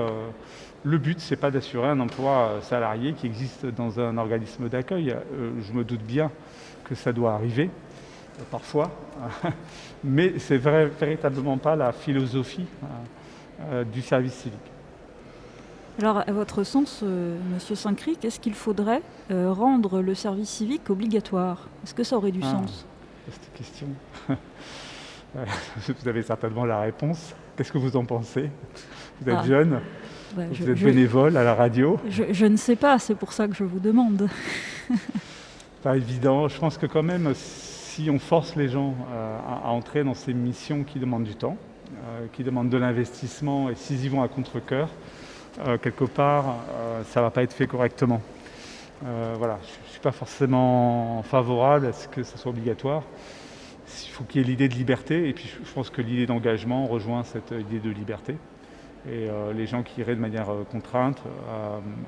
le 0.82 0.98
but, 0.98 1.20
c'est 1.20 1.36
pas 1.36 1.52
d'assurer 1.52 1.88
un 1.88 2.00
emploi 2.00 2.58
salarié 2.62 3.12
qui 3.12 3.26
existe 3.26 3.66
dans 3.66 4.00
un 4.00 4.18
organisme 4.18 4.68
d'accueil. 4.68 5.14
Je 5.60 5.72
me 5.72 5.84
doute 5.84 6.02
bien 6.02 6.30
que 6.84 6.96
ça 6.96 7.12
doit 7.12 7.34
arriver 7.34 7.70
parfois, 8.50 8.90
mais 10.04 10.34
c'est 10.38 10.58
vrai, 10.58 10.86
véritablement 11.00 11.56
pas 11.58 11.76
la 11.76 11.92
philosophie 11.92 12.66
euh, 12.82 12.86
euh, 13.72 13.84
du 13.84 14.02
service 14.02 14.34
civique. 14.34 14.58
Alors, 15.98 16.18
à 16.26 16.32
votre 16.32 16.62
sens, 16.62 17.00
euh, 17.02 17.38
Monsieur 17.54 17.74
Saint-Cric, 17.74 18.22
est-ce 18.24 18.38
qu'il 18.38 18.52
faudrait 18.54 19.00
euh, 19.30 19.50
rendre 19.52 20.02
le 20.02 20.14
service 20.14 20.50
civique 20.50 20.90
obligatoire? 20.90 21.68
Est-ce 21.84 21.94
que 21.94 22.04
ça 22.04 22.16
aurait 22.16 22.32
du 22.32 22.40
Ah. 22.42 22.50
sens? 22.50 22.84
Cette 23.30 23.52
question, 23.54 23.86
vous 25.34 26.08
avez 26.08 26.22
certainement 26.22 26.64
la 26.64 26.80
réponse. 26.80 27.34
Qu'est-ce 27.56 27.72
que 27.72 27.78
vous 27.78 27.96
en 27.96 28.04
pensez? 28.04 28.50
Vous 29.20 29.30
êtes 29.30 29.38
Ah. 29.40 29.46
jeune, 29.46 29.80
vous 30.36 30.42
je, 30.52 30.64
êtes 30.70 30.76
je- 30.76 30.84
bénévole 30.84 31.36
à 31.36 31.42
la 31.42 31.54
radio. 31.54 31.98
je- 32.08 32.24
je 32.30 32.46
ne 32.46 32.56
sais 32.56 32.76
pas, 32.76 32.98
c'est 32.98 33.14
pour 33.14 33.32
ça 33.32 33.48
que 33.48 33.54
je 33.54 33.64
vous 33.64 33.80
demande. 33.80 34.28
Pas 35.82 35.96
évident. 35.96 36.46
Je 36.48 36.58
pense 36.58 36.76
que 36.78 36.86
quand 36.86 37.02
même, 37.02 37.32
si 37.96 38.10
on 38.10 38.18
force 38.18 38.56
les 38.56 38.68
gens 38.68 38.94
euh, 39.10 39.38
à, 39.64 39.70
entrer 39.70 40.04
dans 40.04 40.12
ces 40.12 40.34
missions 40.34 40.84
qui 40.84 40.98
demandent 40.98 41.24
du 41.24 41.34
temps, 41.34 41.56
euh, 41.90 42.26
qui 42.34 42.44
demandent 42.44 42.68
de 42.68 42.76
l'investissement, 42.76 43.70
et 43.70 43.74
s'ils 43.74 44.04
y 44.04 44.08
vont 44.08 44.22
à 44.22 44.28
contre-coeur, 44.28 44.90
euh, 45.66 45.78
quelque 45.78 46.04
part, 46.04 46.56
ça 47.06 47.20
ne 47.20 47.24
va 47.24 47.30
pas 47.30 47.42
être 47.42 47.54
fait 47.54 47.66
correctement. 47.66 48.20
Voilà, 49.38 49.58
je 49.62 49.86
ne 49.86 49.90
suis 49.90 50.00
pas 50.00 50.12
forcément 50.12 51.22
favorable 51.22 51.86
à 51.86 51.92
ce 51.92 52.08
que 52.08 52.22
ce 52.22 52.36
soit 52.36 52.50
obligatoire. 52.50 53.02
Il 54.04 54.10
faut 54.10 54.24
qu'il 54.24 54.42
y 54.42 54.44
ait 54.44 54.46
l'idée 54.46 54.68
de 54.68 54.74
liberté, 54.74 55.28
et 55.28 55.32
puis 55.32 55.50
je 55.64 55.72
pense 55.72 55.88
que 55.88 56.02
l'idée 56.02 56.26
d'engagement 56.26 56.86
rejoint 56.86 57.22
cette 57.24 57.52
idée 57.52 57.78
de 57.78 57.90
liberté. 57.90 58.36
Et 59.10 59.28
les 59.54 59.66
gens 59.66 59.82
qui 59.82 60.00
iraient 60.00 60.16
de 60.16 60.20
manière 60.20 60.48
contrainte, 60.70 61.22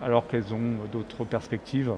alors 0.02 0.26
qu'elles 0.26 0.52
ont 0.54 0.86
d'autres 0.90 1.24
perspectives, 1.24 1.92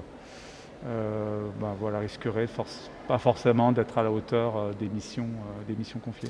euh, 0.87 1.47
ben 1.59 1.75
voilà, 1.79 1.99
risqueraient 1.99 2.47
force- 2.47 2.89
pas 3.07 3.17
forcément 3.17 3.71
d'être 3.71 3.97
à 3.97 4.03
la 4.03 4.11
hauteur 4.11 4.57
euh, 4.57 4.71
des, 4.79 4.87
missions, 4.89 5.23
euh, 5.25 5.63
des 5.67 5.75
missions 5.75 5.99
confiées. 5.99 6.29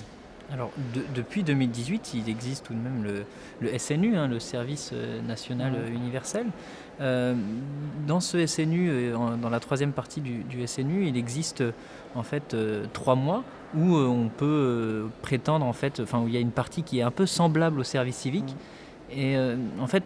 Alors, 0.51 0.71
de- 0.93 1.03
depuis 1.15 1.43
2018, 1.43 2.13
il 2.13 2.29
existe 2.29 2.65
tout 2.65 2.73
de 2.73 2.79
même 2.79 3.03
le, 3.03 3.23
le 3.61 3.77
SNU, 3.79 4.17
hein, 4.17 4.27
le 4.27 4.39
Service 4.39 4.91
National 5.25 5.73
Universel. 5.93 6.47
Euh, 6.99 7.33
dans 8.05 8.19
ce 8.19 8.45
SNU, 8.45 9.11
dans 9.41 9.49
la 9.49 9.59
troisième 9.61 9.93
partie 9.93 10.19
du, 10.19 10.43
du 10.43 10.67
SNU, 10.67 11.07
il 11.07 11.15
existe 11.15 11.63
en 12.15 12.23
fait 12.23 12.53
euh, 12.53 12.85
trois 12.91 13.15
mois 13.15 13.43
où 13.73 13.95
on 13.95 14.27
peut 14.27 15.07
prétendre, 15.21 15.65
en 15.65 15.71
fait, 15.71 16.01
enfin, 16.01 16.19
où 16.19 16.27
il 16.27 16.33
y 16.33 16.37
a 16.37 16.41
une 16.41 16.51
partie 16.51 16.83
qui 16.83 16.99
est 16.99 17.03
un 17.03 17.11
peu 17.11 17.25
semblable 17.25 17.79
au 17.79 17.83
service 17.85 18.17
civique. 18.17 18.53
Et 19.13 19.35
en 19.79 19.87
fait, 19.87 20.03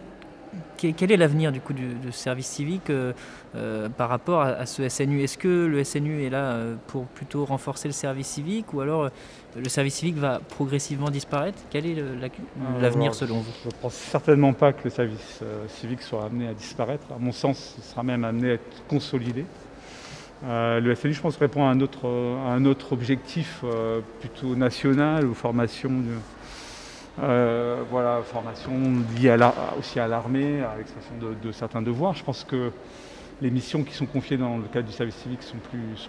quel 0.78 1.12
est 1.12 1.18
l'avenir 1.18 1.52
du 1.52 1.62
coup 1.62 1.74
du, 1.74 1.94
du 1.96 2.12
service 2.12 2.48
civique 2.48 2.90
euh, 2.90 3.14
euh, 3.56 3.90
par 3.90 4.10
rapport 4.10 4.42
à, 4.42 4.48
à 4.48 4.66
ce 4.66 4.88
SNU 4.88 5.22
Est-ce 5.24 5.38
que 5.38 5.66
le 5.66 5.84
SNU 5.84 6.24
est 6.24 6.30
là 6.30 6.52
euh, 6.54 6.76
pour 6.88 7.06
plutôt 7.06 7.46
renforcer 7.46 7.88
le 7.88 7.94
service 7.94 8.28
civique 8.28 8.74
ou 8.74 8.82
alors 8.82 9.10
le 9.56 9.70
service 9.70 9.96
civique 9.96 10.18
va 10.18 10.40
progressivement 10.50 11.10
disparaître? 11.10 11.60
Quel 11.70 11.86
est 11.86 11.96
la- 11.96 12.82
l'avenir 12.82 13.16
selon 13.16 13.40
vous 13.40 13.52
Je 13.64 13.70
ne 13.70 13.74
pense 13.82 13.94
certainement 13.94 14.54
pas 14.54 14.74
que 14.74 14.84
le 14.84 14.90
service 14.90 15.40
euh, 15.44 15.66
civique 15.68 16.02
soit 16.02 16.26
amené 16.26 16.48
à 16.50 16.54
disparaître. 16.54 17.06
À 17.16 17.20
mon 17.20 17.32
sens, 17.32 17.76
il 17.78 17.84
sera 17.84 18.04
même 18.04 18.24
amené 18.26 18.52
à 18.52 18.54
être 18.56 18.84
consolidé. 18.88 19.46
Euh, 20.46 20.80
le 20.82 20.94
SNU, 20.94 21.14
je 21.14 21.22
pense, 21.22 21.38
répond 21.38 21.66
à 21.66 21.70
un 21.70 21.80
autre, 21.80 22.06
à 22.46 22.52
un 22.52 22.66
autre 22.66 22.92
objectif 22.94 23.64
plutôt 24.20 24.56
national 24.56 25.26
ou 25.26 25.34
formation, 25.34 25.90
de, 25.90 26.12
euh, 27.24 27.84
voilà, 27.90 28.22
formation 28.24 28.74
liée 29.18 29.38
aussi 29.80 30.00
à 30.00 30.08
l'armée, 30.08 30.62
à 30.62 30.76
l'expression 30.78 31.16
de, 31.18 31.52
certains 31.52 31.82
devoirs. 31.82 32.14
Je 32.14 32.24
pense 32.24 32.44
que 32.44 32.72
les 33.42 33.52
missions 33.52 33.84
qui 33.84 33.94
sont 33.94 34.06
confiées 34.06 34.38
dans 34.38 34.58
le 34.58 34.68
cadre 34.68 34.88
du 34.88 34.94
service 34.94 35.16
civique 35.16 35.44
sont 35.44 35.58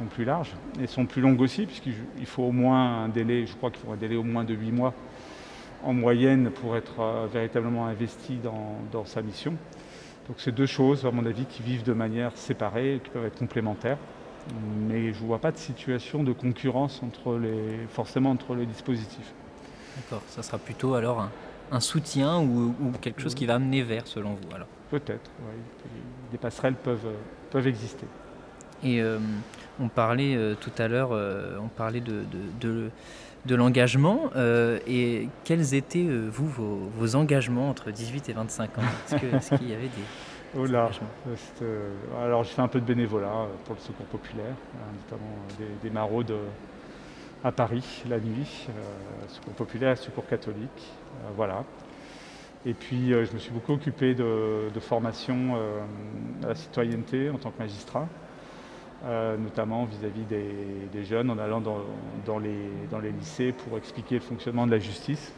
plus, 0.06 0.24
larges 0.24 0.52
et 0.80 0.86
sont 0.86 1.06
plus 1.06 1.22
longues 1.22 1.40
aussi, 1.40 1.66
puisqu'il 1.66 1.94
il 2.18 2.26
faut 2.26 2.44
au 2.44 2.52
moins 2.52 3.04
un 3.04 3.08
délai, 3.08 3.46
je 3.46 3.54
crois 3.54 3.70
qu'il 3.70 3.80
faut 3.84 3.92
un 3.92 3.96
délai 3.96 4.16
au 4.16 4.24
moins 4.24 4.44
de 4.44 4.54
8 4.54 4.72
mois 4.72 4.94
en 5.84 5.92
moyenne 5.92 6.50
pour 6.50 6.76
être 6.76 7.00
euh, 7.00 7.26
véritablement 7.32 7.86
investi 7.86 8.38
dans, 8.42 9.04
sa 9.04 9.22
mission. 9.22 9.54
Donc 10.26 10.36
c'est 10.38 10.52
deux 10.52 10.66
choses, 10.66 11.06
à 11.06 11.12
mon 11.12 11.24
avis, 11.24 11.44
qui 11.44 11.62
vivent 11.62 11.84
de 11.84 11.92
manière 11.92 12.36
séparée, 12.36 13.00
qui 13.04 13.10
peuvent 13.10 13.26
être 13.26 13.38
complémentaires. 13.38 13.98
Mais 14.88 15.12
je 15.12 15.22
ne 15.22 15.26
vois 15.26 15.38
pas 15.38 15.52
de 15.52 15.56
situation 15.56 16.24
de 16.24 16.32
concurrence 16.32 17.00
forcément 17.90 18.30
entre 18.30 18.54
les 18.54 18.66
dispositifs. 18.66 19.34
D'accord, 19.96 20.22
ça 20.28 20.42
sera 20.42 20.58
plutôt 20.58 20.94
alors 20.94 21.20
un, 21.20 21.30
un 21.72 21.80
soutien 21.80 22.38
ou, 22.38 22.74
ou 22.80 22.92
quelque 23.00 23.20
chose 23.20 23.34
qui 23.34 23.46
va 23.46 23.54
amener 23.54 23.82
vers 23.82 24.06
selon 24.06 24.30
vous 24.30 24.54
alors? 24.54 24.68
Peut-être, 24.90 25.30
oui. 25.40 26.00
Des 26.30 26.38
passerelles 26.38 26.74
peuvent, 26.74 27.06
euh, 27.06 27.14
peuvent 27.50 27.66
exister. 27.66 28.06
Et 28.84 29.00
euh, 29.00 29.18
on 29.80 29.88
parlait 29.88 30.36
euh, 30.36 30.54
tout 30.60 30.70
à 30.78 30.86
l'heure, 30.86 31.10
euh, 31.12 31.56
on 31.62 31.68
parlait 31.68 32.00
de, 32.00 32.24
de, 32.60 32.68
de- 32.68 32.90
de 33.46 33.54
l'engagement. 33.54 34.30
et 34.88 35.28
quels 35.44 35.74
étaient, 35.74 36.08
vous, 36.32 36.48
vos, 36.48 36.78
vos 36.98 37.14
engagements 37.14 37.70
entre 37.70 37.92
18 37.92 38.28
et 38.28 38.32
25 38.32 38.78
ans? 38.78 38.82
Est-ce 39.06 39.50
qu'il 39.56 39.68
y 39.70 39.72
avait 39.72 39.82
des... 39.82 40.02
Oh 40.58 40.66
là, 40.66 40.90
alors 42.20 42.42
j'ai 42.42 42.54
fait 42.54 42.62
un 42.62 42.66
peu 42.68 42.80
de 42.80 42.84
bénévolat 42.84 43.46
pour 43.64 43.76
le 43.76 43.80
secours 43.80 44.06
populaire, 44.06 44.46
euh, 44.46 44.92
notamment 45.04 45.30
des, 45.58 45.88
des 45.88 45.94
maraudes 45.94 46.32
à 47.44 47.52
Paris 47.52 48.02
la 48.08 48.18
nuit, 48.18 48.66
euh, 48.68 48.72
secours 49.28 49.52
populaire 49.54 49.96
secours 49.98 50.26
catholique, 50.26 50.92
euh, 51.24 51.28
voilà. 51.36 51.64
Et 52.64 52.74
puis 52.74 53.12
euh, 53.12 53.24
je 53.24 53.32
me 53.32 53.38
suis 53.38 53.52
beaucoup 53.52 53.72
occupé 53.72 54.14
de, 54.14 54.70
formation 54.80 55.56
à 56.42 56.48
la 56.48 56.54
citoyenneté 56.54 57.30
en 57.30 57.38
tant 57.38 57.50
que 57.50 57.58
magistrat, 57.58 58.06
notamment 59.38 59.84
vis-à-vis 59.84 60.24
des, 60.24 61.04
jeunes 61.04 61.30
en 61.30 61.38
allant 61.38 61.60
dans, 61.60 62.38
les, 62.38 63.12
lycées 63.18 63.52
pour 63.52 63.78
expliquer 63.78 64.16
le 64.16 64.20
fonctionnement 64.20 64.66
de 64.66 64.72
la 64.72 64.78
justice. 64.78 65.32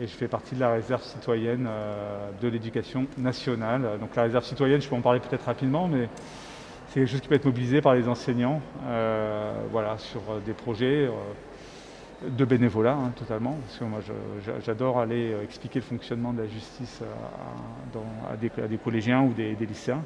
Et 0.00 0.06
je 0.06 0.12
fais 0.12 0.28
partie 0.28 0.54
de 0.54 0.60
la 0.60 0.72
réserve 0.72 1.02
citoyenne 1.02 1.68
de 2.40 2.48
l'éducation 2.48 3.06
nationale. 3.18 3.98
Donc 4.00 4.16
la 4.16 4.24
réserve 4.24 4.44
citoyenne, 4.44 4.82
je 4.82 4.88
peux 4.88 4.96
en 4.96 5.00
parler 5.00 5.20
peut-être 5.20 5.44
rapidement, 5.44 5.86
mais 5.86 6.08
c'est 6.92 7.00
quelque 7.00 7.10
chose 7.10 7.20
qui 7.22 7.28
peut 7.28 7.36
être 7.36 7.46
mobilisé 7.46 7.80
par 7.80 7.94
les 7.94 8.06
enseignants 8.06 8.60
euh, 8.84 9.62
voilà, 9.70 9.96
sur 9.96 10.20
euh, 10.28 10.40
des 10.44 10.52
projets 10.52 11.06
euh, 11.06 12.28
de 12.28 12.44
bénévolat 12.44 12.92
hein, 12.92 13.12
totalement. 13.16 13.56
Parce 13.64 13.78
que 13.78 13.84
moi 13.84 14.00
j'adore 14.62 14.98
aller 14.98 15.34
expliquer 15.42 15.78
le 15.78 15.86
fonctionnement 15.86 16.34
de 16.34 16.42
la 16.42 16.48
justice 16.48 17.00
à, 18.30 18.36
des, 18.36 18.76
collégiens 18.76 19.22
ou 19.22 19.32
des, 19.32 19.54
lycéens 19.54 20.02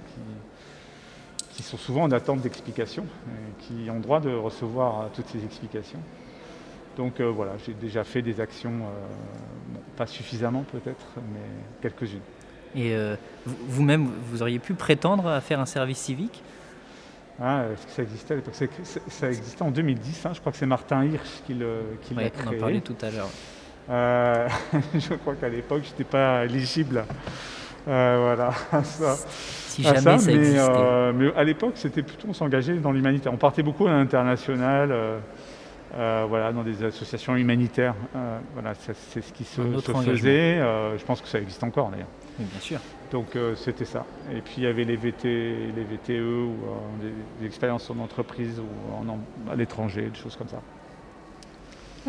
qui, 1.50 1.62
sont 1.64 1.76
souvent 1.76 2.04
en 2.04 2.12
attente 2.12 2.40
d'explications, 2.40 3.04
et 3.26 3.64
qui 3.64 3.90
ont 3.90 3.98
droit 3.98 4.20
de 4.20 4.30
recevoir 4.30 5.10
toutes 5.12 5.26
ces 5.26 5.44
explications. 5.44 5.98
Donc 6.96 7.20
voilà, 7.20 7.52
j'ai 7.66 7.74
déjà 7.74 8.04
fait 8.04 8.22
des 8.22 8.40
actions, 8.40 8.72
pas 9.96 10.06
suffisamment 10.06 10.64
peut-être, 10.70 11.06
mais 11.16 11.40
quelques-unes. 11.82 12.20
Et 12.74 12.94
vous- 13.44 13.56
vous-même, 13.68 14.08
vous 14.30 14.40
auriez 14.42 14.58
pu 14.58 14.74
prétendre 14.74 15.26
à 15.26 15.40
faire 15.40 15.60
un 15.60 15.66
service 15.66 15.98
civique? 15.98 16.42
Ah, 17.40 17.64
que 17.84 17.90
ça 17.92 18.02
existait 18.02 18.32
à 18.32 18.36
l'époque? 18.36 18.54
Ça 19.08 19.28
existait 19.28 19.62
en 19.62 19.70
2010, 19.70 20.26
hein, 20.26 20.30
je 20.34 20.40
crois 20.40 20.52
que 20.52 20.58
c'est 20.58 20.66
Martin 20.66 21.04
Hirsch 21.04 21.42
qui 21.46 21.54
l'a 21.54 21.66
Ouais, 21.66 22.32
On 22.38 22.42
en 22.42 22.46
créé. 22.46 22.58
parlait 22.58 22.80
tout 22.80 22.96
à 23.02 23.10
l'heure. 23.10 23.28
Euh, 23.90 24.48
je 24.94 25.14
crois 25.14 25.34
qu'à 25.34 25.48
l'époque, 25.48 25.82
je 25.84 25.90
n'étais 25.90 26.04
pas 26.04 26.44
éligible. 26.44 27.04
Euh, 27.88 28.18
voilà, 28.20 28.52
à 28.72 28.82
ça. 28.82 29.16
Si 29.68 29.86
à 29.86 29.94
jamais 29.94 30.00
ça, 30.00 30.18
ça, 30.18 30.26
mais, 30.30 30.36
existait. 30.38 30.58
euh, 30.60 31.12
mais 31.14 31.32
à 31.36 31.44
l'époque, 31.44 31.74
c'était 31.76 32.02
plutôt 32.02 32.28
on 32.28 32.32
s'engageait 32.32 32.76
dans 32.78 32.90
l'humanitaire. 32.90 33.32
On 33.32 33.36
partait 33.36 33.62
beaucoup 33.62 33.86
à 33.86 33.90
l'international, 33.90 34.92
voilà, 35.92 36.52
dans 36.52 36.62
des 36.62 36.82
associations 36.82 37.36
humanitaires. 37.36 37.94
Voilà, 38.54 38.74
ça, 38.74 38.92
c'est 39.10 39.20
ce 39.22 39.32
qui 39.32 39.44
se, 39.44 39.60
se 39.78 39.92
faisait. 39.92 40.56
Je 40.96 41.04
pense 41.04 41.20
que 41.20 41.28
ça 41.28 41.38
existe 41.38 41.62
encore 41.62 41.90
d'ailleurs. 41.90 42.08
Oui, 42.38 42.44
bien 42.50 42.60
sûr. 42.60 42.80
Donc 43.12 43.36
euh, 43.36 43.54
c'était 43.54 43.84
ça. 43.84 44.04
Et 44.32 44.40
puis 44.40 44.54
il 44.58 44.64
y 44.64 44.66
avait 44.66 44.84
les, 44.84 44.96
VT, 44.96 45.24
les 45.24 45.84
VTE 45.84 46.10
ou 46.10 46.12
euh, 46.12 47.02
des, 47.02 47.12
des 47.40 47.46
expériences 47.46 47.88
en 47.90 47.98
entreprise 47.98 48.60
ou 48.60 49.10
en, 49.10 49.18
à 49.50 49.56
l'étranger, 49.56 50.10
des 50.12 50.18
choses 50.18 50.36
comme 50.36 50.48
ça. 50.48 50.60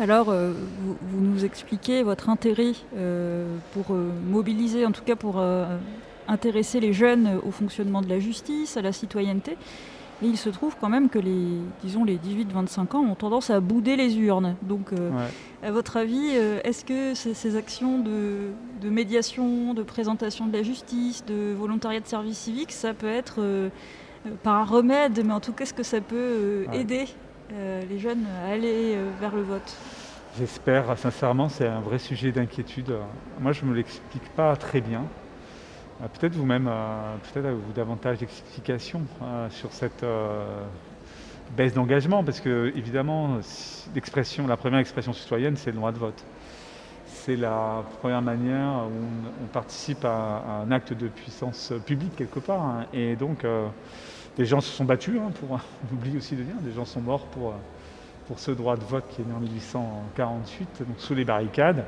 Alors, 0.00 0.28
euh, 0.28 0.52
vous, 0.80 0.96
vous 1.02 1.20
nous 1.20 1.44
expliquez 1.44 2.04
votre 2.04 2.28
intérêt 2.28 2.72
euh, 2.96 3.56
pour 3.72 3.86
euh, 3.90 4.12
mobiliser, 4.28 4.86
en 4.86 4.92
tout 4.92 5.02
cas 5.02 5.16
pour 5.16 5.38
euh, 5.38 5.76
intéresser 6.28 6.78
les 6.78 6.92
jeunes 6.92 7.40
au 7.44 7.50
fonctionnement 7.50 8.00
de 8.00 8.08
la 8.08 8.20
justice, 8.20 8.76
à 8.76 8.82
la 8.82 8.92
citoyenneté. 8.92 9.56
Et 10.20 10.26
il 10.26 10.36
se 10.36 10.48
trouve 10.48 10.76
quand 10.76 10.88
même 10.88 11.08
que 11.08 11.18
les, 11.18 11.60
disons, 11.80 12.02
les 12.04 12.18
18-25 12.18 12.96
ans 12.96 13.00
ont 13.04 13.14
tendance 13.14 13.50
à 13.50 13.60
bouder 13.60 13.94
les 13.96 14.18
urnes. 14.18 14.56
Donc, 14.62 14.92
euh, 14.92 15.10
Ouais. 15.10 15.28
à 15.68 15.70
votre 15.70 15.96
avis, 15.96 16.30
euh, 16.34 16.58
est-ce 16.64 16.84
que 16.84 17.14
ces, 17.14 17.34
ces 17.34 17.54
actions 17.56 18.00
de, 18.00 18.48
de 18.80 18.90
médiation, 18.90 19.74
de 19.74 19.82
présentation 19.84 20.46
de 20.46 20.52
la 20.56 20.62
justice, 20.64 21.24
de 21.24 21.54
volontariat 21.56 22.00
de 22.00 22.06
service 22.06 22.38
civique, 22.38 22.72
ça 22.72 22.94
peut 22.94 23.06
être 23.06 23.36
euh, 23.38 23.68
pas 24.42 24.50
un 24.50 24.64
remède, 24.64 25.24
mais 25.24 25.32
en 25.32 25.40
tout 25.40 25.52
cas, 25.52 25.62
est-ce 25.62 25.74
que 25.74 25.84
ça 25.84 26.00
peut 26.00 26.64
Ouais. 26.68 26.80
aider 26.80 27.04
les 27.88 27.98
jeunes 27.98 28.26
à 28.44 28.50
aller 28.52 28.94
vers 29.20 29.34
le 29.34 29.42
vote? 29.42 29.74
J'espère, 30.38 30.98
sincèrement, 30.98 31.48
c'est 31.48 31.66
un 31.66 31.80
vrai 31.80 31.98
sujet 31.98 32.30
d'inquiétude. 32.30 32.92
Moi, 33.40 33.52
je 33.52 33.64
ne 33.64 33.70
me 33.70 33.74
l'explique 33.76 34.28
pas 34.36 34.54
très 34.56 34.80
bien. 34.82 35.04
Euh, 36.02 36.08
Peut-être 36.08 36.34
vous-même, 36.34 36.68
euh, 36.68 37.16
peut-être 37.18 37.46
avez-vous 37.46 37.72
davantage 37.72 38.18
d'explications 38.18 39.02
euh, 39.22 39.50
sur 39.50 39.72
cette 39.72 40.02
euh, 40.04 40.64
baisse 41.50 41.72
d'engagement, 41.74 42.22
parce 42.24 42.40
que 42.40 42.72
évidemment, 42.76 43.38
si- 43.42 43.90
l'expression, 43.94 44.46
la 44.46 44.56
première 44.56 44.80
expression 44.80 45.12
citoyenne, 45.12 45.56
c'est 45.56 45.70
le 45.70 45.76
droit 45.76 45.92
de 45.92 45.98
vote. 45.98 46.24
C'est 47.04 47.36
la 47.36 47.84
première 48.00 48.22
manière 48.22 48.86
où 48.90 49.44
on, 49.44 49.46
participe 49.46 50.04
à, 50.04 50.42
un 50.62 50.70
acte 50.70 50.92
de 50.92 51.08
puissance 51.08 51.72
publique 51.86 52.16
quelque 52.16 52.38
part. 52.38 52.62
hein. 52.64 52.86
Et 52.92 53.16
donc, 53.16 53.44
des 54.36 54.44
gens 54.46 54.60
se 54.60 54.70
sont 54.70 54.84
battus, 54.84 55.18
hein, 55.20 55.30
pour, 55.40 55.52
on 55.90 55.94
oublie 55.94 56.16
aussi 56.16 56.36
de 56.36 56.42
dire, 56.42 56.56
des 56.60 56.72
gens 56.72 56.84
sont 56.84 57.00
morts 57.00 57.30
pour, 57.30 57.54
pour 58.26 58.38
ce 58.40 58.50
droit 58.50 58.76
de 58.76 58.84
vote 58.84 59.08
qui 59.08 59.22
est 59.22 59.24
né 59.24 59.32
en 59.32 59.40
1848, 59.40 60.82
donc 60.86 61.00
sous 61.00 61.14
les 61.14 61.24
barricades. 61.24 61.86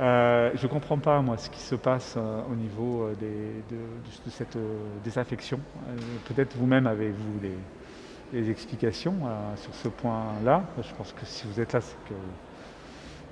Euh, 0.00 0.50
je 0.54 0.62
ne 0.66 0.70
comprends 0.72 0.96
pas, 0.96 1.20
moi, 1.20 1.36
ce 1.36 1.50
qui 1.50 1.60
se 1.60 1.74
passe 1.74 2.14
euh, 2.16 2.40
au 2.50 2.54
niveau 2.54 3.02
euh, 3.02 3.14
des- 3.20 3.74
de, 3.74 4.30
cette 4.30 4.56
désaffection. 5.04 5.60
Peut-être 6.26 6.56
vous-même 6.56 6.86
avez-vous 6.86 7.38
des, 7.40 8.48
explications 8.48 9.16
sur 9.56 9.74
ce 9.74 9.88
point-là. 9.88 10.62
Je 10.80 10.94
pense 10.94 11.12
que 11.12 11.26
si 11.26 11.48
vous 11.48 11.60
êtes 11.60 11.72
là, 11.72 11.80
c'est 11.80 11.96
que 12.08 12.14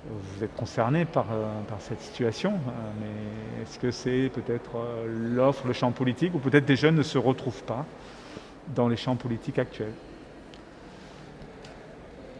vous 0.09 0.43
êtes 0.43 0.53
concerné 0.57 1.05
par, 1.05 1.25
cette 1.79 2.01
situation. 2.01 2.59
Mais 2.99 3.63
est-ce 3.63 3.79
que 3.79 3.91
c'est 3.91 4.29
peut-être 4.33 4.71
l'offre, 5.07 5.67
le 5.67 5.73
champ 5.73 5.91
politique, 5.91 6.35
ou 6.35 6.39
peut-être 6.39 6.65
des 6.65 6.75
jeunes 6.75 6.95
ne 6.95 7.03
se 7.03 7.17
retrouvent 7.17 7.63
pas 7.63 7.85
dans 8.75 8.89
les 8.89 8.97
champs 8.97 9.15
politiques 9.15 9.57
actuels? 9.57 9.93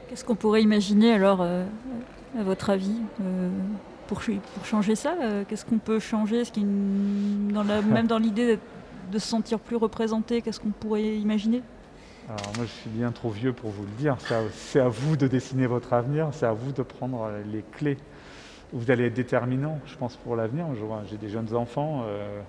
Qu'est-ce 0.10 0.26
qu'on 0.26 0.36
pourrait 0.36 0.62
imaginer 0.62 1.14
alors, 1.14 1.42
à 1.42 2.44
votre 2.44 2.72
avis, 2.72 3.00
pour, 4.10 4.24
ch- 4.24 4.40
pour 4.56 4.66
changer 4.66 4.96
ça 4.96 5.16
euh, 5.22 5.44
Qu'est-ce 5.48 5.64
qu'on 5.64 5.78
peut 5.78 6.00
changer 6.00 6.42
dans 7.54 7.64
la- 7.64 7.82
Même 7.96 8.08
dans 8.08 8.18
l'idée 8.18 8.58
de 9.12 9.20
se 9.20 9.28
sentir 9.28 9.60
plus 9.60 9.76
représenté, 9.76 10.42
qu'est-ce 10.42 10.60
qu'on 10.60 10.72
pourrait 10.72 11.18
imaginer? 11.20 11.62
Alors 12.28 12.52
moi 12.58 12.66
je 12.66 12.82
suis 12.82 12.90
bien 12.90 13.12
trop 13.12 13.30
vieux 13.30 13.54
pour 13.54 13.70
vous 13.70 13.84
le 13.84 13.92
dire, 13.92 14.18
c'est 14.52 14.80
à, 14.80 14.88
vous 14.88 15.16
de 15.16 15.28
dessiner 15.28 15.68
votre 15.68 15.94
avenir, 15.94 16.30
c'est 16.32 16.46
à 16.46 16.54
vous 16.54 16.72
de 16.72 16.82
prendre 16.84 17.24
euh, 17.24 17.42
les 17.52 17.64
clés. 17.72 17.98
Vous 18.72 18.92
allez 18.92 19.06
être 19.06 19.16
déterminant, 19.16 19.80
je 19.88 19.96
pense, 19.96 20.16
pour 20.18 20.36
l'avenir. 20.36 20.66
J'ai 21.10 21.18
des 21.18 21.30
jeunes 21.30 21.56
enfants, 21.56 22.04
euh, 22.08 22.42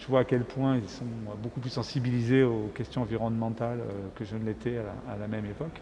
je 0.00 0.06
vois 0.08 0.20
à 0.20 0.24
quel 0.24 0.42
point 0.44 0.76
ils 0.76 0.88
sont 0.88 1.04
beaucoup 1.40 1.60
plus 1.60 1.70
sensibilisés 1.70 2.42
aux 2.42 2.70
questions 2.74 3.02
environnementales 3.02 3.78
euh, 3.80 3.92
que 4.16 4.24
je 4.24 4.34
ne 4.36 4.44
l'étais 4.44 4.78
à, 4.78 4.82
la- 4.82 5.14
à 5.14 5.16
la 5.18 5.28
même 5.28 5.46
époque. 5.46 5.80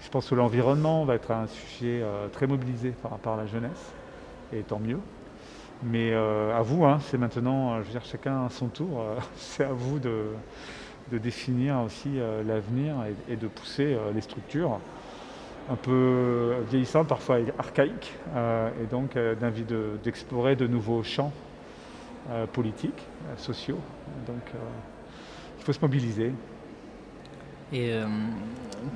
Je 0.00 0.08
pense 0.08 0.28
que 0.28 0.34
l'environnement 0.34 1.04
va 1.04 1.14
être 1.14 1.30
un 1.30 1.46
sujet 1.46 2.00
euh, 2.02 2.26
très 2.28 2.46
mobilisé 2.48 2.90
par 2.90 3.12
rapport 3.12 3.34
à 3.34 3.36
la 3.36 3.46
jeunesse, 3.46 3.92
et 4.52 4.62
tant 4.62 4.78
mieux. 4.78 4.98
Mais 5.82 6.12
euh, 6.12 6.56
à 6.56 6.62
vous, 6.62 6.84
hein, 6.84 6.98
c'est 7.02 7.18
maintenant, 7.18 7.74
euh, 7.74 7.78
je 7.80 7.86
veux 7.86 7.92
dire, 7.92 8.04
chacun 8.04 8.46
à 8.46 8.50
son 8.50 8.66
tour, 8.68 9.00
euh, 9.00 9.16
c'est 9.36 9.64
à 9.64 9.72
vous 9.72 9.98
de, 9.98 10.24
de 11.12 11.18
définir 11.18 11.80
aussi 11.84 12.08
l'avenir 12.46 12.94
et, 13.28 13.36
de 13.36 13.46
pousser 13.46 13.96
les 14.14 14.20
structures 14.20 14.78
un 15.70 15.76
peu 15.76 16.54
vieillissantes, 16.70 17.08
parfois 17.08 17.38
archaïques, 17.58 18.12
et 18.36 18.86
donc 18.90 19.14
d'invi- 19.14 19.64
de- 19.64 19.98
d'explorer 20.02 20.56
de 20.56 20.66
nouveaux 20.66 21.02
champs 21.02 21.32
politiques, 22.52 23.02
sociaux. 23.36 23.78
Donc 24.26 24.40
il 25.58 25.64
faut 25.64 25.72
se 25.72 25.80
mobiliser. 25.80 26.32
Et 27.72 27.92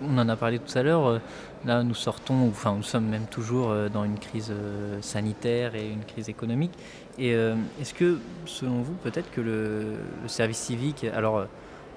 on 0.02 0.18
en 0.18 0.28
a 0.28 0.36
parlé 0.36 0.58
tout 0.58 0.78
à 0.78 0.82
l'heure. 0.82 1.06
euh, 1.06 1.18
Là, 1.66 1.82
nous 1.82 1.94
sortons, 1.94 2.48
enfin, 2.48 2.74
nous 2.74 2.82
sommes 2.82 3.06
même 3.06 3.26
toujours 3.26 3.70
euh, 3.70 3.90
dans 3.90 4.04
une 4.04 4.18
crise 4.18 4.50
euh, 4.50 4.96
sanitaire 5.02 5.74
et 5.74 5.90
une 5.90 6.04
crise 6.04 6.30
économique. 6.30 6.72
Et 7.18 7.32
est-ce 7.78 7.92
que, 7.92 8.16
selon 8.46 8.80
vous, 8.80 8.94
peut-être 8.94 9.30
que 9.30 9.42
le, 9.42 9.82
le 10.22 10.28
service 10.28 10.56
civique, 10.56 11.04
alors 11.14 11.44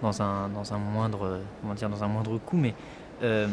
dans 0.02 0.22
un, 0.22 0.50
dans 0.50 0.74
un 0.74 0.78
moindre, 0.78 1.40
comment 1.62 1.74
dire, 1.76 1.88
dans 1.88 2.04
un 2.04 2.10
moindre 2.10 2.38
coût, 2.40 2.58
mais 2.58 2.74
euh, 3.24 3.48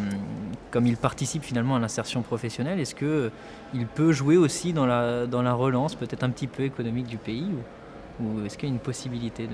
comme 0.72 0.88
il 0.88 0.96
participe 0.96 1.44
finalement 1.44 1.76
à 1.76 1.78
l'insertion 1.78 2.22
professionnelle, 2.22 2.80
est-ce 2.80 2.96
que 2.96 3.30
il 3.72 3.86
peut 3.86 4.10
jouer 4.10 4.36
aussi 4.36 4.72
dans 4.72 4.86
la, 4.86 5.28
dans 5.28 5.42
la 5.42 5.52
relance, 5.52 5.94
peut-être 5.94 6.24
un 6.24 6.30
petit 6.30 6.48
peu 6.48 6.64
économique 6.64 7.06
du 7.06 7.18
pays, 7.18 7.46
ou, 8.18 8.24
ou 8.40 8.44
est-ce 8.46 8.58
qu'il 8.58 8.68
y 8.68 8.72
a 8.72 8.74
une 8.74 8.80
possibilité 8.80 9.46
de, 9.46 9.52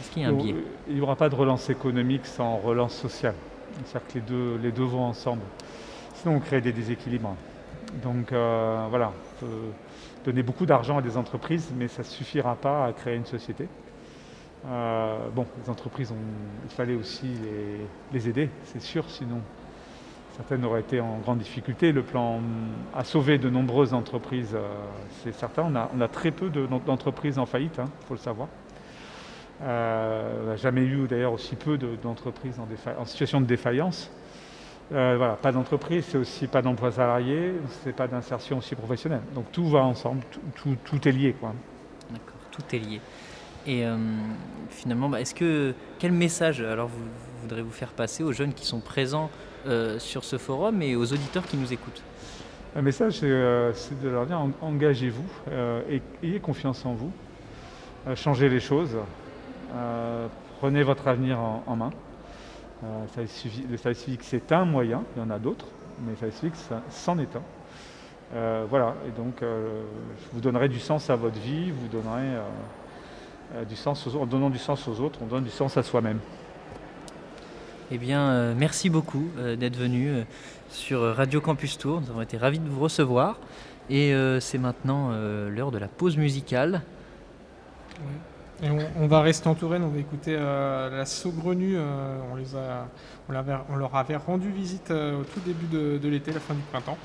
est-ce 0.00 0.10
qu'il 0.10 0.22
y 0.22 0.24
a 0.24 0.28
un 0.28 0.32
biais? 0.32 0.54
Il 0.88 0.94
n'y 0.94 1.00
aura 1.02 1.16
pas 1.16 1.28
de 1.28 1.34
relance 1.34 1.68
économique 1.68 2.24
sans 2.24 2.56
relance 2.56 2.94
sociale. 2.94 3.34
C'est-à-dire 3.84 4.08
que 4.08 4.14
les 4.14 4.20
deux, 4.20 4.58
les 4.62 4.72
deux 4.72 4.84
vont 4.84 5.04
ensemble. 5.04 5.42
Sinon, 6.14 6.36
on 6.36 6.40
crée 6.40 6.60
des 6.60 6.72
déséquilibres. 6.72 7.34
Donc 8.02 8.32
euh, 8.32 8.86
voilà, 8.90 9.12
on 9.12 9.40
peut 9.40 9.72
donner 10.24 10.42
beaucoup 10.42 10.66
d'argent 10.66 10.98
à 10.98 11.02
des 11.02 11.16
entreprises, 11.16 11.70
mais 11.76 11.88
ça 11.88 12.02
ne 12.02 12.06
suffira 12.06 12.54
pas 12.54 12.86
à 12.86 12.92
créer 12.92 13.16
une 13.16 13.26
société. 13.26 13.66
Euh, 14.66 15.28
bon, 15.34 15.46
les 15.62 15.70
entreprises, 15.70 16.12
il 16.64 16.70
fallait 16.70 16.96
aussi 16.96 17.28
les, 18.12 18.28
aider, 18.28 18.50
c'est 18.64 18.82
sûr, 18.82 19.08
sinon 19.08 19.40
certaines 20.36 20.64
auraient 20.64 20.80
été 20.80 21.00
en 21.00 21.18
grande 21.18 21.38
difficulté. 21.38 21.92
Le 21.92 22.02
plan 22.02 22.40
a 22.94 23.04
sauvé 23.04 23.38
de 23.38 23.48
nombreuses 23.48 23.94
entreprises, 23.94 24.54
euh, 24.54 24.68
c'est 25.22 25.34
certain. 25.34 25.72
On 25.94 26.00
a, 26.00 26.08
très 26.08 26.30
peu 26.30 26.48
de- 26.48 26.66
d'entreprises 26.86 27.38
en 27.38 27.46
faillite, 27.46 27.78
il 27.78 28.06
faut 28.06 28.14
le 28.14 28.20
savoir. 28.20 28.48
Euh, 29.62 30.42
on 30.44 30.46
n'a 30.46 30.56
jamais 30.56 30.82
eu 30.82 31.06
d'ailleurs 31.08 31.32
aussi 31.32 31.56
peu 31.56 31.76
de- 31.78 31.96
d'entreprises 32.02 32.58
en, 32.60 32.66
défa- 32.66 32.96
en 32.98 33.04
situation 33.04 33.40
de 33.40 33.46
défaillance. 33.46 34.10
Euh, 34.92 35.16
voilà, 35.18 35.34
pas 35.34 35.52
d'entreprise, 35.52 36.04
c'est 36.08 36.16
aussi 36.18 36.46
pas 36.46 36.62
d'emploi 36.62 36.92
salarié, 36.92 37.52
c'est 37.82 37.92
pas 37.94 38.06
d'insertion 38.06 38.58
aussi 38.58 38.74
professionnelle. 38.74 39.20
Donc 39.34 39.50
tout 39.52 39.68
va 39.68 39.80
ensemble, 39.80 40.22
tout, 40.30 40.40
tout- 40.54 40.76
tout 40.84 41.08
est 41.08 41.12
lié. 41.12 41.34
D'accord, 41.42 42.40
tout 42.50 42.62
est 42.74 42.78
lié. 42.78 43.00
Et 43.66 43.84
euh, 43.84 43.96
finalement, 44.70 45.08
bah, 45.10 45.20
est-ce 45.20 45.34
que 45.34 45.74
quel 45.98 46.12
message 46.12 46.60
alors 46.62 46.88
vous, 46.88 47.02
vous 47.04 47.42
voudrez 47.42 47.60
vous 47.60 47.70
faire 47.72 47.90
passer 47.90 48.22
aux 48.22 48.32
jeunes 48.32 48.54
qui 48.54 48.64
sont 48.64 48.80
présents 48.80 49.28
euh, 49.66 49.98
sur 49.98 50.24
ce 50.24 50.38
forum 50.38 50.80
et 50.80 50.96
aux 50.96 51.12
auditeurs 51.12 51.44
qui 51.44 51.56
nous 51.58 51.70
écoutent? 51.72 52.02
Le 52.76 52.80
message, 52.82 53.14
c'est 53.18 54.00
de 54.00 54.08
leur 54.08 54.24
dire 54.24 54.38
en- 54.40 54.52
engagez-vous, 54.62 55.26
et 55.90 56.00
ayez 56.22 56.38
confiance 56.38 56.86
en 56.86 56.94
vous, 56.94 57.10
changez 58.14 58.48
les 58.48 58.60
choses, 58.60 58.96
prenez 60.60 60.82
votre 60.82 61.06
avenir 61.08 61.38
en, 61.38 61.62
en 61.66 61.76
main. 61.76 61.90
Euh, 62.84 62.86
ça 63.14 63.26
suffit- 63.26 63.66
le 63.68 63.76
service 63.76 63.98
civique, 63.98 64.20
c'est 64.22 64.52
un 64.52 64.64
moyen, 64.64 65.02
il 65.16 65.20
y 65.20 65.24
en 65.24 65.30
a 65.30 65.38
d'autres, 65.38 65.66
mais 66.04 66.12
le 66.12 66.16
service 66.16 66.36
civique, 66.38 66.54
c'en 66.90 67.18
est 67.18 67.34
un. 67.36 67.42
Euh, 68.34 68.66
voilà, 68.68 68.94
et 69.06 69.10
donc 69.10 69.42
euh, 69.42 69.82
vous 70.32 70.40
donnerez 70.40 70.68
du 70.68 70.78
sens 70.78 71.08
à 71.10 71.16
votre 71.16 71.38
vie, 71.40 71.70
vous 71.70 71.88
donnerez 71.88 72.34
euh, 72.36 72.40
euh, 73.56 73.64
du 73.64 73.74
sens 73.74 74.06
aux 74.06 74.10
autres. 74.10 74.22
En 74.22 74.26
donnant 74.26 74.50
du 74.50 74.58
sens 74.58 74.86
aux 74.86 75.00
autres, 75.00 75.18
on 75.22 75.26
donne 75.26 75.44
du 75.44 75.50
sens 75.50 75.76
à 75.76 75.82
soi-même. 75.82 76.18
Eh 77.90 77.96
bien, 77.96 78.20
euh, 78.20 78.54
merci 78.56 78.90
beaucoup 78.90 79.24
euh, 79.38 79.56
d'être 79.56 79.76
venu 79.76 80.10
euh, 80.10 80.22
sur 80.68 81.00
Radio 81.16 81.40
Campus 81.40 81.78
Tour. 81.78 82.02
Nous 82.02 82.10
avons 82.10 82.20
été 82.20 82.36
ravis 82.36 82.58
de 82.58 82.68
vous 82.68 82.80
recevoir. 82.80 83.38
Et 83.88 84.12
euh, 84.12 84.38
c'est 84.40 84.58
maintenant 84.58 85.08
euh, 85.12 85.48
l'heure 85.48 85.70
de 85.70 85.78
la 85.78 85.88
pause 85.88 86.18
musicale. 86.18 86.82
On, 88.62 89.06
va 89.06 89.20
rester 89.20 89.48
en 89.48 89.54
Touraine, 89.54 89.84
on 89.84 89.88
va 89.88 89.98
écouter 89.98 90.34
euh, 90.36 90.90
la 90.90 91.06
Saugrenue. 91.06 91.76
euh, 91.76 92.18
on, 93.28 93.76
leur 93.76 93.94
avait 93.94 94.16
rendu 94.16 94.50
visite 94.50 94.90
euh, 94.90 95.20
au 95.20 95.24
tout 95.24 95.38
début 95.40 95.66
de, 95.66 96.08
l'été, 96.08 96.32
la 96.32 96.40
fin 96.40 96.54
du 96.54 96.62
printemps. 96.62 96.98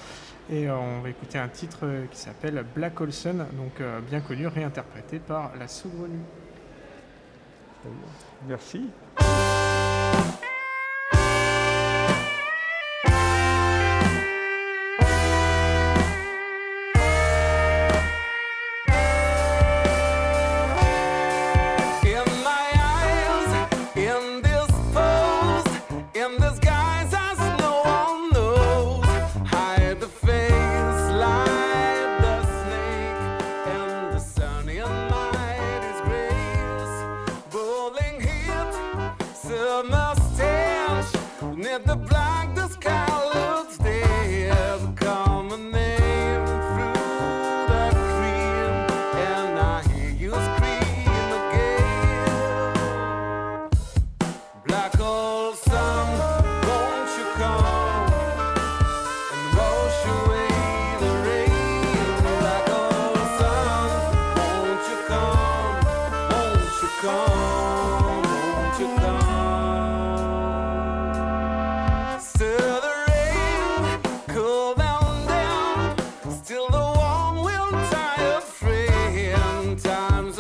Et 0.49 0.69
on 0.69 1.01
va 1.01 1.09
écouter 1.09 1.37
un 1.37 1.47
titre 1.47 1.85
qui 2.11 2.17
s'appelle 2.17 2.65
Black 2.75 2.99
Olson, 2.99 3.45
donc 3.53 3.81
bien 4.09 4.19
connu, 4.19 4.47
réinterprété 4.47 5.19
par 5.19 5.51
la 5.57 5.69
Saugrenue. 5.69 6.19
Merci. 8.47 8.89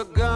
a 0.03 0.05
gun. 0.05 0.32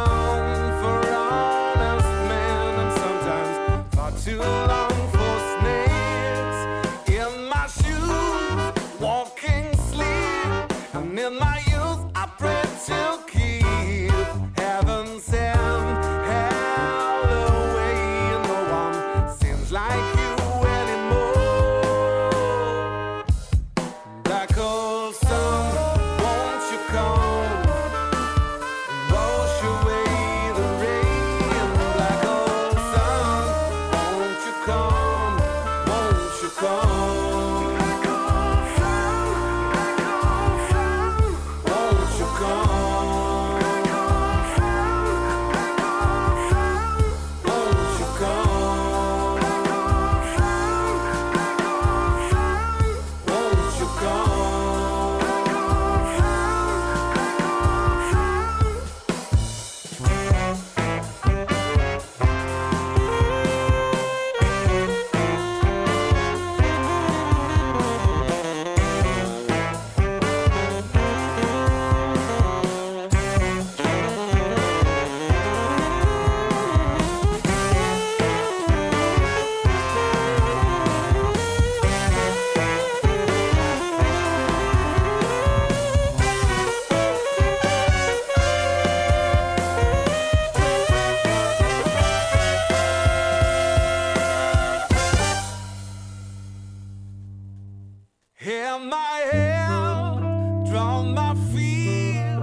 My 101.13 101.33
fear, 101.51 102.39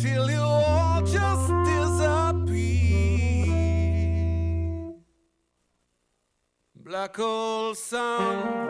till 0.00 0.30
you 0.30 0.40
all 0.40 1.00
just 1.02 1.48
disappear. 1.64 2.62
Black 6.74 7.18
old 7.18 7.76
sun, 7.76 8.68